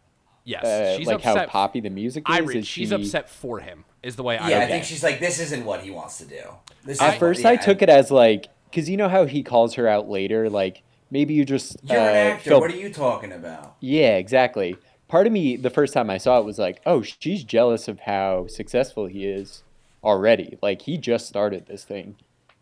[0.45, 2.35] Yes, uh, she's like how poppy the music is?
[2.35, 3.85] I read Is she's she- upset for him.
[4.01, 4.87] Is the way I Yeah, I think it.
[4.87, 6.41] she's like, this isn't what he wants to do.
[6.83, 9.25] This At is first what, I yeah, took it as like cuz you know how
[9.25, 10.81] he calls her out later like
[11.11, 12.49] maybe you just You're uh, an actor.
[12.49, 13.75] felt- What are you talking about?
[13.79, 14.75] Yeah, exactly.
[15.07, 17.99] Part of me, the first time I saw it, was like, oh, she's jealous of
[17.99, 19.61] how successful he is
[20.03, 20.57] already.
[20.61, 22.15] Like, he just started this thing,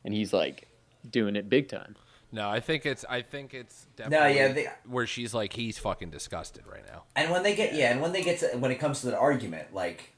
[0.03, 0.67] and he's like
[1.09, 1.95] doing it big time.
[2.33, 5.77] No, I think it's I think it's definitely No, yeah, they, where she's like he's
[5.77, 7.03] fucking disgusted right now.
[7.15, 9.17] and when they get yeah, and when they get to when it comes to the
[9.17, 10.13] argument, like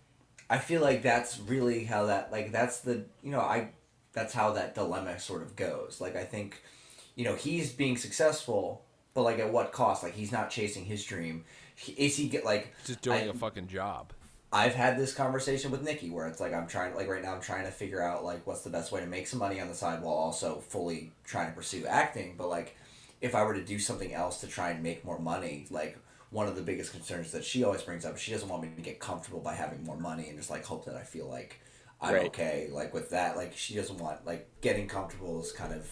[0.47, 3.69] I feel like that's really how that like that's the you know I
[4.11, 5.97] that's how that dilemma sort of goes.
[5.99, 6.61] Like I think
[7.15, 8.83] you know he's being successful,
[9.15, 10.03] but like at what cost?
[10.03, 11.45] Like he's not chasing his dream.
[11.75, 14.13] He, is he get like Just doing I- a fucking job.
[14.53, 17.41] I've had this conversation with Nikki where it's like I'm trying like right now I'm
[17.41, 19.73] trying to figure out like what's the best way to make some money on the
[19.73, 22.35] side while also fully trying to pursue acting.
[22.37, 22.77] But like
[23.19, 25.97] if I were to do something else to try and make more money, like
[26.29, 28.81] one of the biggest concerns that she always brings up, she doesn't want me to
[28.81, 31.59] get comfortable by having more money and just like hope that I feel like
[31.99, 32.25] I'm Right.
[32.27, 32.69] okay.
[32.71, 35.89] Like with that, like she doesn't want like getting comfortable is kind of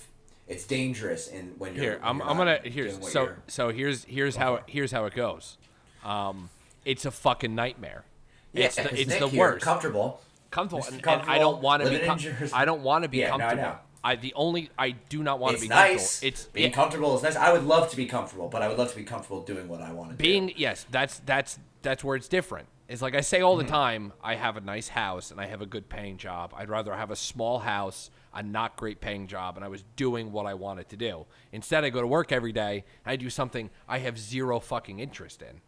[0.48, 4.04] it's dangerous in when you're Here, when I'm, you're I'm gonna here's so so here's
[4.04, 5.58] here's how here's how it goes.
[6.04, 6.52] Um,
[6.86, 8.06] it's a fucking nightmare.
[8.54, 9.64] Yeah, it's the, it's the here, worst.
[9.66, 10.22] comfortable.
[10.50, 12.00] comfortable, and, and I don't want to be.
[12.00, 12.20] Com-
[12.54, 13.64] I don't want to be Yeah, no, I comfortable.
[13.64, 13.76] know.
[14.04, 16.20] I the only I do not want to be nice.
[16.22, 16.28] comfortable.
[16.28, 17.36] It's being yeah, comfortable is nice.
[17.36, 19.82] I would love to be comfortable, but I would love to be comfortable doing what
[19.82, 20.22] I want to do.
[20.24, 23.72] being yes that's that's that's where it's different it's like i say all the Mm-hmm.
[23.74, 26.94] time i have a nice house and i have a good paying job i'd rather
[26.94, 30.54] have a small house a not great paying job and i was doing what i
[30.54, 33.98] wanted to do instead i go to work every day and i do something i
[34.00, 35.62] have zero fucking interest in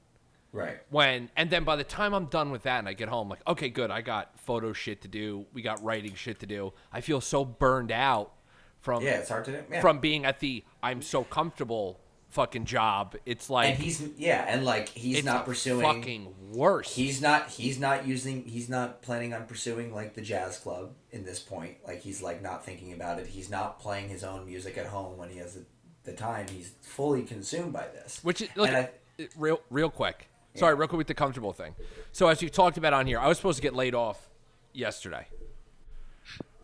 [0.53, 0.77] right.
[0.89, 3.41] when and then by the time i'm done with that and i get home like
[3.47, 7.01] okay good i got photo shit to do we got writing shit to do i
[7.01, 8.31] feel so burned out
[8.80, 9.63] from Yeah, it's hard to do.
[9.71, 9.81] Yeah.
[9.81, 11.99] from being at the i'm so comfortable
[12.30, 15.81] fucking job it's like and he's yeah, and like he's not pursuing.
[15.85, 16.95] fucking worse.
[16.95, 17.47] He's not.
[17.49, 18.43] He's not using.
[18.45, 21.77] He's not planning on pursuing like the jazz club in this point.
[21.85, 23.27] Like he's like not thinking about it.
[23.27, 25.65] He's not playing his own music at home when he has the,
[26.05, 26.47] the time.
[26.49, 28.19] He's fully consumed by this.
[28.23, 28.89] Which is look, I-
[29.38, 30.27] real real quick.
[30.55, 31.75] Sorry, real quick with the comfortable thing.
[32.11, 34.30] So as you talked about on here, I was supposed to get laid off
[34.71, 35.27] yesterday.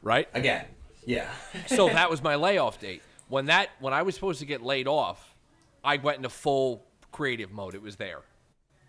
[0.01, 0.27] Right?
[0.33, 0.65] Again,
[1.05, 1.29] yeah.
[1.67, 3.01] so that was my layoff date.
[3.27, 5.35] When that when I was supposed to get laid off,
[5.83, 7.75] I went into full creative mode.
[7.75, 8.21] It was there.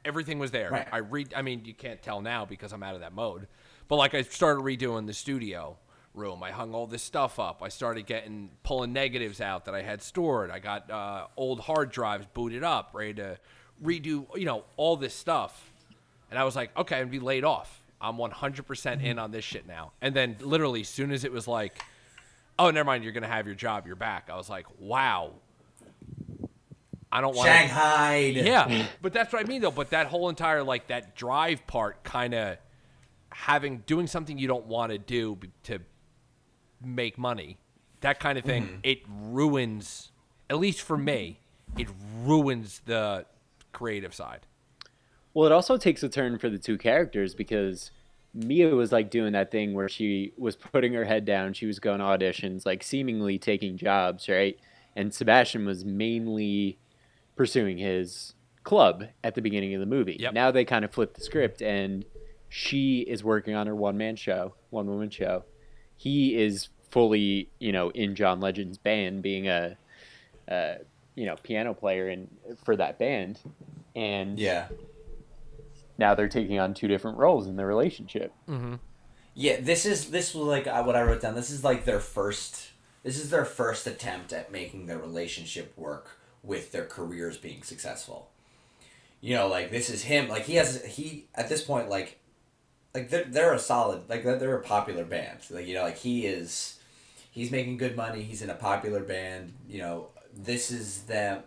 [0.05, 0.71] Everything was there.
[0.71, 0.87] Right.
[0.93, 3.49] I read I mean, you can't tell now because I'm out of that mode.
[3.89, 5.79] But like I started redoing the studio
[6.15, 6.43] room.
[6.43, 7.63] I hung all this stuff up.
[7.63, 10.51] I started getting pulling negatives out that I had stored.
[10.51, 13.39] I got uh, old hard drives booted up, ready to
[13.83, 15.71] redo, you know, all this stuff.
[16.31, 17.83] And I was like, okay, I'm gonna be laid off.
[18.01, 19.93] I'm 100% in on this shit now.
[20.01, 21.83] And then literally, as soon as it was like,
[22.59, 24.29] oh, never mind, you're gonna have your job, you're back.
[24.33, 25.33] I was like, wow.
[27.13, 27.53] I don't want to.
[27.53, 28.17] Shanghai.
[28.35, 29.71] Yeah, but that's what I mean though.
[29.73, 32.57] But that whole entire like that drive part, kind of
[33.33, 35.81] having doing something you don't want to do to
[36.85, 37.59] make money,
[38.01, 38.75] that kind of thing, Mm-hmm.
[38.85, 40.13] it ruins.
[40.49, 41.41] At least for me,
[41.77, 41.89] it
[42.25, 43.27] ruins the
[43.73, 44.47] creative side.
[45.35, 47.91] Well, it also takes a turn for the two characters because
[48.35, 51.79] Mia was like doing that thing where she was putting her head down, she was
[51.79, 54.59] going to auditions, like seemingly taking jobs, right?
[54.97, 56.79] And Sebastian was mainly
[57.37, 58.35] pursuing his
[58.65, 60.17] club at the beginning of the movie.
[60.19, 60.35] Yep.
[60.35, 62.05] Now they kind of flip the script and
[62.49, 65.45] she is working on her one man show, one woman show.
[65.97, 69.77] He is fully, you know, in John Legend's band being a,
[70.49, 70.79] a
[71.21, 72.29] you know, piano player in
[72.65, 73.39] for that band.
[73.95, 74.69] And Yeah.
[75.99, 78.33] now they're taking on two different roles in their relationship.
[78.49, 78.77] Mm-hmm.
[79.35, 81.35] Yeah, this is this was like uh, what I wrote down.
[81.35, 82.71] This is like their first.
[83.03, 88.31] This is their first attempt at making their relationship work with their careers being successful.
[89.21, 90.29] You know, like this is him.
[90.29, 92.19] Like he has he at this point like,
[92.95, 95.41] like they're they're a solid like they're, they're a popular band.
[95.51, 96.79] Like you know, like he is,
[97.31, 98.23] he's making good money.
[98.23, 99.53] He's in a popular band.
[99.69, 100.07] You know,
[100.37, 101.43] this is the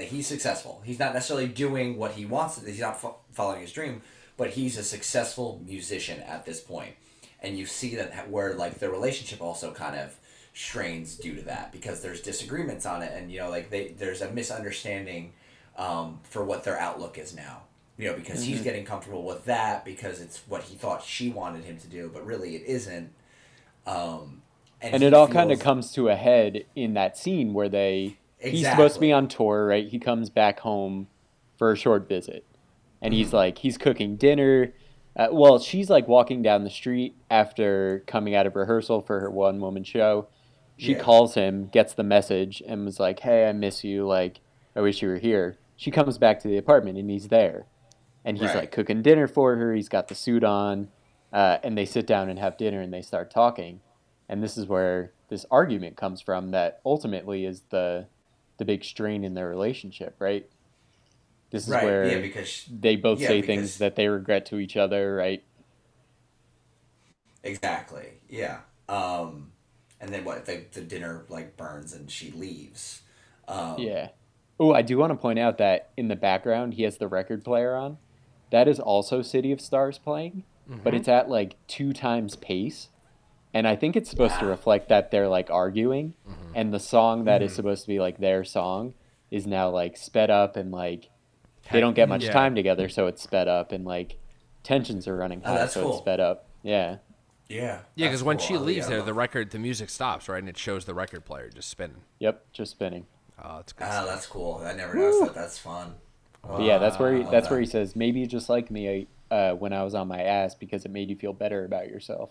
[0.00, 0.80] He's successful.
[0.84, 2.58] He's not necessarily doing what he wants.
[2.60, 4.02] to He's not fo- following his dream,
[4.36, 6.94] but he's a successful musician at this point.
[7.40, 10.16] And you see that where like the relationship also kind of
[10.54, 14.20] strains due to that because there's disagreements on it, and you know like they there's
[14.22, 15.32] a misunderstanding
[15.76, 17.62] um, for what their outlook is now.
[17.96, 18.50] you know, because Mm-hmm.
[18.52, 22.10] he's getting comfortable with that because it's what he thought she wanted him to do,
[22.12, 23.10] but really it isn't.
[23.86, 24.42] Um,
[24.80, 28.18] and he it all kind of comes to a head in that scene where they
[28.38, 29.88] he's supposed to be on tour right?
[29.88, 31.08] He comes back home
[31.56, 32.44] for a short visit.
[33.02, 34.72] And he's like he's cooking dinner.
[35.16, 39.30] Uh, well she's like walking down the street after coming out of rehearsal for her
[39.30, 40.28] one woman show.
[40.76, 41.00] She Yeah.
[41.00, 44.06] calls him gets the message and was like hey i miss you.
[44.06, 44.40] Like
[44.76, 45.58] i wish you were here.
[45.76, 47.66] She comes back to the apartment and he's there.
[48.24, 48.56] And he's Right.
[48.60, 49.74] like cooking dinner for her.
[49.74, 50.88] He's got the suit on.
[51.32, 53.80] Uh, and they sit down and have dinner and they start talking
[54.28, 58.06] and this is where this argument comes from that ultimately is the
[58.58, 60.48] the big strain in their relationship right?
[61.50, 64.46] This is right, where yeah, because they both yeah, say because- things that they regret
[64.46, 65.42] to each other right?
[67.44, 68.58] Exactly, yeah.
[68.88, 69.52] Um,
[70.00, 70.44] and then what?
[70.44, 73.02] The the dinner like burns and she leaves.
[73.46, 74.08] Um, yeah.
[74.60, 77.44] Oh i do want to point out that in the background he has the record
[77.44, 77.98] player on.
[78.50, 82.88] That is also city of stars playing but it's at like two times pace
[83.58, 86.52] and i think it's supposed to reflect that they're like arguing Mm-hmm.
[86.54, 87.56] and the song that is Mhm.
[87.56, 88.94] supposed to be like their song
[89.30, 91.10] is now like sped up and like
[91.72, 92.32] they don't get much Yeah.
[92.32, 94.18] time together so it's sped up and like
[94.62, 95.90] tensions are running Oh, high that's so cool.
[95.92, 96.96] it's sped up yeah
[97.48, 97.80] Yeah.
[97.94, 98.46] Yeah, because when cool.
[98.46, 100.92] she I- leaves yeah, there, the record, the music stops, right, and it shows the
[100.94, 102.02] record player just spinning.
[102.18, 103.06] yep just spinning
[103.42, 103.86] Oh, it's good.
[103.88, 104.60] Ah, that's cool.
[104.64, 105.34] I never noticed that.
[105.34, 105.94] That's fun.
[106.42, 108.70] but yeah that's where he, I love that's where he says maybe you just like
[108.70, 111.88] me uh, when i was on my ass because it made you feel better about
[111.88, 112.30] yourself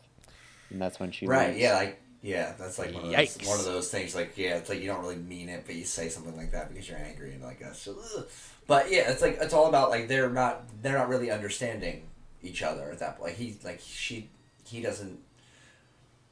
[0.69, 1.55] and that's when she Right.
[1.57, 1.75] Yeah.
[1.75, 2.01] Like.
[2.21, 2.53] Yeah.
[2.57, 3.37] That's like one of those.
[3.47, 4.15] One of those things.
[4.15, 4.37] Like.
[4.37, 4.57] Yeah.
[4.57, 6.97] It's like you don't really mean it, but you say something like that because you're
[6.97, 7.85] angry and like that's.
[7.85, 8.27] Just, ugh.
[8.67, 12.03] But yeah, it's like it's all about like they're not they're not really understanding
[12.43, 13.29] each other at that point.
[13.29, 14.29] Like he like she
[14.65, 15.19] he doesn't.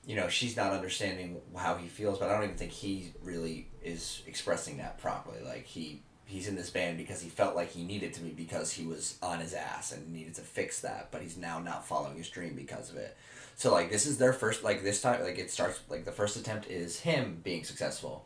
[0.05, 3.69] You know, she's not understanding how he feels, but I don't even think he really
[3.83, 5.39] is expressing that properly.
[5.43, 8.71] Like he he's in this band because he felt like he needed to be because
[8.71, 12.17] he was on his ass and needed to fix that, but he's now not following
[12.17, 13.15] his dream because of it.
[13.55, 16.35] So like this is their first like this time like it starts like the first
[16.35, 18.25] attempt is him being successful,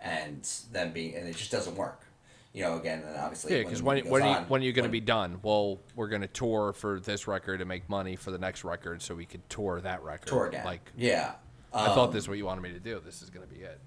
[0.00, 2.02] and then being and it just doesn't work.
[2.52, 4.84] You know, again, and obviously Yeah, because when when are you, when are you going
[4.84, 5.38] to be done?
[5.42, 9.02] Well, we're going to tour for this record and make money for the next record,
[9.02, 10.26] so we could tour that record.
[10.26, 10.64] tour again?
[10.64, 11.34] Like yeah,
[11.72, 13.00] I thought Um, this is what you wanted me to do.
[13.04, 13.78] This is going to be it.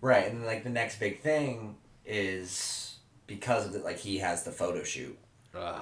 [0.00, 1.76] Right, and then, like the next big thing
[2.06, 5.18] is because of it, like he has the photo shoot
[5.54, 5.80] Ugh.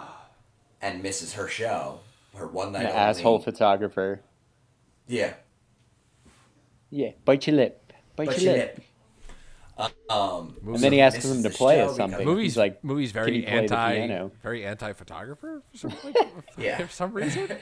[0.80, 2.00] and misses her show,
[2.36, 2.98] her one night An only.
[2.98, 4.20] asshole photographer
[5.06, 5.34] Yeah,
[6.90, 8.84] yeah bite your lip bite, but your she lip did.
[10.10, 12.56] Um, And and then he asks misses him to play show us something movies he's
[12.56, 16.16] like movies "Can very play the anti piano?" very anti photographer for some, like,
[16.58, 16.78] Yeah.
[16.86, 17.48] for some reason.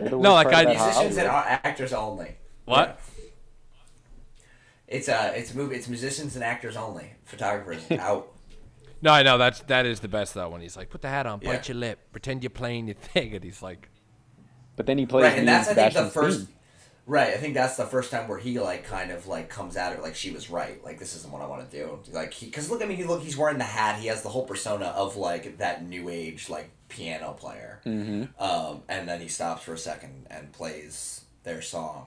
[0.00, 2.36] No, like, I- about musicians and actors only.
[2.66, 3.00] What?
[3.18, 3.24] Yeah.
[4.88, 7.12] It's uh, it's movie, it's musicians and actors only.
[7.24, 8.28] Photographers out.
[9.06, 10.48] No, I know that's that is the best though.
[10.48, 11.52] When he's like, "Put the hat on, Yeah.
[11.52, 13.88] bite your lip, pretend you're playing your thing," and he's like,
[14.76, 16.38] but then he plays right, me and that's I think the first.
[16.40, 16.48] theme.
[17.08, 19.92] Right, I think that's the first time where he like kind of like comes at
[19.92, 20.82] it like she was right.
[20.84, 22.00] Like this isn't what I want to do.
[22.12, 24.00] Like he, because look at me, he look, he's wearing the hat.
[24.00, 27.80] He has the whole persona of like that new age like piano player.
[27.86, 28.42] Mm-hmm.
[28.42, 32.06] Um, and then he stops for a second and plays their song.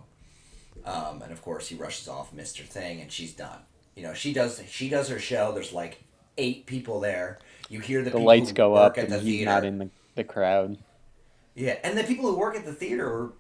[0.83, 2.65] Um, and of course he rushes off Mr.
[2.65, 3.59] Thing and she's done.
[3.95, 5.53] You know, she does she does her show.
[5.53, 6.03] There's like
[6.39, 7.39] eight people there.
[7.69, 9.45] You hear the, the people lights who go work up at and the he's theater.
[9.51, 10.77] not in the, the crowd
[11.55, 13.33] Yeah, and the people who work at the theater are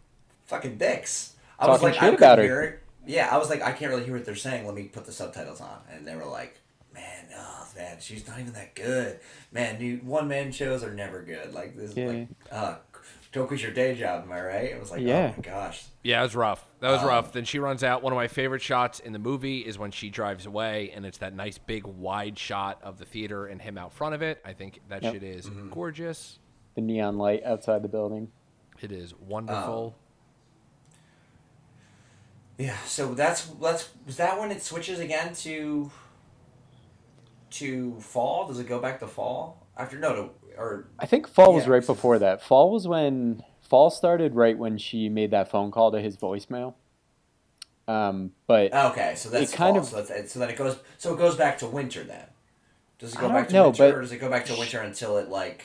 [0.45, 1.33] fucking dicks.
[1.57, 2.79] I was like, shit I about couldn't hear it.
[3.07, 4.65] Yeah, I was like, I can't really hear what they're saying.
[4.67, 6.59] Let me put the subtitles on, and they were like,
[6.93, 9.19] "Man, oh man, she's not even that good.
[9.51, 11.53] Man, dude, one man shows are never good.
[11.53, 12.07] Like this, is Yeah.
[12.07, 12.75] like, uh,
[13.31, 14.23] don't your day job.
[14.23, 14.63] Am I right?
[14.71, 15.31] It was like, Yeah.
[15.33, 15.85] oh my gosh.
[16.03, 16.65] "Yeah, it was rough.
[16.79, 18.01] That was Um, rough." Then she runs out.
[18.01, 21.19] One of my favorite shots in the movie is when she drives away, and it's
[21.19, 24.41] that nice big wide shot of the theater and him out front of it.
[24.43, 25.13] I think that Yep.
[25.13, 25.69] shit is Mm-hmm.
[25.69, 26.39] gorgeous.
[26.75, 28.31] the neon light outside the building
[28.81, 29.95] It is wonderful.
[32.57, 32.77] Yeah.
[32.85, 35.91] So that's that's was that when it switches again to
[37.51, 38.47] to fall?
[38.47, 42.19] Does it go back to fall after no or I think fall was right before
[42.19, 42.41] that.
[42.43, 46.73] Fall was when fall started right when she made that phone call to his voicemail.
[47.87, 49.83] Um, but Okay, so that's kind fall.
[49.83, 50.77] of- so, that's, so then it goes.
[50.97, 52.25] So it goes back to winter then.
[52.99, 55.17] Does it go back to know, winter, or does it go back to winter until
[55.17, 55.63] it like?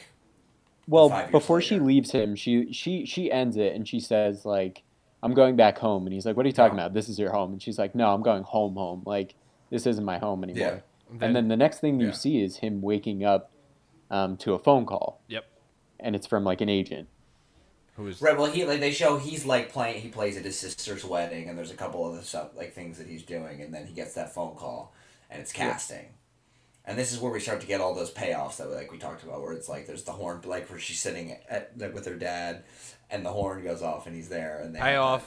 [0.86, 4.82] well, before she leaves him, she she she ends it and she says like,
[5.22, 6.84] "I'm going back home," and he's like, "What are you talking Yeah.
[6.84, 6.94] about?
[6.94, 9.02] This is your home." And she's like, "No, I'm going home, home.
[9.04, 9.34] Like
[9.70, 11.18] this isn't my home anymore." Yeah.
[11.26, 13.50] and then the next thing you see is him waking up
[14.10, 15.44] um, to a phone call, Yep.
[16.00, 17.08] and it's from like an agent.
[17.96, 18.36] Who is Right.
[18.36, 20.00] Well, he like they show he's like playing.
[20.02, 23.06] He plays at his sister's wedding, and there's a couple other stuff like things that
[23.06, 24.92] he's doing, and then he gets that phone call,
[25.30, 26.06] and it's casting,
[26.84, 29.22] and this is where we start to get all those payoffs that like we talked
[29.22, 32.16] about, where it's like there's the horn, like where she's sitting at like with her
[32.16, 32.64] dad,
[33.10, 35.20] and the horn goes off and he's there, and they have Payoff.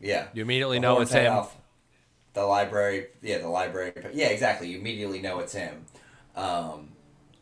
[0.00, 1.22] that- Yeah, You immediately The know it's him.
[1.24, 1.56] payoff.
[2.34, 3.92] The library, yeah, the library.
[4.14, 4.68] Yeah, exactly.
[4.68, 5.84] You immediately know it's him.
[6.34, 6.91] Um,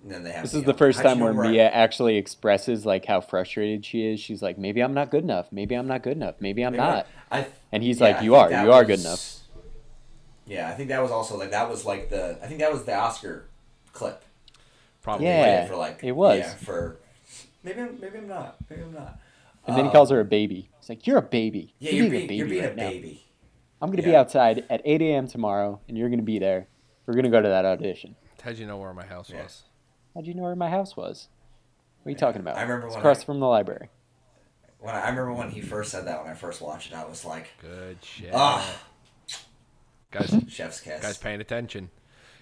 [0.02, 0.42] and then they have.
[0.42, 3.84] This you is the first how'd time where where Mia actually expresses like how frustrated
[3.84, 4.20] she is.
[4.20, 5.46] She's like, maybe I'm not good enough.
[5.52, 6.36] Maybe I'm not good enough.
[6.40, 7.06] Maybe I'm Maybe not.
[7.30, 8.48] I, And he's yeah, like, you are.
[8.48, 9.36] that You are good enough.
[10.46, 12.84] Yeah, I think that was also like that was like the I think that was
[12.84, 13.48] the Oscar
[13.92, 14.24] clip.
[15.02, 15.26] Probably.
[15.26, 16.38] Yeah, for like it was.
[16.40, 16.98] yeah for
[17.62, 19.18] maybe I'm, maybe I'm not maybe I'm not.
[19.66, 20.70] And then he Um, calls her a baby.
[20.80, 21.74] He's like, you're a baby.
[21.78, 22.88] Yeah, you're, you're, being being, you're being right a now.
[22.88, 23.24] baby.
[23.82, 25.26] I'm gonna be outside at 8 a.m.
[25.28, 26.66] tomorrow, and you're gonna be there.
[27.06, 28.16] We're gonna go to that audition.
[28.42, 29.42] How'd you know where my house Yeah.
[29.42, 29.62] was?
[30.14, 31.28] How'd you know where my house was?
[32.02, 32.56] What are you talking about?
[32.56, 33.88] I remember it's when across I- from the library.
[34.78, 37.04] When I, I remember when he first said that when I first watched it, I
[37.04, 38.30] was like, Good shit.
[38.32, 38.66] ah,
[40.10, 41.02] Guys, chef's kiss.
[41.02, 41.90] guys paying attention.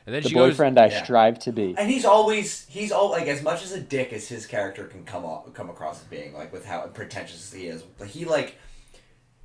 [0.07, 0.53] And then The she goes.
[0.53, 1.03] boyfriend I Yeah.
[1.03, 1.75] strive to be.
[1.77, 5.05] And he's always he's all like as much as a dick as his character can
[5.05, 7.83] come off, come across as being like with how pretentious he is.
[7.83, 8.57] But he like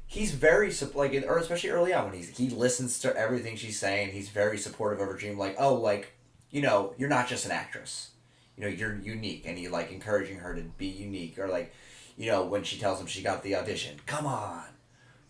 [0.06, 4.12] he's very like or especially early on when he's he listens to everything she's saying.
[4.12, 5.38] He's very supportive of her dream.
[5.38, 6.14] Like oh like
[6.52, 8.12] you know you're not just an actress.
[8.58, 11.40] You know you're unique, and he like encouraging her to be unique.
[11.40, 11.74] Or like
[12.18, 13.98] you know when she tells him she got the audition.
[14.06, 14.64] Come on,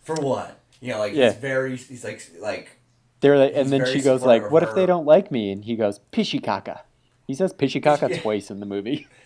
[0.01, 0.59] for what?
[0.81, 1.29] You know like Yeah.
[1.31, 2.79] he's very he's like like
[3.21, 5.63] They're like, and then she goes like, of "What if they don't like me?" And
[5.63, 6.81] he goes, "Pishikaka."
[7.25, 8.17] He says "Pishikaka" Yeah.
[8.21, 9.07] twice in the movie.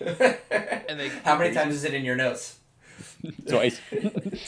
[0.00, 2.58] And they, how many times is it in your notes?
[3.48, 3.80] twice.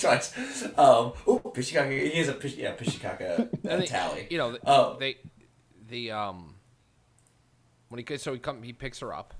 [0.01, 0.33] Twice.
[0.77, 1.91] Um, oh, Pishikaka.
[1.91, 4.27] He is a pish, yeah, Pishikaka uh, and tally.
[4.31, 4.97] You know, Oh.
[4.99, 5.17] they,
[5.89, 6.55] the um,
[7.89, 9.35] when he gets so he come he picks her up.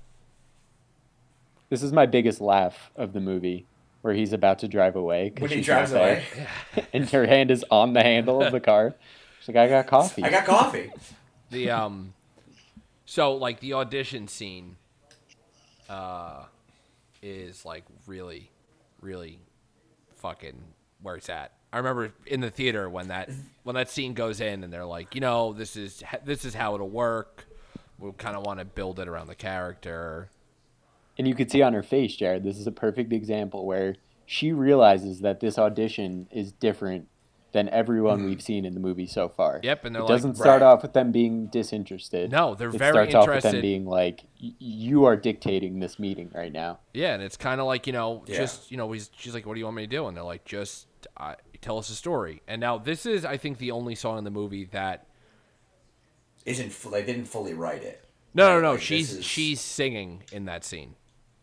[1.69, 3.65] This is my biggest laugh of the movie,
[4.01, 5.31] where he's about to drive away.
[5.31, 6.23] 'cause When he drives away,
[6.93, 8.95] and her hand is on the handle of the car.
[9.39, 10.91] She's like, "I got coffee." I got coffee.
[11.49, 12.13] The um,
[13.05, 14.77] so like the audition scene,
[15.89, 16.43] uh,
[17.21, 18.49] is like really,
[19.01, 19.39] really,
[20.15, 20.61] fucking
[21.01, 21.51] where it's at.
[21.73, 23.29] I remember in the theater when that
[23.63, 26.75] when that scene goes in and they're like, you know, this is this is how
[26.75, 27.45] it'll work.
[27.99, 30.29] We kind of want to build it around the character.
[31.17, 33.95] And you could see on her face, Jared, this is a perfect example where
[34.25, 37.07] she realizes that this audition is different
[37.53, 39.55] than everyone we've seen in the movie so far.
[39.55, 39.65] Mm-hmm.
[39.65, 40.67] Yep, and they're it like- doesn't start Right.
[40.67, 42.29] off with them being disinterested.
[42.29, 42.75] No, they're very good.
[42.75, 46.51] it very starts off with them being like, "Y- "You are dictating this meeting right
[46.51, 48.35] now." Yeah, and it's kind of like you know, Yeah.
[48.37, 50.23] just you know, he's, she's like, "What do you want me to do?" And they're
[50.25, 53.95] like, "Just uh, tell us a story." And now this is, I think, the only
[53.95, 55.06] song in the movie that
[56.47, 58.03] Isn't fu- they didn't fully write it.
[58.33, 60.95] no, no, Right, no, like, she's is- she's singing in that scene.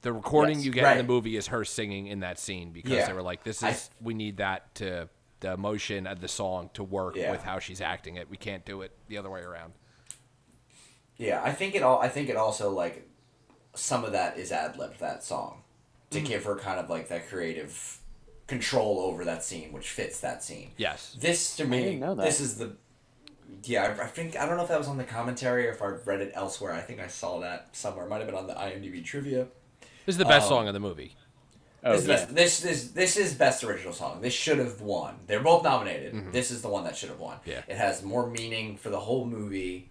[0.02, 0.64] The recording Yes.
[0.66, 3.06] you get in the movie is her singing in that scene because Yeah.
[3.06, 5.08] they were like, "This I- is we need that to
[5.40, 7.30] the emotion of the song to work Yeah.
[7.30, 8.28] with how she's acting it.
[8.30, 9.72] We can't do it the other way around."
[11.16, 12.00] Yeah, I think it all.
[12.00, 13.08] I think it also like
[13.74, 15.62] some of that is ad lib that song
[16.10, 16.26] to Mm-hmm.
[16.26, 17.98] give her kind of like that creative
[18.46, 20.72] control over that scene, which fits that scene.
[20.76, 21.16] Yes.
[21.18, 22.76] This to me, didn't this is the.
[23.64, 25.82] Yeah, I, I think I don't know if that was on the commentary or if
[25.82, 26.72] I read it elsewhere.
[26.72, 28.06] I think I saw that somewhere.
[28.06, 29.46] It might have been on the IMDb trivia.
[30.06, 31.16] This is the best Um, song of the movie.
[31.86, 32.14] Oh this, is yeah.
[32.16, 34.20] best, this is this is best original song.
[34.22, 35.16] This should have won.
[35.26, 36.32] They're both nominated.
[36.32, 37.36] This is the one that should have won.
[37.38, 37.50] Mm-hmm.
[37.50, 37.62] Yeah.
[37.68, 39.90] It has more meaning for the whole movie.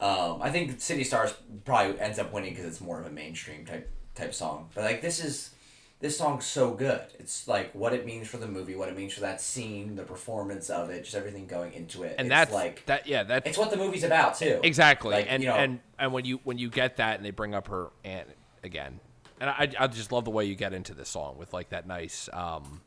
[0.00, 3.64] Um, I think City Stars probably ends up winning because it's more of a mainstream
[3.64, 4.70] type type song.
[4.74, 5.50] But like this is
[6.00, 7.00] this song's so good.
[7.18, 10.02] It's like what it means for the movie, what it means for that scene, the
[10.02, 12.16] performance of it, just everything going into it.
[12.18, 13.06] And it's that's like that.
[13.06, 14.60] Yeah, that's it's what the movie's about too.
[14.62, 17.30] Exactly, Like, and you know- and and when you when you get that, and they
[17.30, 18.28] bring up her aunt
[18.62, 19.00] again,
[19.40, 21.86] and I I just love the way you get into this song with like that
[21.86, 22.82] nice, um,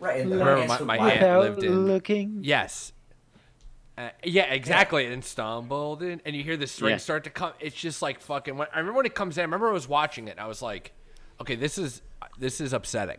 [0.00, 0.20] right.
[0.20, 2.40] And the Remember dance my- my aunt lived in- looking.
[2.44, 2.92] yes,
[3.98, 6.96] uh, yeah, exactly, and stumbled in, and you hear the strings Yeah.
[6.98, 7.52] start to come.
[7.60, 8.56] It's just like fucking.
[8.56, 9.42] When, I remember when it comes in.
[9.42, 10.92] I remember I was watching it, and I was like,
[11.40, 12.00] okay, this is
[12.38, 13.18] this is upsetting.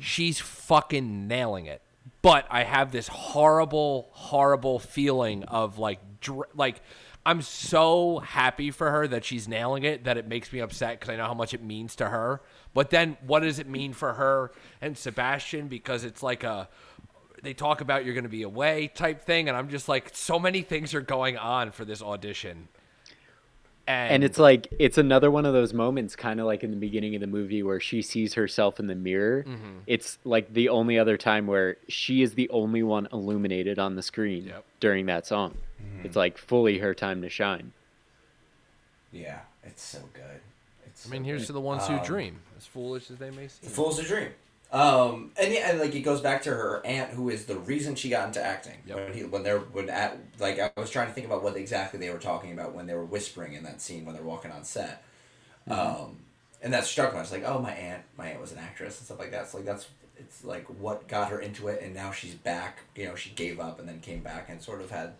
[0.00, 1.80] She's fucking nailing it.
[2.20, 6.80] But I have this horrible, horrible feeling of like, dr- like,
[7.24, 11.12] I'm so happy for her that she's nailing it that it makes me upset because
[11.12, 12.42] I know how much it means to her.
[12.74, 15.68] But then, what does it mean for her and Sebastian?
[15.68, 16.68] Because it's like a,
[17.42, 20.38] they talk about you're going to be away type thing, and I'm just like, so
[20.38, 22.68] many things are going on for this audition.
[23.86, 26.76] And, And it's like it's another one of those moments, kind of like in the
[26.76, 29.42] beginning of the movie where she sees herself in the mirror.
[29.46, 29.78] Mm-hmm.
[29.88, 34.02] It's like the only other time where she is the only one illuminated on the
[34.02, 34.64] screen Yep.
[34.80, 35.56] during that song.
[35.82, 36.06] Mm-hmm.
[36.06, 37.72] It's like fully her time to shine.
[39.10, 40.40] Yeah, it's so good.
[40.86, 41.46] It's I mean, so here's good.
[41.48, 43.68] to the ones Um, who dream, as foolish as they may seem.
[43.68, 44.28] The Fool's a Dream.
[44.72, 47.94] Um, and yeah, and like it goes back to her aunt, who is the reason
[47.94, 48.78] she got into acting.
[48.86, 48.96] Yep.
[48.96, 52.00] When, he, when they're when at like I was trying to think about what exactly
[52.00, 54.64] they were talking about when they were whispering in that scene when they're walking on
[54.64, 55.04] set.
[55.68, 56.20] Um,
[56.62, 57.18] and that struck me.
[57.18, 59.48] I was like, oh, my aunt, my aunt was an actress and stuff like that.
[59.48, 62.78] So like that's it's like what got her into it, and now she's back.
[62.96, 65.14] You know, she gave up and then came back and sort of had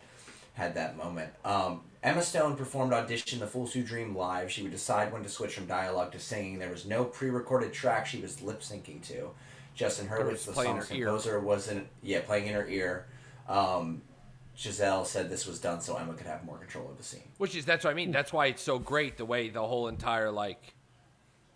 [0.55, 1.33] had that moment.
[1.45, 4.51] Um, Emma Stone performed audition The Fools Who Dream live.
[4.51, 6.59] She would decide when to switch from dialogue to singing.
[6.59, 9.31] There was no pre-recorded track she was lip syncing to.
[9.75, 13.07] Justin Hurwitz, was the playing song composer, wasn't yeah playing in her ear.
[13.49, 14.03] Um,
[14.57, 17.23] Chazelle said this was done so Emma could have more control of the scene.
[17.39, 18.11] Which is that's what I mean.
[18.11, 20.75] That's why it's so great the way the whole entire like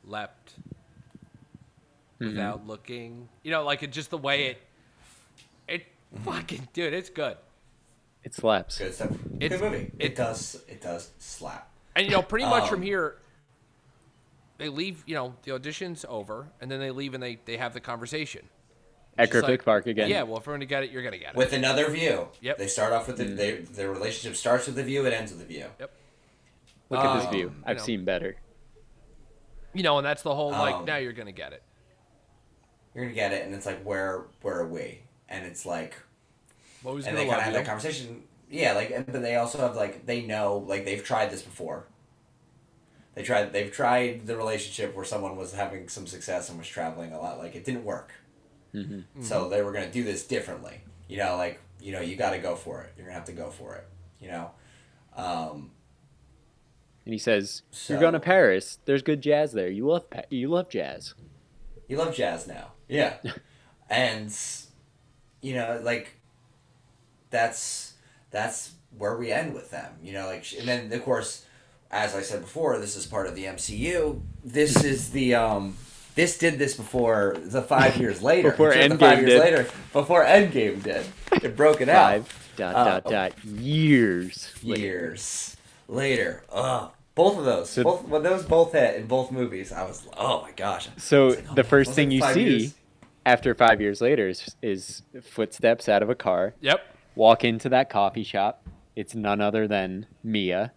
[0.04, 0.54] leapt
[2.18, 3.28] without looking.
[3.42, 4.62] You know, like it just the way it
[5.68, 5.86] it
[6.24, 7.36] fucking dude, it's good.
[8.26, 8.78] It slaps.
[8.78, 9.12] Good stuff.
[9.40, 9.92] It's- Good movie.
[10.00, 10.60] It, it- does.
[10.68, 11.70] It does slap.
[11.94, 13.16] And you know, pretty much from Um, here
[14.58, 17.72] they leave, you know, the audition's over and then they leave and they they have
[17.72, 18.42] the conversation.
[19.16, 20.10] At It's just Griffith like, Park again.
[20.10, 21.36] Yeah, well, if we're gonna get it, you're gonna get it.
[21.36, 22.28] With another view.
[22.42, 22.58] Yep.
[22.58, 25.06] They start off with the they, their relationship starts with the view.
[25.06, 25.66] It ends with the view.
[25.78, 25.90] Yep.
[26.90, 27.54] Look at this Um, view.
[27.64, 27.82] I've know.
[27.82, 28.36] seen better.
[29.72, 31.62] You know, and that's the whole like Um, now you're gonna get it.
[32.94, 35.00] You're gonna get it, and it's like where where are we?
[35.28, 35.94] And it's like
[36.86, 37.58] Well, and they kind of have you?
[37.58, 38.22] that conversation.
[38.48, 41.86] Yeah, like, but they also have like they know like they've tried this before.
[43.14, 43.52] They tried.
[43.52, 47.38] They've tried the relationship where someone was having some success and was traveling a lot.
[47.38, 48.12] Like it didn't work.
[48.70, 50.82] hmm So they were gonna do this differently.
[51.08, 52.92] You know, like you know, you got to go for it.
[52.96, 53.88] You're gonna have to go for it.
[54.20, 54.50] You know,
[55.16, 55.72] um,
[57.04, 58.78] And he says, "You're going to Paris.
[58.84, 59.68] There's good jazz there.
[59.68, 61.14] You love pa- you love jazz."
[61.88, 63.14] you love jazz now, yeah,
[63.90, 64.36] and
[65.40, 66.16] you know, like
[67.36, 67.92] that's
[68.30, 69.92] that's where we end with them.
[70.02, 71.44] You know, like and then of course,
[71.90, 74.20] as I said before, this is part of the MCU.
[74.44, 75.76] This is the um.
[76.14, 78.50] This did this before the five years later.
[78.50, 79.40] Before Just the Endgame five years did.
[79.40, 79.62] later.
[79.92, 81.04] Before Endgame did.
[81.42, 82.10] It broke it out.
[82.10, 84.50] Five dot Uh, dot dot years.
[84.62, 85.56] years
[85.88, 86.42] later.
[86.50, 86.90] Ugh.
[87.14, 87.68] Both of those.
[87.68, 90.88] So- both when those both hit in both movies, I was oh my gosh.
[90.96, 92.74] So like, oh the first thing you see years?
[93.26, 96.54] after five years later is, is footsteps out of a car.
[96.62, 96.80] Yep.
[97.16, 98.64] Walk into that coffee shop.
[98.94, 100.72] It's none other than Mia.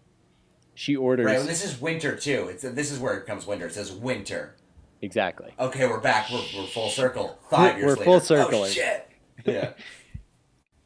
[0.73, 2.47] She orders Right, well, this is winter too.
[2.49, 3.67] It's this is where it comes winter.
[3.67, 4.55] It says winter.
[5.01, 5.53] exactly.
[5.59, 6.29] Okay, we're back.
[6.31, 7.37] We're, we're full circle.
[7.49, 8.25] 5 We're- years we're later.
[8.25, 9.09] full Oh shit.
[9.45, 9.73] Yeah.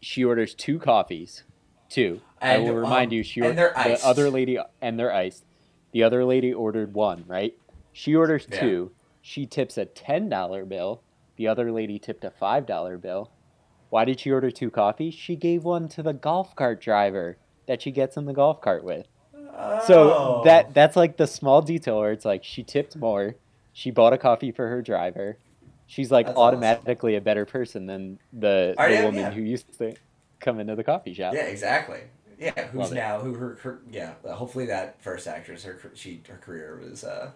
[0.01, 1.43] She orders two coffees.
[1.89, 2.19] Two.
[2.41, 5.45] I will remind um, you, she and they're the other lady and they're iced.
[5.93, 7.55] The other lady ordered one, right?
[7.93, 8.59] She orders Yeah.
[8.59, 8.91] two.
[9.21, 11.03] She tips a ten dollar bill.
[11.37, 13.31] The other lady tipped a five dollar bill.
[13.93, 15.13] Why did she order two coffees?
[15.13, 17.37] She gave one to the golf cart driver
[17.67, 19.05] that she gets in the golf cart with.
[19.85, 20.41] So Oh.
[20.45, 23.35] that that's like the small detail where it's like she tipped more.
[23.71, 25.37] She bought a coffee for her driver.
[25.85, 26.57] She's like That's awesome.
[26.57, 29.29] automatically a better person than the, the yeah, woman yeah.
[29.31, 29.93] who used to
[30.39, 31.35] come into the coffee shop.
[31.35, 31.99] Yeah, exactly.
[32.39, 32.95] Yeah, who's Love it.
[32.95, 34.13] now who her, her yeah.
[34.25, 37.29] Hopefully that first actress her she her career was uh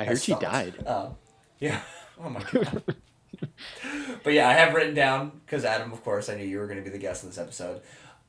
[0.00, 0.42] I heard she stopped.
[0.42, 0.84] died.
[0.84, 1.14] Um,
[1.60, 1.80] yeah.
[2.22, 2.82] Oh my god.
[4.22, 6.78] but yeah, I have written down because Adam, of course, I knew you were going
[6.78, 7.80] to be the guest of this episode.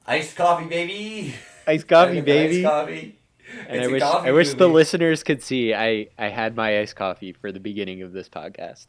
[0.06, 1.34] Iced coffee, baby.
[1.68, 2.66] Iced coffee, Gotta get the baby.
[2.66, 3.20] Iced coffee.
[3.68, 6.80] And It's I a wish I wish the listeners could see I I had my
[6.80, 8.88] iced coffee for the beginning of this podcast.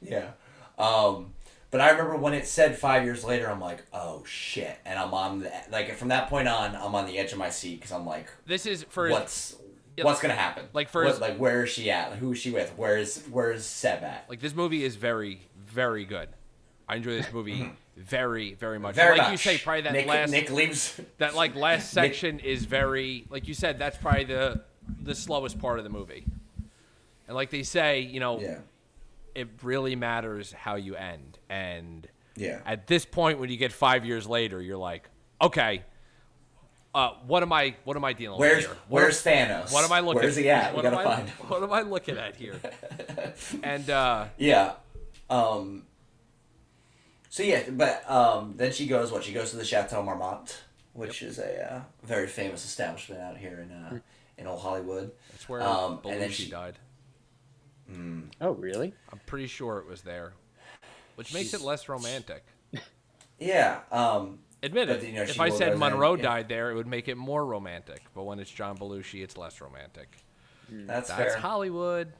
[0.00, 0.30] Yeah.
[0.78, 1.32] Um,
[1.70, 5.12] but I remember when it said five years later, I'm like, oh shit, and I'm
[5.14, 7.92] on the like from that point on, I'm on the edge of my seat because
[7.92, 9.56] I'm like, This is for what's
[9.96, 10.66] Yeah, what's gonna happen?
[10.72, 12.12] like, for What- like where is she at?
[12.12, 12.72] Who is she with?
[12.76, 14.26] Where's where's Seb at?
[14.28, 16.28] like this movie is very very good.
[16.88, 18.94] I enjoy this movie very very much.
[18.94, 19.32] Very like much.
[19.32, 21.00] you say, probably that Nick, last Nick leaves.
[21.18, 23.78] that like last section is very like you said.
[23.78, 24.62] That's probably the
[25.02, 26.24] the slowest part of the movie.
[27.26, 28.58] And like they say, you know, Yeah.
[29.34, 31.38] it really matters how you end.
[31.50, 32.60] And Yeah.
[32.64, 35.10] at this point, when you get five years later, you're like,
[35.42, 35.82] okay,
[36.94, 38.76] uh, what am I what am I dealing Where's with here?
[38.88, 39.70] What, Where's Thanos?
[39.74, 40.22] what am I looking?
[40.22, 40.72] Where's he at?
[40.74, 41.28] What we am gotta I, find.
[41.28, 41.46] him.
[41.48, 42.58] What am I looking at here?
[43.62, 44.72] and uh, Yeah.
[45.30, 45.84] Um.
[47.30, 49.12] So yeah, but um, then she goes.
[49.12, 50.62] What she goes to the Chateau Marmont,
[50.94, 53.98] which is a uh, very famous establishment out here in uh,
[54.38, 55.12] in old Hollywood.
[55.30, 56.78] that's where Um, Belushi and then she- died.
[58.40, 58.92] Oh, really?
[59.10, 60.34] I'm pretty sure it was there,
[61.16, 62.44] which makes it less romantic.
[63.40, 63.80] Yeah.
[63.92, 64.40] Um.
[64.64, 65.06] Admit But, it.
[65.06, 66.22] you know, if I goes said in, Monroe yeah.
[66.24, 68.02] died there, it would make it more romantic.
[68.16, 70.08] But when it's John Belushi, it's less romantic.
[70.68, 71.36] That's, That's fair.
[71.40, 72.12] Hollywood.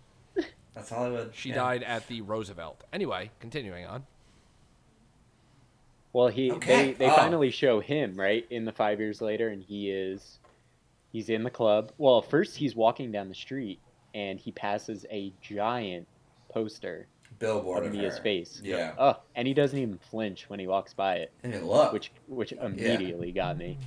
[0.79, 1.33] That's Hollywood.
[1.35, 1.57] She yeah.
[1.57, 2.85] died at the Roosevelt.
[2.93, 4.07] Anyway, continuing on.
[6.13, 6.87] Well, he Okay.
[6.89, 7.17] they they Oh.
[7.17, 10.39] finally show him right in the five years later, and he is
[11.11, 11.91] he's in the club.
[11.99, 13.81] Well, first he's walking down the street,
[14.15, 16.07] and he passes a giant
[16.49, 17.09] poster
[17.41, 18.61] billboard of of Mia's face.
[18.63, 18.95] Yeah.
[18.99, 21.93] Oh, and he doesn't even flinch when he walks by it, I look.
[21.93, 23.79] which which immediately got me.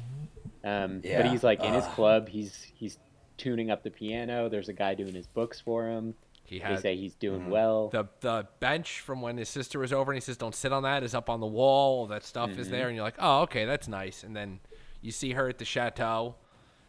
[0.66, 1.92] Um, but he's like in his uh.
[1.92, 2.28] club.
[2.28, 3.00] He's he's
[3.38, 4.50] tuning up the piano.
[4.50, 6.16] There's a guy doing his books for him.
[6.52, 7.50] He They say he's doing Mm-hmm.
[7.50, 7.88] well.
[7.90, 10.84] the the bench from when his sister was over, and he says, "Don't sit on
[10.84, 12.00] that." Is up on the wall.
[12.02, 12.72] All that stuff is Mm-hmm.
[12.72, 14.60] there, and you're like, "Oh, okay, that's nice." And then
[15.02, 16.36] you see her at the chateau,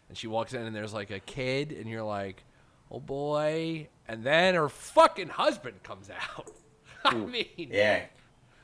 [0.09, 2.44] and she walks in, and there's like a kid, and you're like,
[2.90, 6.51] "Oh boy!" And then her fucking husband comes out.
[7.05, 8.05] I mean, yeah.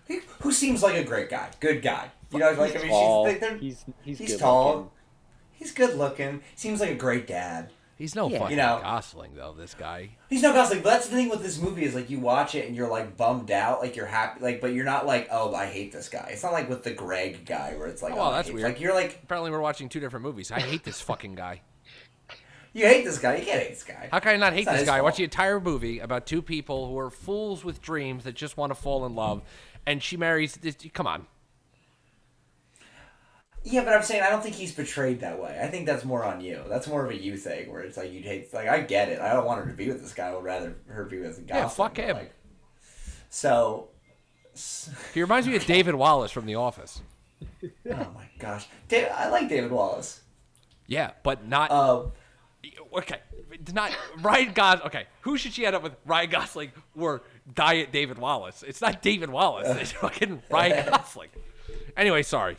[0.09, 2.11] He- Who seems like a great guy, good guy.
[2.33, 3.29] You know, like I mean, tall.
[3.31, 4.67] she's, they're, he's he's, he's good tall.
[4.75, 4.91] looking.
[5.53, 6.43] he's good looking.
[6.57, 7.71] Seems like a great dad.
[7.99, 8.39] He's no Yeah.
[8.39, 9.53] fucking You know- Gosling though.
[9.53, 10.11] This guy.
[10.31, 12.67] He's no Gosling, but that's the thing with this movie is like you watch it
[12.67, 15.67] and you're like bummed out, like you're happy, like but you're not like oh I
[15.67, 16.31] hate this guy.
[16.33, 18.49] It's not like with the Greg guy where it's like Oh, oh, well, I that's
[18.49, 18.65] hate- weird.
[18.69, 20.51] Like you're like Apparently, we're watching two different movies.
[20.51, 21.61] I hate this fucking guy.
[22.73, 23.37] you hate this guy.
[23.37, 24.09] You can't hate this guy.
[24.13, 24.99] How can I not hate not this his guy?
[24.99, 28.57] I watch the entire movie about two people who are fools with dreams that just
[28.57, 29.43] want to fall in love,
[29.87, 30.55] and she marries.
[30.57, 31.27] This, come on.
[33.65, 35.59] Yeah, but I'm saying I don't think he's portrayed that way.
[35.63, 36.63] I think that's more on you.
[36.69, 38.53] That's more of a you thing where it's like you'd hate.
[38.55, 39.21] Like I get it.
[39.21, 40.29] I don't want her to be with this guy.
[40.29, 41.49] I would rather her be with Gosling.
[41.49, 42.17] Yeah, fuck him.
[42.17, 42.33] Like,
[43.31, 43.89] so,
[45.13, 47.03] He reminds me of David Wallace from The Office.
[47.63, 50.23] oh my gosh, David, I like David Wallace.
[50.87, 51.71] Yeah, but not.
[51.71, 52.13] Um,
[52.97, 53.21] okay,
[53.73, 54.87] not Ryan Gosling.
[54.87, 55.93] Okay, who should she end up with?
[56.07, 57.23] Ryan Gosling or
[57.55, 58.65] Diet David Wallace?
[58.67, 59.69] It's not David Wallace.
[59.81, 61.29] It's fucking Ryan Gosling.
[61.97, 62.57] Anyway, sorry.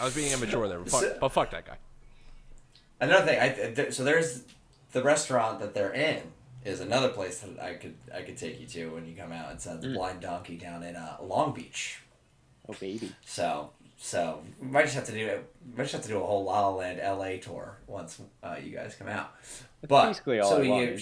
[0.00, 1.76] I was being immature there, but fuck, but fuck that guy.
[3.00, 4.42] Another thing, I th- so there's
[4.92, 6.22] the restaurant that they're in
[6.64, 9.52] is another place that I could I could take you to when you come out.
[9.52, 12.00] It's uh, the Blind Donkey down in uh, Long Beach.
[12.68, 13.12] Oh baby.
[13.24, 15.52] So so we might just have to do it.
[15.76, 17.38] Might just have to do a whole La La Land L.A.
[17.38, 19.32] tour once uh, you guys come out.
[19.86, 20.98] but basically all so I you-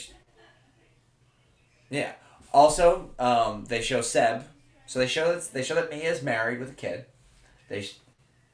[1.90, 2.12] yeah.
[2.52, 4.44] Also, um, they show Seb.
[4.86, 7.04] So they show that they show that Mia's married with a kid.
[7.68, 7.98] They sh-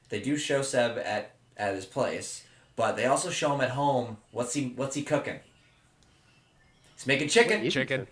[0.09, 2.45] they do show Seb at at his place,
[2.77, 4.19] but they also show him at home.
[4.33, 5.41] What's he What's he cooking?
[6.95, 7.59] He's making chicken.
[7.59, 8.07] What is he Chicken.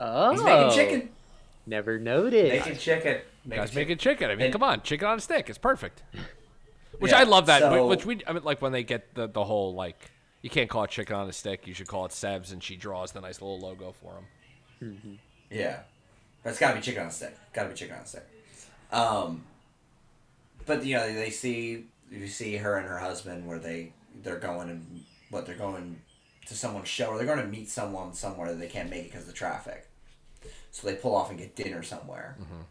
[0.00, 0.30] Oh.
[0.32, 1.08] He's making chicken.
[1.66, 2.52] Never noticed.
[2.66, 3.18] Making chicken.
[3.44, 3.80] Making Guys chicken.
[3.80, 4.30] making chicken.
[4.30, 5.48] I mean, And- come on, chicken on a stick.
[5.48, 6.02] It's perfect.
[6.98, 7.60] Which Yeah, I love that.
[7.60, 10.10] so- which we, I mean, like when they get the the whole like,
[10.42, 11.66] you can't call it chicken on a stick.
[11.66, 14.14] You should call it Seb's, and she draws the nice little logo for
[14.80, 15.18] him.
[15.50, 15.80] Yeah,
[16.42, 17.36] but it's got to be chicken on a stick.
[17.52, 18.26] Got to be chicken on a stick.
[18.90, 19.44] Um,
[20.68, 23.92] but you know they see you see her and her husband where they
[24.22, 26.00] they're going and what they're going
[26.46, 29.10] to someone's show or they're going to meet someone somewhere that they can't make it
[29.10, 29.88] because of the traffic.
[30.70, 32.62] So they pull off and get dinner somewhere, mm-hmm.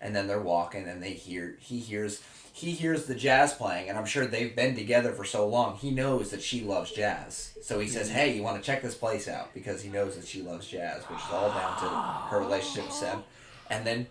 [0.00, 2.22] and then they're walking and they hear he hears
[2.52, 5.90] he hears the jazz playing and I'm sure they've been together for so long he
[5.90, 7.52] knows that she loves jazz.
[7.62, 8.16] So he says, mm-hmm.
[8.16, 11.02] "Hey, you want to check this place out?" Because he knows that she loves jazz,
[11.04, 11.88] which is all down to
[12.30, 13.18] her relationship with Seb.
[13.68, 14.06] And then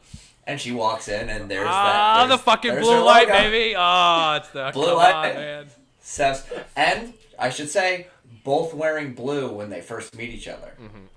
[0.48, 3.40] and she walks in and there's that Ah, the fucking blue light, logo.
[3.40, 3.76] baby.
[3.78, 5.16] Oh, it's the Blue come light.
[5.16, 5.66] on, man.
[6.02, 6.44] Seb's
[6.76, 8.08] and I should say
[8.44, 10.72] both wearing blue when they first meet each other.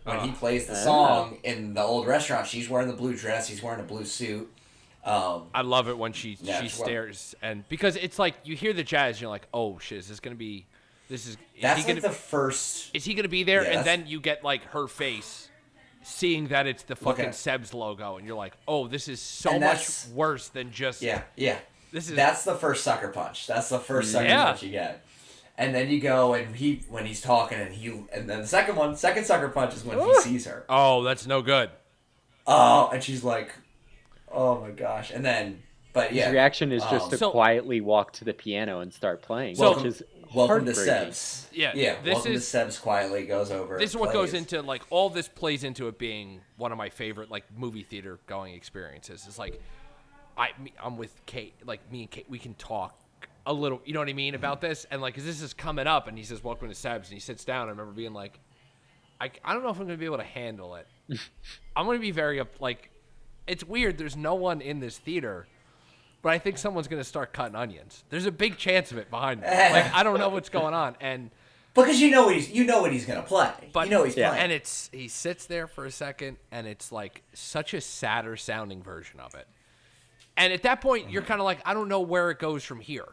[0.04, 0.84] When he plays the Ah.
[0.84, 4.50] song in the old restaurant, she's wearing the blue dress, he's wearing a blue suit.
[5.04, 8.34] Um, I love it when she Yeah, she it's well- stares and because it's like
[8.44, 10.66] you hear the jazz, you're like, oh shit, is this gonna be?
[11.08, 11.32] This is.
[11.32, 12.08] Is that's he like gonna?
[12.12, 12.90] the first.
[12.94, 13.62] is he gonna be there?
[13.62, 15.47] Yeah, and then you get like her face,
[16.08, 19.58] seeing that it's the fucking at- Seb's logo, and you're like, oh, this is so
[19.58, 21.02] much worse than just.
[21.02, 21.58] Yeah, yeah.
[21.92, 22.16] This is.
[22.16, 23.46] That's the first sucker punch.
[23.46, 24.44] That's the first sucker Yeah.
[24.44, 25.04] punch you get.
[25.56, 28.76] And then you go and he when he's talking and he and then the second
[28.76, 30.64] one, second sucker punch is when he sees her.
[30.68, 31.70] oh, that's no good.
[32.46, 33.50] Oh, and she's like,
[34.30, 35.62] "Oh my gosh!" And then,
[35.92, 38.92] but yeah, His reaction is just Um, to So- quietly walk to the piano and
[38.94, 40.02] start playing, So- which is
[40.34, 40.74] welcome to.
[40.74, 41.48] Seb's.
[41.52, 41.96] Yeah, yeah.
[42.02, 43.78] this welcome is- to Seb's quietly goes over.
[43.78, 46.78] This is and what goes into like all this plays into it being one of
[46.78, 49.24] my favorite like movie theater going experiences.
[49.26, 49.60] It's like
[50.36, 50.50] I
[50.82, 52.98] I'm with Kate, like me and Kate, we can talk
[53.46, 55.86] a little, you know what I mean about this, and like 'cause this is coming
[55.86, 57.68] up, and he says welcome to Seb's, and he sits down.
[57.68, 58.38] I remember being like,
[59.20, 60.86] I I don't know if I'm gonna be able to handle it.
[61.76, 62.90] I'm gonna be very up like,
[63.46, 63.96] it's weird.
[63.98, 65.48] There's no one in this theater.
[66.20, 68.04] But I think someone's gonna start cutting onions.
[68.10, 69.46] There's a big chance of it behind me.
[69.50, 71.30] Like I don't know what's going on, and
[71.74, 73.52] because you know what he's you know what he's gonna play.
[73.72, 74.30] But you know he's Yeah.
[74.30, 74.44] playing.
[74.44, 78.82] and it's he sits there for a second, and it's like such a sadder sounding
[78.82, 79.46] version of it.
[80.36, 81.28] And at that point, you're mm-hmm.
[81.28, 83.08] kind of like, I don't know where it goes from here.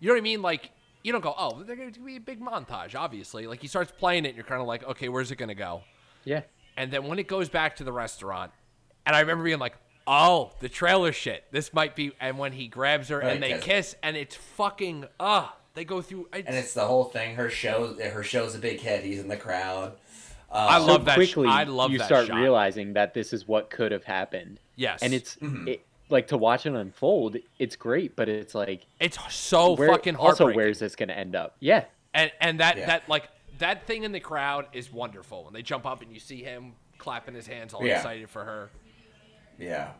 [0.00, 0.42] You know what I mean?
[0.42, 0.70] Like
[1.02, 2.94] you don't go, oh, there's going to be a big montage.
[2.94, 5.48] Obviously, like he starts playing it, and you're kind of like, okay, where's it going
[5.48, 5.82] to go?
[6.24, 6.42] Yeah.
[6.76, 8.52] And then when it goes back to the restaurant,
[9.04, 9.74] and I remember being like,
[10.06, 11.44] oh, the trailer shit.
[11.50, 12.12] This might be.
[12.20, 16.02] And when he grabs her Right, and they kiss, and it's fucking ah, they go
[16.02, 16.28] through.
[16.32, 17.36] It's, and it's the whole thing.
[17.36, 19.04] Her show, her show's a big hit.
[19.04, 19.94] He's in the crowd.
[20.50, 21.12] I so love that.
[21.14, 22.36] sh- quickly I love you that start shot.
[22.38, 25.66] realizing that this is what could have happened, Yes, and it's Mhm.
[25.66, 27.38] it, like to watch it unfold.
[27.58, 31.56] It's great, but it's like it's so where, fucking also where's this gonna end up?
[31.58, 32.86] Yeah, and and that Yeah.
[32.86, 33.28] that like
[33.60, 36.74] that thing in the crowd is wonderful when they jump up and you see him
[36.98, 37.96] clapping his hands all Yeah.
[37.96, 38.68] excited for her.
[39.58, 39.90] Yeah.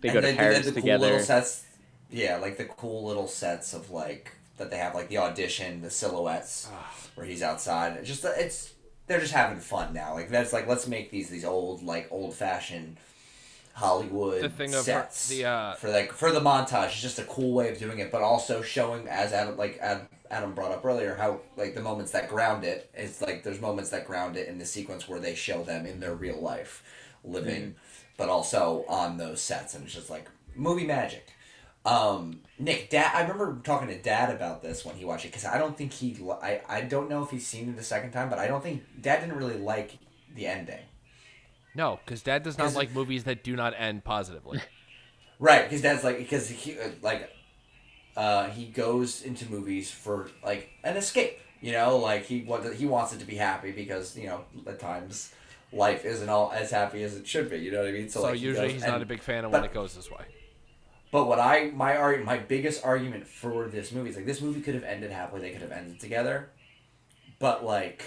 [0.00, 1.04] they And go they do Paris the cool together.
[1.06, 1.64] little sets.
[2.10, 5.90] Yeah, like the cool little sets of like that they have, like the audition, the
[5.90, 6.68] silhouettes,
[7.14, 7.96] where he's outside.
[7.96, 8.74] It's just it's
[9.06, 10.14] they're just having fun now.
[10.14, 12.98] Like that's like let's make these these old like old fashioned
[13.74, 16.88] Hollywood The thing of her- sets the, uh, for like for the montage.
[16.88, 20.08] It's just a cool way of doing it, but also showing as Adam like Ad-
[20.30, 22.90] Adam brought up earlier how like the moments that ground it.
[22.94, 26.00] It's like there's moments that ground it in the sequence where they show them in
[26.00, 26.82] their real life
[27.24, 27.76] living,
[28.22, 31.26] but also on those sets, and it's just like movie magic.
[31.84, 35.44] Um, Nick, Dad, I remember talking to Dad about this when he watched it because
[35.44, 38.12] I don't think he, li- I, I don't know if he's seen it a second
[38.12, 39.98] time, but I don't think Dad didn't really like
[40.36, 40.78] the ending.
[41.74, 44.60] No, because Dad does not 'Cause- like movies that do not end positively.
[45.40, 47.28] Right, because Dad's like because he uh, like,
[48.16, 51.36] uh, he goes into movies for like an escape.
[51.60, 54.78] You know, like he what he wants it to be happy because you know at
[54.78, 55.32] times
[55.72, 57.56] life isn't all as happy as it should be.
[57.58, 58.08] You know what I mean?
[58.08, 59.74] so like, he usually goes- he's and- not a big fan of but- when it
[59.74, 60.24] goes this way.
[61.10, 64.62] But what I my arg- my biggest argument for this movie is like this movie
[64.62, 65.42] could have ended happily.
[65.42, 66.48] They could have ended together,
[67.38, 68.02] but like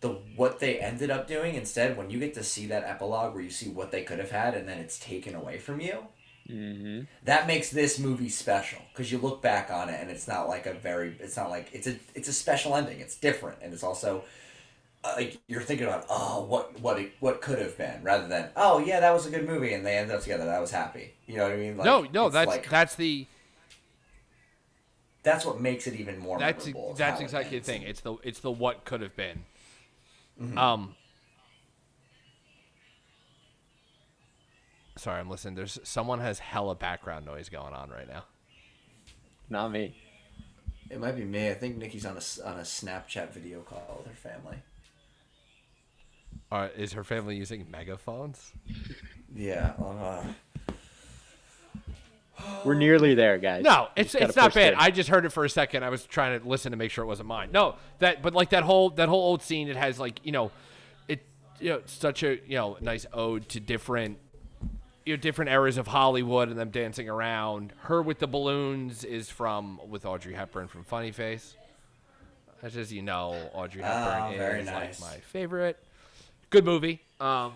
[0.00, 3.42] the what they ended up doing instead, when you get to see that epilogue where
[3.42, 6.06] you see what they could have had and then it's taken away from you,
[6.46, 10.48] hmm that makes this movie special because you look back on it and it's not
[10.48, 13.00] like a very it's not like it's a it's a special ending.
[13.00, 14.22] It's different and it's also.
[15.14, 18.78] Like you're thinking about oh what what it, what could have been rather than oh
[18.78, 21.36] yeah that was a good movie and they ended up together I was happy you
[21.36, 23.26] know what I mean like, no, no, that's like, that's the
[25.26, 26.92] that's what makes it even more that's memorable.
[26.92, 27.82] is that's exactly the thing.
[27.82, 29.44] It's the it's the what could have been.
[30.40, 30.56] Mm-hmm.
[30.56, 30.94] Um.
[34.96, 35.56] Sorry, I'm listening.
[35.56, 38.24] There's someone has hella background noise going on right now.
[39.50, 39.96] Not me.
[40.90, 41.50] It might be me.
[41.50, 44.58] I think Nikki's on a s- on a Snapchat video call with her family.
[46.50, 48.52] Uh, is her family using megaphones?
[49.34, 49.72] Yeah.
[49.82, 50.24] Uh,
[52.64, 53.64] We're nearly there, guys.
[53.64, 54.74] No, it's it's not push bad.
[54.74, 54.82] through.
[54.82, 55.82] I just heard it for a second.
[55.84, 57.48] I was trying to listen to make sure it wasn't mine.
[57.52, 59.68] No, that but like that whole that whole old scene.
[59.68, 60.50] It has like you know,
[61.08, 61.24] it
[61.58, 64.18] you know it's such a you know nice ode to different
[65.04, 67.72] you know different eras of Hollywood and them dancing around.
[67.78, 71.56] Her with the balloons is from with Audrey Hepburn from Funny Face.
[72.62, 75.00] That's as you know, Audrey Hepburn Oh, very is nice.
[75.00, 75.78] like my favorite.
[76.56, 77.02] Good movie.
[77.20, 77.52] Um,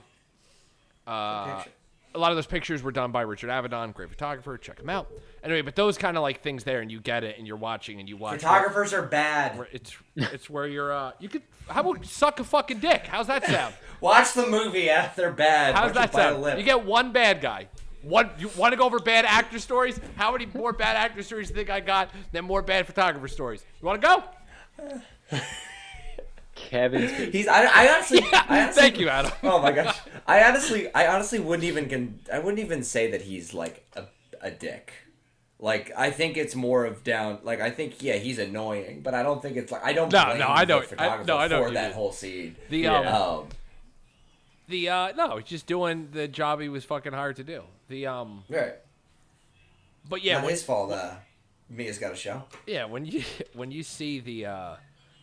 [1.06, 1.70] uh, picture.
[2.14, 4.58] a lot of those pictures were done by Richard Avedon, great photographer.
[4.58, 5.10] Check him out.
[5.42, 7.98] Anyway, but those kind of like things there, and you get it, and you're watching,
[7.98, 8.42] and you watch.
[8.42, 9.56] photographers are bad.
[9.56, 10.92] where It's it's where you're.
[10.92, 11.40] Uh, you could.
[11.66, 13.06] How about suck a fucking dick?
[13.06, 13.72] How's that sound?
[14.02, 14.80] Watch the movie.
[14.80, 15.74] Yeah, they're bad.
[15.74, 16.58] How's Watch that sound?
[16.58, 17.68] You get one bad guy.
[18.02, 18.28] One.
[18.38, 19.98] You want to go over bad actor stories?
[20.16, 23.28] How many more bad actor stories do you think I got than more bad photographer
[23.28, 23.64] stories?
[23.80, 24.22] You want to
[24.78, 25.40] go?
[26.68, 27.32] Kevin Spacey.
[27.32, 27.48] He's.
[27.48, 28.20] I, I honestly.
[28.32, 29.32] I honestly Thank you, Adam.
[29.42, 29.98] Oh my gosh.
[30.26, 30.92] I honestly.
[30.94, 31.88] I honestly wouldn't even.
[31.88, 34.04] Con- I wouldn't even say that he's like a
[34.40, 34.92] a dick.
[35.58, 37.38] Like I think it's more of down.
[37.42, 40.12] Like I think yeah, he's annoying, but I don't think it's like I don't.
[40.12, 42.56] No, no, I know- I- no, I what for that whole scene.
[42.70, 43.18] The um, Yeah.
[43.18, 43.48] Um,
[44.68, 47.64] the uh, no, he's just doing the job he was fucking hired to do.
[47.88, 48.74] The um, right.
[50.08, 50.92] but yeah, Not when- his fault.
[50.92, 51.14] Uh,
[51.68, 52.44] Mia's got a show.
[52.66, 53.22] Yeah, when you
[53.52, 54.74] when you see the uh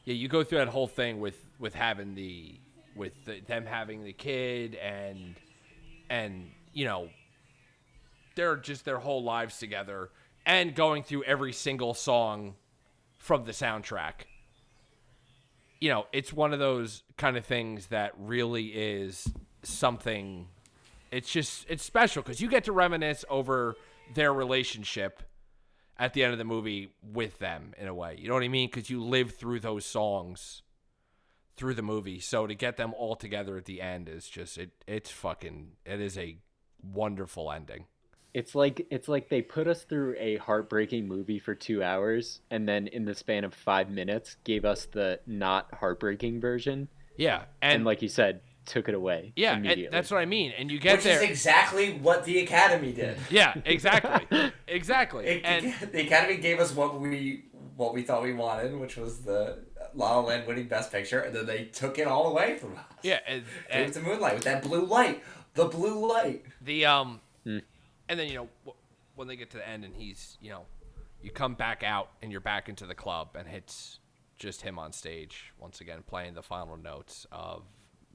[0.07, 2.55] yeah, you go through that whole thing with with having the
[2.95, 5.35] with the, them having the kid and
[6.09, 7.09] and you know
[8.35, 10.09] they're just their whole lives together
[10.45, 12.55] and going through every single song
[13.17, 14.27] from the soundtrack.
[15.81, 19.27] You know, it's one of those kind of things that really is
[19.63, 20.47] something
[21.11, 23.75] it's just it's special cuz you get to reminisce over
[24.13, 25.21] their relationship
[25.99, 28.15] at the end of the movie with them in a way.
[28.19, 28.69] You know what I mean?
[28.69, 30.61] Because you live through those songs
[31.55, 32.19] through the movie.
[32.19, 34.71] So to get them all together at the end is just it.
[34.87, 35.71] It's fucking.
[35.85, 36.37] It is a
[36.81, 37.85] wonderful ending.
[38.33, 42.69] It's like it's like they put us through a heartbreaking movie for two hours, and
[42.69, 46.87] then in the span of five minutes, gave us the not heartbreaking version,
[47.17, 49.33] Yeah, and, and, like you said, took it away.
[49.35, 49.95] yeah, and immediately.
[49.97, 50.53] that's what I mean.
[50.57, 51.23] And you get Which there.
[51.23, 53.17] is exactly what the Academy did.
[53.31, 55.25] yeah, exactly, exactly.
[55.25, 57.45] It, and the Academy gave us what we
[57.75, 59.59] what we thought we wanted, which was the
[59.95, 62.83] La La Land winning Best Picture, and then they took it all away from us.
[63.03, 65.23] yeah, and, Gave and it to Moonlight with that blue light,
[65.53, 66.43] the blue light.
[66.61, 67.59] the um, Hmm.
[68.09, 68.73] and then you know
[69.15, 70.65] when they get to the end and he's you know,
[71.23, 73.99] you come back out and you're back into the club and it's
[74.37, 77.63] just him on stage once again playing the final notes of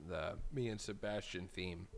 [0.08, 1.88] the me and Sebastian theme.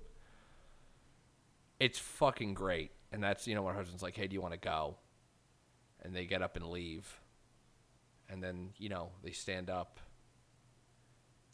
[1.80, 4.54] It's fucking great, and that's you know when her husband's like, "Hey, do you want
[4.54, 4.96] to go?"
[6.02, 7.20] And they get up and leave,
[8.28, 10.00] and then you know they stand up,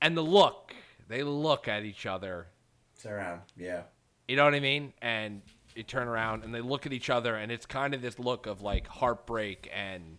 [0.03, 0.75] and the look
[1.11, 2.47] they look at each other.
[2.95, 3.43] It's around.
[3.57, 3.83] Yeah.
[4.29, 4.93] You know what I mean?
[5.03, 5.43] And
[5.75, 8.47] you turn around and they look at each other, and it's kind of this look
[8.47, 10.19] of like heartbreak and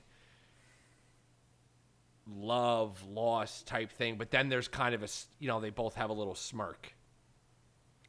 [2.36, 4.18] love, loss type thing.
[4.18, 5.08] But then there's kind of a
[5.40, 6.94] you know, they both have a little smirk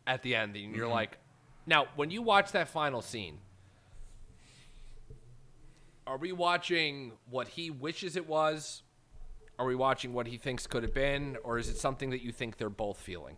[0.06, 0.56] at the end.
[0.56, 1.18] And you're like,
[1.66, 3.38] now, when you watch that final scene,
[6.06, 8.82] are we watching what he wishes it was?
[9.58, 11.36] Are we watching what he thinks could have been?
[11.44, 13.36] Or is it something that you think they're both feeling?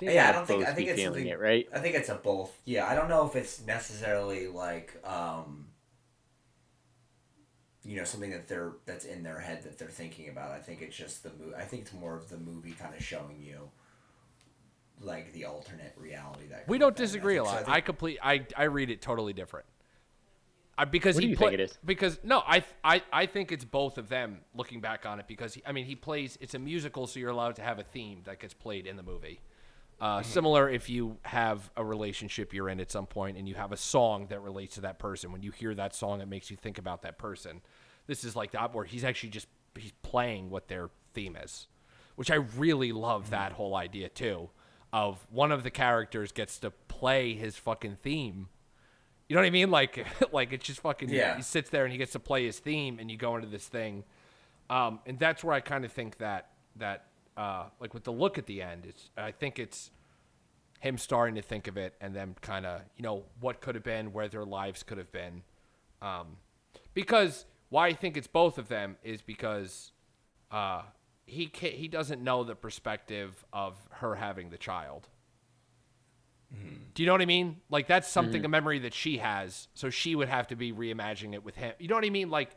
[0.00, 0.64] They yeah, I don't think.
[0.64, 1.32] I think it's feeling something.
[1.32, 1.68] it, right?
[1.74, 2.58] I think it's a both.
[2.64, 5.66] Yeah, I don't know if it's necessarily like, um,
[7.84, 10.50] you know, something that they're that's in their head that they're thinking about.
[10.50, 11.54] I think it's just the movie.
[11.56, 13.70] I think it's more of the movie kind of showing you,
[15.00, 16.68] like the alternate reality that.
[16.68, 17.02] We don't have been.
[17.02, 17.68] I disagree a think- so lot.
[17.68, 18.18] I I, complete.
[18.22, 19.66] I I read it totally different.
[20.78, 21.78] I, because What he do you play- think it is?
[21.84, 24.40] Because no, I I I think it's both of them.
[24.54, 26.38] Looking back on it, because he, I mean he plays.
[26.40, 29.02] It's a musical, so you're allowed to have a theme that gets played in the
[29.02, 29.40] movie.
[30.00, 30.22] Uh.
[30.22, 33.76] Similar if you have a relationship you're in at some point and you have a
[33.76, 35.30] song that relates to that person.
[35.32, 37.60] When you hear that song, it makes you think about that person.
[38.06, 39.46] This is like that where he's actually just
[39.78, 41.66] he's playing what their theme is,
[42.16, 43.30] which I really love Mm-hmm.
[43.32, 44.48] that whole idea too.
[44.92, 48.48] Of one of the characters gets to play his fucking theme.
[49.28, 49.70] You know what I mean?
[49.70, 51.10] Like, like it's just fucking.
[51.10, 51.36] Yeah.
[51.36, 53.68] He sits there and he gets to play his theme, and you go into this
[53.68, 54.02] thing,
[54.68, 57.04] um, and that's where I kind of think that that
[57.36, 59.90] uh, like with the look at the end, it's I think it's
[60.80, 63.84] him starting to think of it, and then kind of you know what could have
[63.84, 65.42] been, where their lives could have been,
[66.02, 66.36] um,
[66.94, 69.92] because why I think it's both of them is because
[70.50, 70.82] uh,
[71.26, 75.08] he ca- he doesn't know the perspective of her having the child.
[76.94, 77.58] Do you know what I mean?
[77.70, 81.32] Like that's something a memory that she has, so she would have to be reimagining
[81.34, 81.74] it with him.
[81.78, 82.28] You know what I mean?
[82.28, 82.56] Like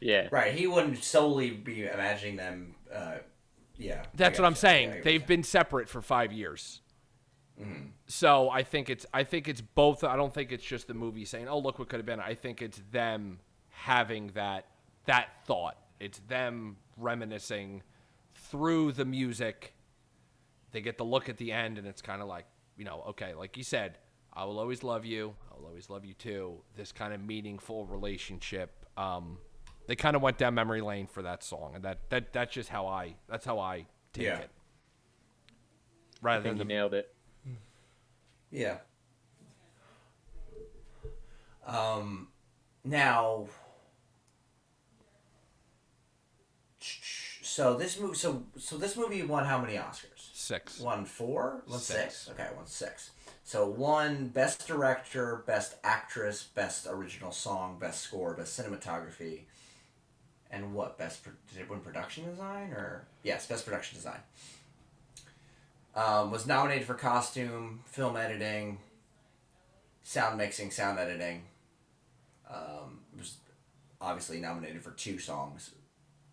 [0.00, 0.28] Yeah.
[0.30, 2.74] Right, he wouldn't solely be imagining them.
[2.92, 3.16] Uh,
[3.78, 4.60] yeah, that's what I'm gotcha.
[4.60, 5.00] saying.
[5.04, 6.80] They've been separate for five years.
[8.06, 10.04] So I think it's I think it's both.
[10.04, 12.34] I don't think it's just the movie saying, "Oh, look what could have been." I
[12.34, 13.40] think it's them
[13.70, 14.66] having that
[15.06, 15.76] that thought.
[15.98, 17.82] It's them reminiscing
[18.34, 19.74] through the music.
[20.70, 22.46] They get the look at the end, and it's kind of like
[22.76, 23.98] you know, okay, like you said,
[24.32, 25.34] I will always love you.
[25.50, 26.60] I will always love you too.
[26.76, 28.86] This kind of meaningful relationship.
[28.96, 29.38] Um,
[29.88, 32.68] they kind of went down memory lane for that song, and that that that's just
[32.68, 34.38] how I that's how I take Yeah.
[34.38, 34.50] it.
[36.22, 37.14] I Rather think than you the nailed it.
[38.50, 38.78] Yeah.
[41.66, 42.28] Um,
[42.84, 43.46] now,
[46.80, 50.30] so this movie, so so this movie won how many Oscars?
[50.34, 50.80] six.
[50.80, 51.62] Won four.
[51.66, 52.16] Won Six.
[52.16, 52.30] six.
[52.30, 53.10] Okay, won six.
[53.44, 59.44] So one best director, best actress, best original song, best score, best cinematography,
[60.50, 64.20] and what best pro- did it win production design or yes, best production design.
[65.94, 68.78] Um, was nominated for costume, film editing,
[70.02, 71.42] sound mixing, sound editing.
[72.48, 73.36] Um, was
[74.00, 75.72] obviously nominated for two songs,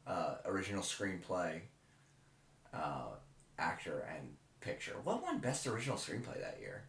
[0.05, 1.61] uh, original screenplay,
[2.73, 3.07] uh,
[3.57, 4.29] actor, and
[4.61, 4.95] picture.
[5.03, 6.83] What won best original screenplay that year?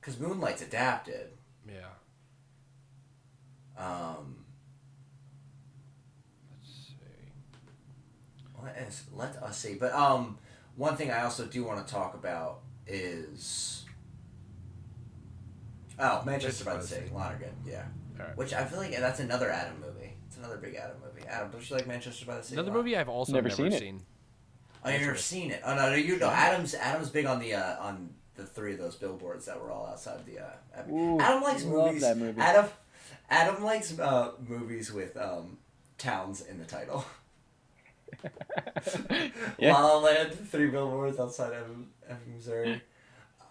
[0.00, 1.30] Because Moonlight's adapted.
[1.66, 1.92] Yeah.
[3.78, 4.36] Um,
[6.50, 6.94] Let's see.
[8.66, 9.74] Let us let us see.
[9.74, 10.38] But um,
[10.76, 13.84] one thing I also do want to talk about is
[15.98, 17.84] oh Manchester by the Sea, Lonergan, yeah.
[18.18, 18.36] Alright.
[18.36, 20.14] Which I feel like that's another Adam movie.
[20.26, 21.26] It's another big Adam movie.
[21.28, 22.54] Adam, don't you like Manchester by the Sea?
[22.54, 22.78] Another lot?
[22.78, 23.78] movie I've also Never never, seen it.
[23.78, 24.02] seen.
[24.84, 25.60] Oh, you've never seen it?
[25.64, 28.78] Oh no, no, you know Adam's Adam's big on the uh, on the three of
[28.78, 30.38] those billboards that were all outside the.
[30.38, 32.02] Uh, Ooh, Adam likes love movies.
[32.02, 32.40] that movie.
[32.40, 32.66] Adam
[33.28, 35.58] Adam likes uh, movies with um,
[35.98, 37.04] towns in the title.
[39.58, 39.72] Yeah.
[39.72, 41.66] La La Land, three billboards outside of,
[42.08, 42.82] of Missouri.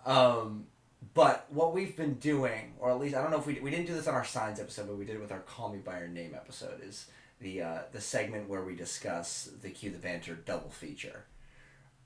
[0.06, 0.68] Um,
[1.14, 3.88] but what we've been doing, or at least I don't know if we we didn't
[3.88, 6.00] do this on our signs episode, but we did it with our Call Me by
[6.00, 6.82] Your Name episode.
[6.84, 7.08] Is
[7.40, 11.26] the uh, the segment where we discuss the Cue the Banter double feature.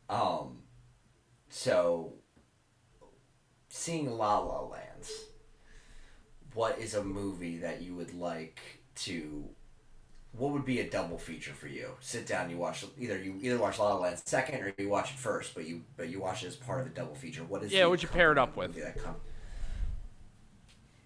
[0.09, 0.59] Um,
[1.49, 2.13] so
[3.67, 5.07] seeing La La Land,
[6.53, 8.59] what is a movie that you would like
[8.95, 9.49] to
[10.33, 11.89] what would be a double feature for you?
[11.99, 15.11] Sit down, you watch either you either watch La La Land second or you watch
[15.11, 17.43] it first, but you but you watch it as part of a double feature.
[17.43, 18.75] What is Yeah, what'd you pair it up with?
[18.75, 19.15] That com-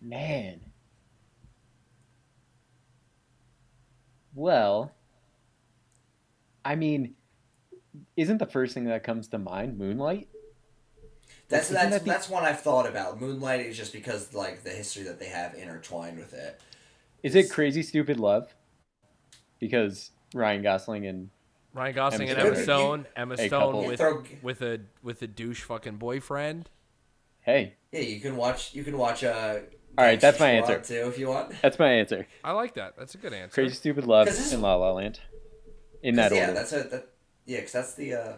[0.02, 0.60] Man.
[4.36, 4.92] Well,
[6.66, 7.16] I mean,
[8.18, 10.28] isn't the first thing that comes to mind Moonlight?
[11.50, 13.22] That's Isn't that's that the- that's one I've thought about.
[13.22, 16.60] Moonlight is just because like the history that they have intertwined with it.
[17.22, 18.54] Is it Crazy Stupid Love?
[19.64, 21.30] Because Ryan Gosling and
[21.74, 22.66] Ryan Gosling and Emma Emma Stone.
[22.66, 23.06] Stone.
[23.16, 23.86] Emma Stone couple.
[23.86, 26.70] with Throw- with a with a douche fucking boyfriend.
[27.42, 28.74] hey, Yeah, you can watch.
[28.76, 29.24] You can watch.
[29.24, 29.60] Uh,
[29.98, 30.80] All right, that's my answer.
[30.80, 31.54] Too, if you want.
[31.62, 32.28] that's my answer.
[32.44, 32.96] I like that.
[32.98, 33.54] That's a good answer.
[33.54, 35.20] Crazy Stupid Love this- and La La Land.
[36.02, 36.54] In 'Cause, that yeah, order.
[36.54, 37.08] that's a that.
[37.46, 38.14] Yeah, because that's the.
[38.16, 38.34] uh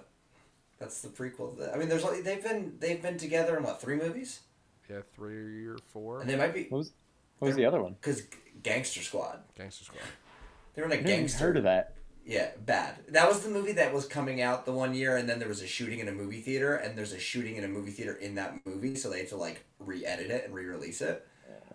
[0.80, 1.74] That's the prequel.
[1.74, 4.42] I mean, there's like they've been they've been together in what three movies,
[4.90, 6.22] Yeah, three or four.
[6.22, 6.92] and they might be What was
[7.40, 7.94] what was the other one?
[8.00, 8.24] because
[8.62, 9.40] Gangster Squad.
[9.58, 10.02] Gangster Squad.
[10.76, 11.40] They were in a I never gangster.
[11.46, 11.94] heard of that.
[12.26, 12.96] Yeah, bad.
[13.10, 15.62] That was the movie that was coming out the one year, and then there was
[15.62, 18.36] a shooting in a movie theater, and there's a shooting in a movie theater in
[18.36, 21.26] that movie, so they had to like re-edit it and re-release it,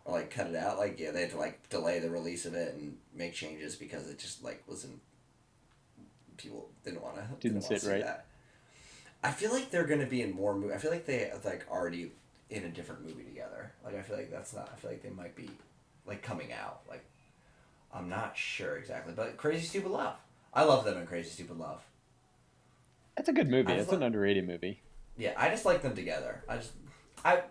[0.05, 0.77] or like cut it out.
[0.77, 4.11] Like yeah, they had to like delay the release of it and make changes because
[4.11, 5.01] it just like wasn't.
[6.37, 7.23] People didn't want to.
[7.39, 8.03] Didn't sit right.
[8.03, 8.27] That.
[9.23, 10.75] I feel like they're gonna be in more movie.
[10.75, 12.13] I feel like they like already
[12.49, 13.73] in a different movie together.
[13.85, 14.71] Like I feel like that's not.
[14.73, 15.49] I feel like they might be,
[16.07, 16.81] like coming out.
[16.89, 17.05] Like,
[17.93, 20.15] I'm not sure exactly, but Crazy Stupid Love.
[20.55, 21.83] I love them in Crazy Stupid Love.
[23.17, 23.73] That's a good movie.
[23.73, 24.81] It's thought- an underrated movie.
[25.17, 26.43] Yeah, I just like them together.
[26.49, 26.73] I just,
[27.25, 27.43] I,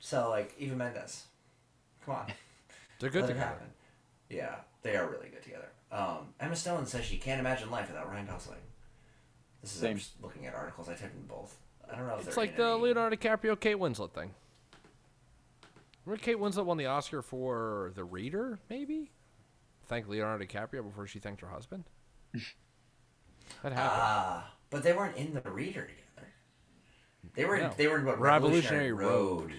[0.00, 1.24] so like Eva Mendes,
[2.04, 2.26] come on,
[2.98, 3.48] They're good let it together.
[3.50, 3.66] happen.
[4.30, 5.68] Yeah, they are really good together.
[5.92, 8.58] Um, Emma Stone says she can't imagine life without Ryan Gosling.
[9.62, 10.88] This is I'm just looking at articles.
[10.88, 11.56] I typed in both.
[11.90, 14.34] I don't know if It's like the any- Leonardo DiCaprio Kate Winslet thing.
[16.04, 19.10] Remember Kate Winslet won the Oscar for The Reader, maybe?
[19.88, 21.84] Thank Leonardo DiCaprio before she thanked her husband.
[23.62, 23.90] That happened.
[24.02, 26.28] Ah, but they weren't in the Reader together.
[27.34, 27.56] They were.
[27.56, 27.72] In, No.
[27.76, 29.52] They were in what Revolutionary Revolutionary Road.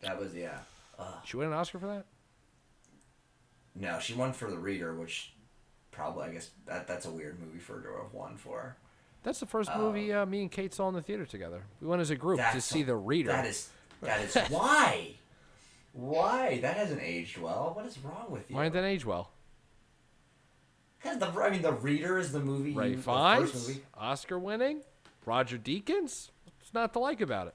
[0.00, 0.58] That was yeah.
[1.24, 2.06] she win an Oscar for that?
[3.76, 5.32] No, she won for the Reader, which
[5.92, 8.76] probably I guess that that's a weird movie for her to have won for.
[9.22, 11.62] That's the first movie uh, me and Kate saw in the theater together.
[11.80, 13.28] We went as a group to see a- The Reader.
[13.30, 13.68] That is
[14.02, 15.14] that is why.
[15.92, 17.72] Why that hasn't aged well?
[17.74, 18.56] What is wrong with you?
[18.56, 19.30] Why didn't that age well?
[21.02, 22.72] 'Cause the I mean, the Reader is the movie.
[22.72, 23.82] Ray you, the Fiennes, movie.
[23.94, 24.82] Oscar winning,
[25.24, 26.28] Roger Deakins.
[26.58, 27.54] What's not to like about it?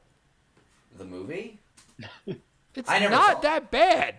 [0.97, 1.59] The movie.
[2.77, 4.15] It's I never saw not that bad.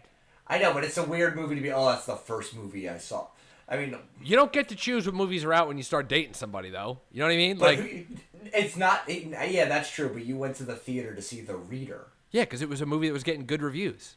[0.47, 1.71] I know, but it's a weird movie to be.
[1.71, 3.27] Oh, that's the first movie I saw.
[3.69, 6.33] I mean, You don't get to choose what movies are out when you start dating
[6.33, 7.01] somebody, though.
[7.13, 7.59] You know what I mean?
[7.59, 8.07] but Like,
[8.55, 9.03] it's not.
[9.11, 10.09] It, yeah, that's true.
[10.09, 12.07] But you went to the theater to see the Reader.
[12.31, 14.17] Yeah, because it was a movie that was getting good reviews.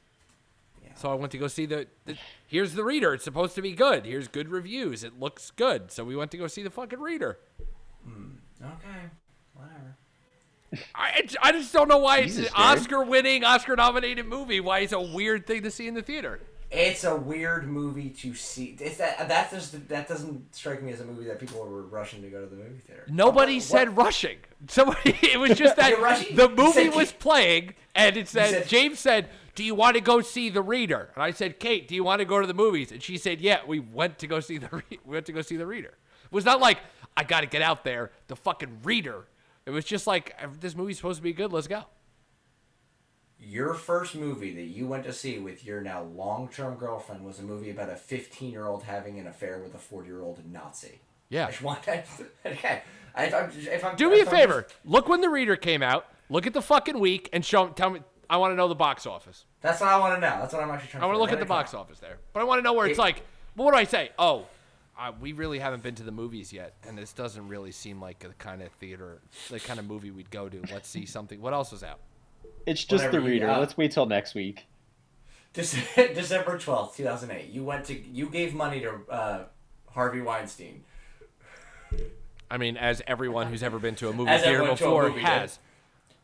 [0.83, 0.93] Yeah.
[0.95, 2.17] So I went to go see the, the.
[2.47, 3.13] Here's the reader.
[3.13, 4.05] It's supposed to be good.
[4.05, 5.03] Here's good reviews.
[5.03, 5.91] It looks good.
[5.91, 7.39] So we went to go see the fucking reader.
[8.03, 8.31] Hmm,
[8.61, 9.09] okay,
[9.53, 9.95] whatever.
[10.93, 14.59] I, I just don't know why Jesus, it's an Oscar-winning, Oscar-nominated movie.
[14.59, 16.39] Why it's a weird thing to see in the theater.
[16.71, 18.77] It's a weird movie to see.
[18.79, 22.21] It's that that just that doesn't strike me as a movie that people were rushing
[22.21, 23.05] to go to the movie theater.
[23.09, 24.37] Nobody What- said rushing.
[24.67, 25.17] Somebody.
[25.23, 25.95] It was just that
[26.35, 30.21] the movie was playing, and it said, said- James said, "Do you want to go
[30.21, 32.91] see the reader?" And I said, "Kate, do you want to go to the movies?"
[32.91, 34.67] And she said, "Yeah." We went to go see the.
[34.71, 35.89] Re- we went to go see the reader.
[36.25, 36.79] It was not like
[37.17, 38.11] I got to get out there.
[38.27, 39.25] The fucking reader.
[39.65, 41.51] It was just like this movie's supposed to be good.
[41.51, 41.85] Let's go.
[43.41, 47.43] Your first movie that you went to see with your now long-term girlfriend was a
[47.43, 50.99] movie about a 15-year-old having an affair with a 40-year-old Nazi.
[51.29, 51.47] Yeah.
[51.47, 52.05] I just want that.
[52.45, 52.81] Okay.
[53.17, 54.63] If I'm, if I'm, Do me a favor.
[54.63, 56.05] just- Look when the reader came out.
[56.29, 57.67] Look at the fucking week and show.
[57.69, 58.01] Tell me.
[58.29, 59.45] I want to know the box office.
[59.61, 60.37] that's what I want to know.
[60.39, 61.03] That's what I'm actually trying.
[61.03, 62.73] I want to look at the box come office there, but I want to know
[62.73, 63.23] where it's It- like.
[63.55, 64.11] Well, what do I say?
[64.19, 64.45] Oh,
[64.97, 68.19] uh, we really haven't been to the movies yet, and this doesn't really seem like
[68.19, 70.61] the kind of theater, the kind of movie we'd go to.
[70.71, 71.41] Let's see something.
[71.41, 71.99] What else was out?
[72.65, 73.47] It's just Whatever the you reader.
[73.57, 74.65] Let's wait till next week.
[75.53, 77.49] December twelfth, two thousand eight.
[77.49, 77.97] You went to.
[77.99, 79.45] You gave money to uh,
[79.89, 80.83] Harvey Weinstein.
[82.51, 84.87] I mean, as everyone who's ever been to a movie As theater everyone to a
[84.87, 85.59] before movie has.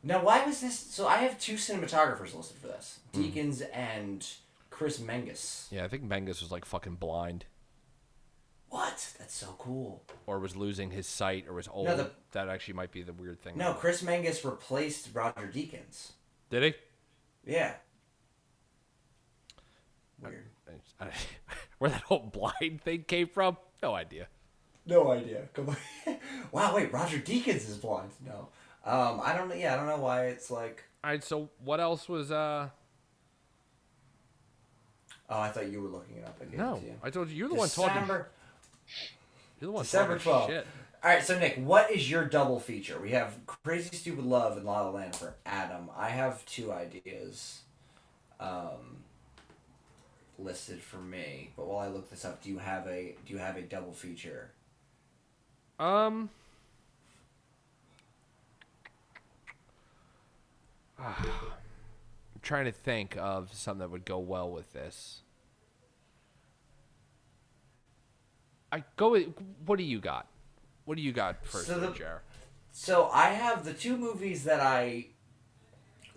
[0.04, 0.78] Now, why was this?
[0.78, 3.22] So I have two cinematographers listed for this: Hmm.
[3.24, 4.26] Deakins and
[4.70, 5.68] Chris Menges.
[5.72, 7.46] Yeah, I think Menges was like fucking blind,
[8.70, 9.14] What?
[9.18, 10.04] That's so cool.
[10.28, 11.88] or was losing his sight, or was old.
[11.88, 13.58] the- that actually might be the weird thing.
[13.58, 16.12] No, Chris Menges replaced Roger Deakins.
[16.56, 16.64] Did
[17.44, 17.52] he?
[17.54, 17.74] Yeah.
[20.24, 20.46] Weird.
[21.02, 21.10] I-
[21.80, 23.58] Where that whole blind thing came from?
[23.84, 24.28] No idea.
[24.86, 25.50] No idea.
[25.54, 25.78] Come on.
[26.54, 26.74] wow.
[26.74, 26.94] Wait.
[26.94, 28.12] Roger Deakins is blind.
[28.26, 28.48] No.
[28.90, 29.20] Um.
[29.22, 29.56] I don't know.
[29.56, 29.74] Yeah.
[29.74, 30.86] I don't know why it's like.
[31.04, 31.22] All right.
[31.22, 32.32] So what else was?
[32.32, 32.70] uh
[35.30, 36.40] Oh, I thought you were looking it up.
[36.42, 36.98] I No, it.
[37.04, 37.36] I told you.
[37.36, 37.92] You're the one talking.
[37.96, 38.30] December.
[39.60, 40.48] You're the one December 12th.
[40.48, 40.68] shit.
[41.06, 43.00] All right, so Nick, what is your double feature?
[43.00, 45.88] We have Crazy Stupid Love and La La Land for Adam.
[45.96, 47.60] I have two ideas
[48.40, 49.04] um,
[50.40, 53.38] listed for me, but while I look this up, do you have a do you
[53.38, 54.50] have a double feature
[55.80, 56.32] Um.
[61.00, 61.14] I'm
[62.42, 65.20] trying to think of something that would go well with this.
[68.72, 69.28] I go with
[69.68, 70.26] what do you got?
[70.86, 72.22] What do you got first, So the- Jar?
[72.72, 75.08] So I have the two movies that I,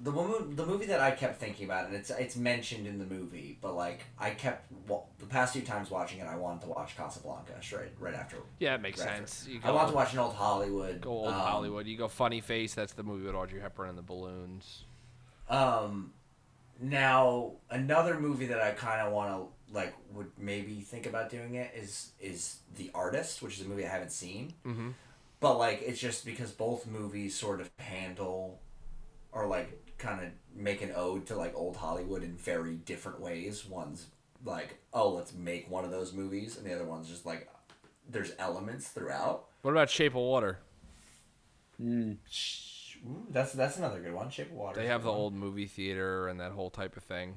[0.01, 3.05] the one the movie that I kept thinking about, and it's it's mentioned in the
[3.07, 6.69] movie, but like I kept wa- the past few times watching it, I wanted to
[6.69, 8.39] watch Casablanca straight right after.
[8.59, 9.27] Yeah, it makes right after.
[9.29, 9.47] sense.
[9.49, 11.01] You I want to watch an old Hollywood.
[11.01, 11.87] Go old um, Hollywood.
[11.87, 12.75] You go Funny Face.
[12.75, 14.85] That's the movie with Audrey Hepburn and the balloons.
[15.49, 16.13] Um,
[16.81, 21.55] now another movie that I kind of want to like would maybe think about doing
[21.55, 24.55] it is is The Artist, which is a movie I haven't seen.
[24.67, 24.91] Mm-hmm.
[25.41, 28.61] But like it's just because both movies sort of handle
[29.33, 33.67] or like kind of make an ode to like old Hollywood in very different ways.
[33.67, 34.07] One's
[34.45, 37.49] like, oh, let's make one of those movies, and the other one's just like
[38.09, 39.47] there's elements throughout.
[39.63, 40.59] What about Shape of Water?
[41.81, 42.17] Mm.
[43.07, 44.31] Ooh, that's that's another good one.
[44.31, 44.81] Shape of Water.
[44.81, 45.19] They have the one.
[45.19, 47.37] old movie theater and that whole type of thing.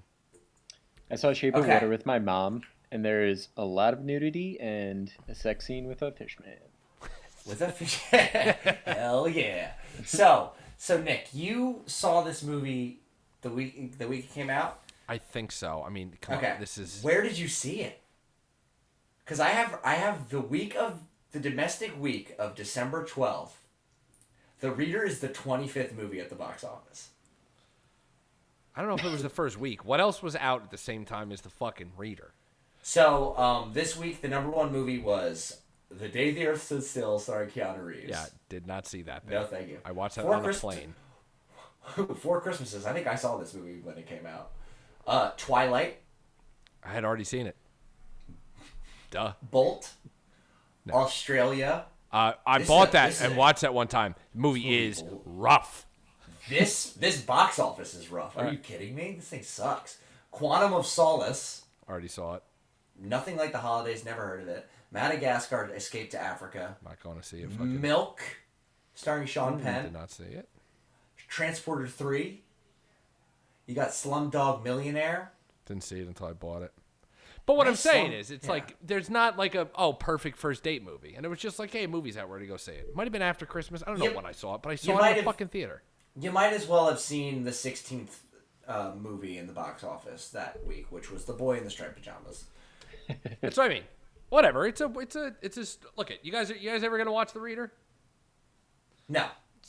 [1.11, 2.61] I saw Shape of Water with my mom,
[2.91, 7.09] and there is a lot of nudity and a sex scene with a fish man.
[7.45, 7.95] with a fish.
[8.85, 9.71] Hell yeah!
[10.05, 13.01] So so Nick, you saw this movie
[13.41, 14.79] the week the week it came out.
[15.09, 15.83] I think so.
[15.85, 16.51] I mean, come Okay.
[16.51, 17.99] on, this is Where did you see it?
[19.25, 21.01] Because I have I have the week of
[21.33, 23.57] the domestic week of December twelfth.
[24.61, 27.09] The Reader is the twenty fifth movie at the box office.
[28.75, 29.83] I don't know if it was the first week.
[29.85, 32.33] What else was out at the same time as the fucking Reader?
[32.83, 37.19] So um, this week the number one movie was The Day the Earth Stood Still,
[37.19, 38.09] starring Keanu Reeves.
[38.09, 39.27] Yeah, did not see that.
[39.27, 39.79] No, thank you.
[39.85, 40.93] I watched that Four on a Christ- plane.
[42.19, 42.85] Four Christmases.
[42.85, 44.51] I think I saw this movie when it came out.
[45.05, 45.97] Uh, Twilight,
[46.83, 47.55] I had already seen it.
[49.09, 49.33] Duh.
[49.41, 49.91] Bolt,
[50.89, 51.85] Australia.
[52.11, 54.15] Uh, I This bought a- that and watched that one time.
[54.33, 55.21] The movie movie is Bolt.
[55.25, 55.85] rough.
[56.49, 58.37] This this box office is rough.
[58.37, 59.13] Are you kidding me?
[59.17, 59.99] This thing sucks.
[60.31, 61.63] Quantum of Solace.
[61.89, 62.43] Already saw it.
[62.99, 64.03] Nothing like the holidays.
[64.05, 64.67] Never heard of it.
[64.91, 66.77] Madagascar: Escape to Africa.
[66.83, 67.51] Not going to see it.
[67.51, 68.21] Fucking Milk,
[68.93, 69.83] starring Sean did Penn.
[69.85, 70.49] Did not see it.
[71.27, 72.43] Transporter Three.
[73.67, 75.31] You got Slumdog Millionaire.
[75.65, 76.73] Didn't see it until I bought it.
[77.45, 78.51] But what I'm saying is, it's Yeah.
[78.51, 81.71] like there's not like a oh perfect first date movie, and it was just like
[81.71, 82.95] hey, movie's out, where to go see it?
[82.95, 83.81] Might have been after Christmas.
[83.85, 85.47] I don't know You- when I saw it, but I saw it in the fucking
[85.49, 85.81] theater.
[86.19, 88.21] You might as well have seen the sixteenth
[88.67, 91.95] uh, movie in the box office that week, which was The Boy in the Striped
[91.95, 92.45] Pajamas.
[93.41, 93.83] That's what I mean.
[94.29, 94.65] Whatever.
[94.67, 95.65] It's a it's a it's a
[95.97, 96.51] look at you guys.
[96.51, 97.71] Are you guys ever gonna watch the Reader?
[99.09, 99.25] No,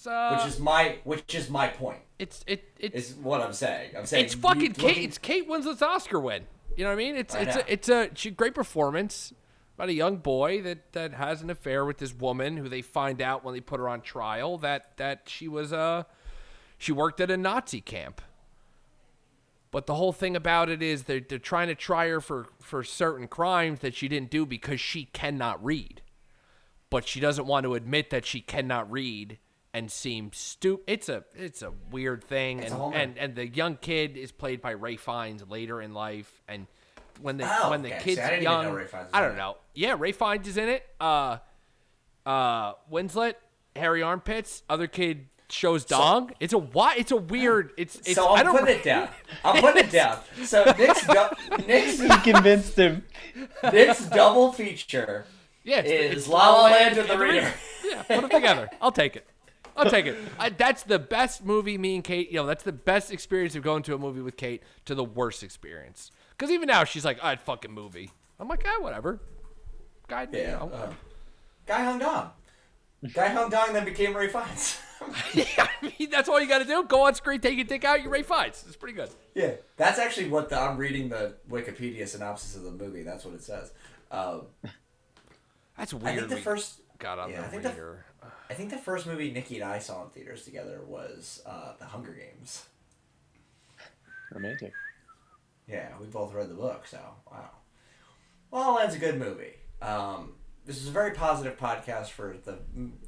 [0.07, 1.99] uh, which is my which is my point.
[2.19, 3.93] it's it it's Is what I'm saying.
[3.97, 4.83] I'm saying it's fucking Kate.
[4.89, 6.45] looking- It's Kate Winslet's Oscar win.
[6.77, 7.17] You know what I mean?
[7.17, 7.63] It's I it's know.
[7.67, 9.33] a it's a she, great performance
[9.77, 13.21] about a young boy that that has an affair with this woman who they find
[13.21, 16.05] out when they put her on trial that that she was uh
[16.83, 18.21] she worked at a Nazi camp.
[19.71, 22.83] But the whole thing about it is they're they're trying to try her for for
[22.83, 26.03] certain crimes that she didn't do because she cannot read.
[26.91, 29.39] But she doesn't want to admit that she cannot read
[29.73, 30.85] and seem stupid.
[30.89, 34.61] It's a it's a weird thing, It's and, and and the young kid is played
[34.61, 36.67] by Ray Fiennes later in life, and
[37.21, 37.99] when the Oh, when the okay.
[38.01, 39.37] See, kid's I young, know Ray Fiennes was I don't it.
[39.37, 39.57] know.
[39.75, 40.85] Yeah, Ray Fiennes is in it.
[41.01, 41.39] Uh,
[42.27, 43.35] uh, Winslet,
[43.77, 46.33] Harry Armpits, other kid shows dong.
[46.41, 46.95] it's a why.
[46.97, 47.73] It's a weird.
[47.77, 48.15] It's it's.
[48.15, 48.59] so I I'm don't.
[48.59, 49.09] putting it down.
[49.45, 50.19] I'm putting it down.
[50.45, 53.05] So Nick's du- Nick's He convinced him.
[53.73, 55.25] Nick's double feature
[55.65, 57.53] Yeah, it's, is it's La La Land and the Reader.
[57.85, 58.71] Yeah, put them together.
[58.81, 59.27] I'll take it.
[59.77, 60.17] I'll take it.
[60.39, 61.77] I, that's the best movie.
[61.77, 64.37] Me and Kate, you know, that's the best experience of going to a movie with
[64.37, 66.11] Kate to the worst experience.
[66.31, 69.21] Because even now, she's like, "Ah, fucking movie." I'm like, ah, whatever.
[70.09, 70.41] Guide me.
[70.41, 70.45] Yeah.
[70.45, 70.97] you know, uh, whatever."
[71.67, 72.31] Guy hung dong.
[73.13, 74.79] Guy hung dong, then became Ray Fiennes.
[75.35, 75.45] yeah,
[75.83, 76.85] I mean, that's all you got to do.
[76.85, 78.65] Go on screen, take your dick out, you Ray Fiennes.
[78.67, 79.11] It's pretty good.
[79.35, 83.03] yeah, that's actually what the, I'm reading the Wikipedia synopsis of the movie.
[83.03, 83.73] That's what it says.
[84.11, 84.43] Um,
[85.79, 86.81] That's I think the we first.
[86.99, 87.97] got on yeah, I the think the-
[88.51, 91.87] I think the first movie Nikki and I saw in theaters together was uh, The
[91.87, 92.67] Hunger Games.
[94.31, 94.73] Romantic.
[95.67, 96.99] Yeah, we both read the book, so
[97.31, 97.51] wow.
[98.51, 99.55] La La Land's a good movie.
[99.81, 100.35] Um,
[100.67, 102.59] this is a very positive podcast for the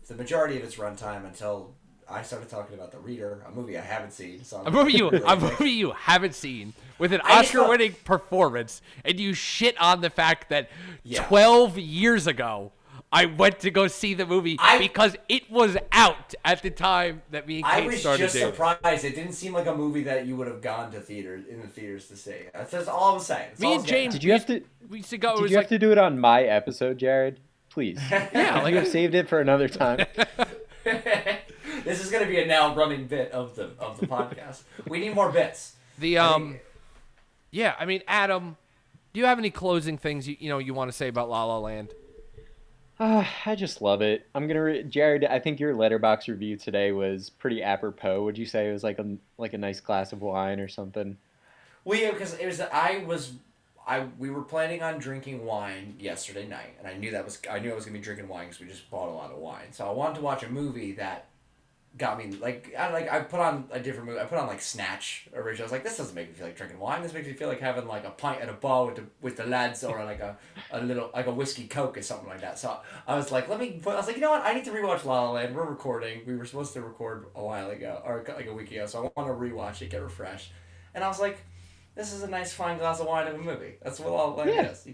[0.09, 1.75] the majority of its runtime until
[2.09, 4.45] I started talking about The Reader, a movie I haven't seen.
[4.45, 7.61] So I'm A movie you, a movie you haven't seen with an I just thought-
[7.63, 10.69] Oscar-winning performance, and you shit on the fact that
[11.03, 11.25] Yeah.
[11.27, 12.73] 12 years ago
[13.13, 17.23] I went to go see the movie I- because it was out at the time
[17.31, 18.51] that me and I was started just dating.
[18.53, 19.05] surprised.
[19.05, 21.69] It didn't seem like a movie that you would have gone to theaters in the
[21.69, 22.35] theaters to see.
[22.53, 23.51] That's just all I'm saying.
[23.51, 24.63] That's Me and James- Did you have to?
[24.91, 25.33] We used to go.
[25.33, 27.39] It Did was you like have to do it on my episode, Jared?
[27.71, 27.99] please.
[28.11, 30.07] Yeah, Like I've saved it for another time.
[31.85, 34.62] this is gonna be a now running bit of the of the podcast.
[34.89, 35.77] we need more bits.
[35.98, 36.59] The um,
[37.51, 37.74] yeah.
[37.78, 38.56] I mean, Adam,
[39.12, 41.44] do you have any closing things you you know you want to say about La
[41.44, 41.90] La Land?
[43.01, 44.27] Ah, I just love it.
[44.35, 45.24] I'm gonna, re- Jared.
[45.24, 48.24] I think your Letterboxd review today was pretty apropos.
[48.24, 51.16] Would you say it was like a like a nice glass of wine or something?
[51.85, 53.32] Well, yeah, because it was I was
[53.86, 57.59] I we were planning on drinking wine yesterday night, and I knew that was I
[57.59, 59.73] knew I was gonna be drinking wine because we just bought a lot of wine.
[59.73, 61.27] So I wanted to watch a movie that
[61.97, 64.21] got me like I like I put on a different movie.
[64.21, 65.62] I put on like Snatch originally.
[65.62, 67.03] I was like, this doesn't make me feel like drinking wine.
[67.03, 69.37] This makes me feel like having like a pint at a bar with the with
[69.37, 70.37] the lads or like a,
[70.73, 72.59] a little like a whiskey coke or something like that.
[72.59, 73.81] So I was like, let me.
[73.83, 74.43] Put, I was like, you know what?
[74.45, 75.55] I need to rewatch La La Land.
[75.55, 76.23] We're recording.
[76.27, 78.87] We were supposed to record a while ago or like a week ago.
[78.87, 80.53] So I want to rewatch it, get refreshed.
[80.95, 81.39] And I was like,
[81.95, 83.75] this is a nice fine glass of wine of a movie.
[83.83, 84.71] That's what La La Land Yeah.
[84.71, 84.89] is.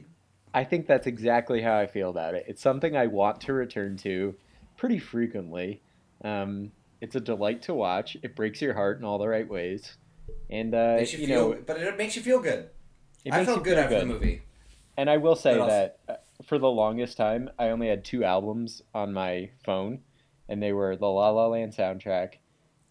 [0.52, 2.44] I think that's exactly how I feel about it.
[2.48, 4.34] It's something I want to return to
[4.76, 5.80] pretty frequently.
[6.24, 8.16] Um, it's a delight to watch.
[8.22, 9.96] It breaks your heart in all the right ways,
[10.50, 12.70] and uh, makes you, you feel, know, but it makes you feel good.
[13.24, 14.42] it I makes felt you good feel after the movie.
[14.96, 16.14] And I will say also- that uh,
[16.46, 20.00] for the longest time, I only had two albums on my phone,
[20.48, 22.34] and they were the La La Land soundtrack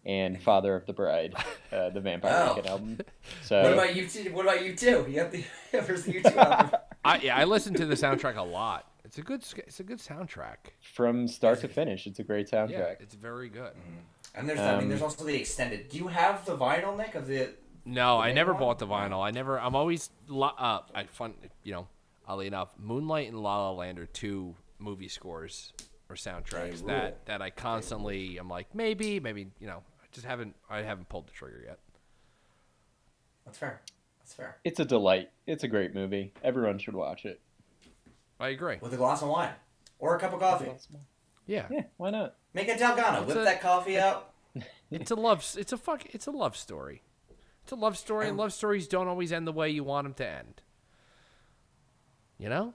[0.06, 1.34] and Father of the Bride,
[1.70, 2.48] uh, the Vampire Oh.
[2.54, 2.98] Weekend album.
[3.44, 4.08] So what about you?
[4.08, 4.32] Two?
[4.32, 5.06] What about you too?
[5.08, 6.80] You have the where's the U2 album?
[7.04, 8.89] I yeah, I listen to the soundtrack a lot.
[9.10, 10.70] It's a good it's a good soundtrack.
[10.94, 12.70] from start to finish, it's a great soundtrack.
[12.70, 13.00] Yeah, soundtrack.
[13.00, 13.72] it's very good.
[14.36, 15.88] And there's I mean Um, there's also the extended.
[15.88, 17.48] Do you have the vinyl, Nick, of the?
[17.84, 18.60] No, The I never one?
[18.60, 19.20] bought the vinyl.
[19.20, 19.58] I never.
[19.58, 20.10] I'm always.
[20.30, 21.34] Uh, I fun.
[21.64, 21.88] You know,
[22.24, 25.72] oddly enough, Moonlight and La La Land are two movie scores
[26.08, 28.36] or soundtracks that that I constantly.
[28.36, 29.48] I'm like maybe, maybe.
[29.58, 30.54] You know, I just haven't.
[30.70, 31.80] I haven't pulled the trigger yet.
[33.44, 33.80] That's fair.
[34.20, 34.58] That's fair.
[34.62, 35.30] It's a delight.
[35.48, 36.32] It's a great movie.
[36.44, 37.40] Everyone should watch it.
[38.40, 38.78] I agree.
[38.80, 39.52] With a glass of wine
[39.98, 40.70] or a cup of coffee.
[41.46, 42.34] Yeah, Yeah, why not?
[42.54, 43.18] Make a Dalgona.
[43.22, 44.34] It's Whip a- that coffee up.
[44.90, 45.44] it's a love.
[45.56, 46.06] It's a fuck.
[46.14, 47.02] It's a love story.
[47.62, 50.14] It's a love story, and love stories don't always end the way you want them
[50.14, 50.62] to end.
[52.38, 52.74] You know.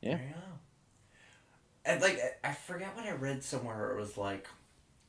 [0.00, 0.16] Yeah.
[0.16, 0.40] There you go.
[1.84, 3.90] And like I- I forget what I read somewhere.
[3.92, 4.48] It was like,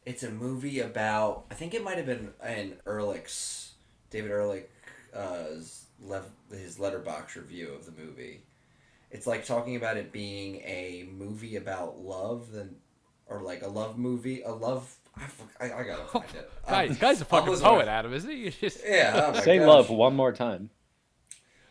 [0.05, 1.45] it's a movie about.
[1.49, 3.73] I think it might have been in Ehrlich's
[4.09, 4.69] David Ehrlich,
[5.13, 5.85] uh, his
[6.77, 8.43] Letterboxd review of the movie.
[9.13, 12.75] It's like talking about it being a movie about love, then,
[13.27, 14.93] or like a love movie, a love.
[15.61, 16.51] I gotta find it.
[16.67, 18.37] Guy, Um, guy's a I'll fucking poet, to- Adam, isn't he?
[18.45, 19.31] You just Yeah.
[19.35, 19.67] oh Say gosh.
[19.67, 20.71] love one more time.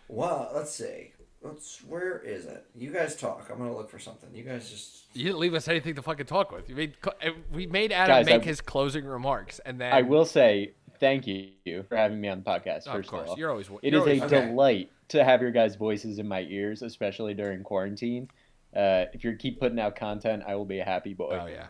[0.09, 1.13] Well, let's see.
[1.43, 1.83] Let's.
[1.85, 2.65] Where is it?
[2.77, 3.49] You guys talk.
[3.51, 4.31] I'm gonna look for something.
[4.35, 5.07] You guys just.
[5.15, 6.69] You didn't leave us anything to fucking talk with.
[6.69, 10.03] You made uh, we made Adam Guys, make I- his closing remarks, and then I
[10.03, 11.51] will say thank you
[11.89, 12.83] for having me on the podcast.
[12.87, 13.69] Oh, First of course, all, you're always.
[13.83, 14.47] it you're is a Okay.
[14.47, 18.29] delight to have your guys' voices in my ears, especially during quarantine.
[18.75, 21.39] Uh, if you keep putting out content, I will be a happy boy.
[21.41, 21.67] Oh yeah,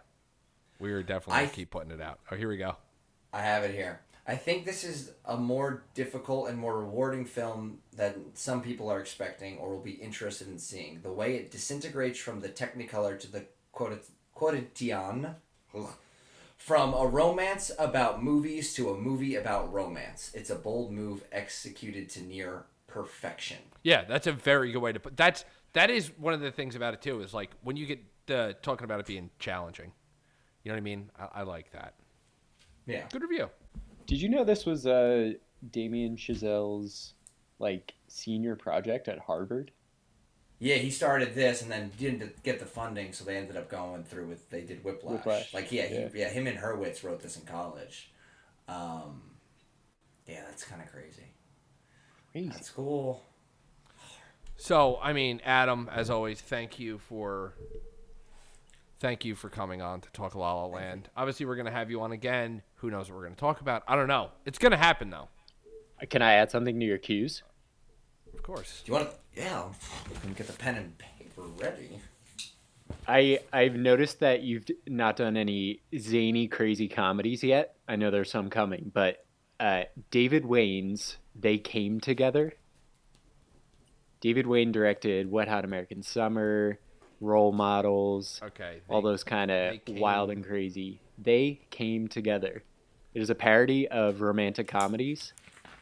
[0.78, 2.20] we are definitely I- keep putting it out.
[2.31, 2.77] Oh, here we go.
[3.32, 4.01] I have it here.
[4.27, 9.01] I think this is a more difficult and more rewarding film than some people are
[9.01, 11.01] expecting or will be interested in seeing.
[11.02, 15.35] The way it disintegrates from the Technicolor to the quote- quotidian,
[15.74, 15.94] ugh,
[16.56, 20.31] from a romance about movies to a movie about romance.
[20.35, 23.59] It's a bold move executed to near perfection.
[23.82, 25.16] Yeah, that's a very good way to put.
[25.16, 27.20] That's that is one of the things about it too.
[27.23, 29.93] Is like when you get the talking about it being challenging.
[30.62, 31.10] You know what I mean?
[31.19, 31.94] I, I like that.
[32.86, 33.05] Yeah.
[33.10, 33.48] Good review.
[34.06, 35.32] Did you know this was uh,
[35.70, 37.14] Damien Chazelle's
[37.59, 39.73] like senior project at Harvard?
[40.59, 44.05] Yeah, he started this and then didn't get the funding, so they ended up going
[44.05, 45.14] through with they did Whiplash.
[45.14, 46.09] Whiplash, Like yeah, yeah.
[46.09, 48.12] He, yeah, him and Hurwitz wrote this in college.
[48.69, 49.23] Um,
[50.27, 51.31] yeah, that's kind of crazy.
[52.32, 52.48] Crazy.
[52.48, 53.22] That's cool.
[54.56, 57.54] So I mean, Adam, as always, thank you for
[59.00, 61.10] thank you for coming on to talk La La Land.
[61.16, 62.62] Obviously, we're gonna have you on again.
[62.76, 63.82] Who knows what we're gonna talk about?
[63.86, 64.30] I don't know.
[64.46, 65.28] It's gonna happen though.
[66.00, 67.42] Uh, can I add something to your cues?
[68.32, 68.82] Of course.
[68.84, 69.16] Do you want to?
[69.40, 69.64] Yeah,
[70.10, 71.98] you can get the pen and paper ready.
[73.06, 77.76] I I've noticed that you've not done any zany, crazy comedies yet.
[77.88, 79.24] I know there's some coming, but
[79.62, 82.55] uh, David Wain's "They Came Together."
[84.20, 86.78] David Wain directed Wet Hot American Summer,
[87.20, 88.80] Role Models, Okay.
[88.89, 91.01] all those kind of wild and crazy.
[91.18, 92.62] They came together.
[93.14, 95.32] It is a parody of romantic comedies,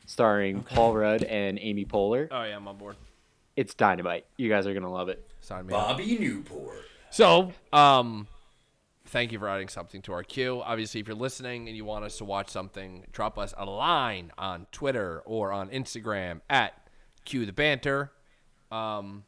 [0.07, 2.28] starring Paul Rudd and Amy Poehler.
[2.31, 2.97] Oh yeah, I'm on board.
[3.57, 4.24] It's dynamite.
[4.39, 5.28] You guys are gonna love it.
[5.40, 5.89] Sign me up.
[5.89, 6.78] Bobby Newport.
[7.11, 8.27] So, um,
[9.11, 10.62] thank you for adding something to our queue.
[10.65, 14.31] Obviously, if you're listening and you want us to watch something, drop us a line
[14.39, 16.89] on Twitter or on Instagram at
[17.24, 18.12] Cue the Banter.
[18.70, 19.24] Um,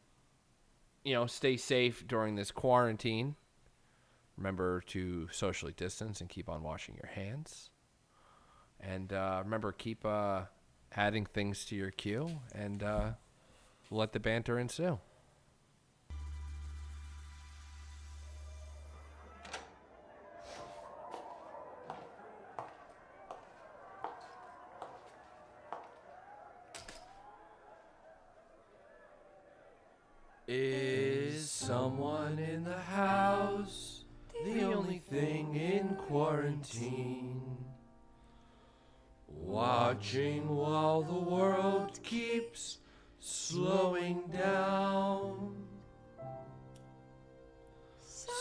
[1.03, 3.35] you know, stay safe during this quarantine.
[4.37, 7.69] Remember to socially distance and keep on washing your hands.
[8.79, 10.43] And uh, remember, keep uh,
[10.95, 13.11] adding things to your queue and uh,
[13.91, 14.99] let the banter ensue.
[30.55, 34.03] Is someone in the house
[34.45, 37.57] the only thing in quarantine?
[39.27, 42.77] Watching while the world keeps
[43.19, 45.55] slowing down.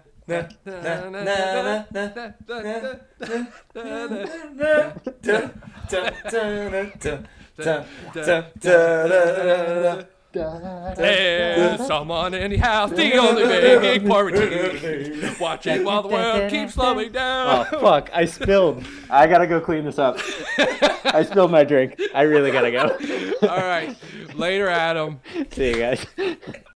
[10.33, 15.35] There's someone in the house, the only thing in quarantine.
[15.39, 17.67] Watching while the world keeps slowing down.
[17.67, 17.81] Oh down.
[17.81, 18.09] fuck!
[18.13, 18.85] I spilled.
[19.09, 20.17] I gotta go clean this up.
[20.57, 21.99] I spilled my drink.
[22.15, 22.97] I really gotta go.
[23.47, 23.95] All right.
[24.33, 25.19] Later, Adam.
[25.51, 26.05] See you guys.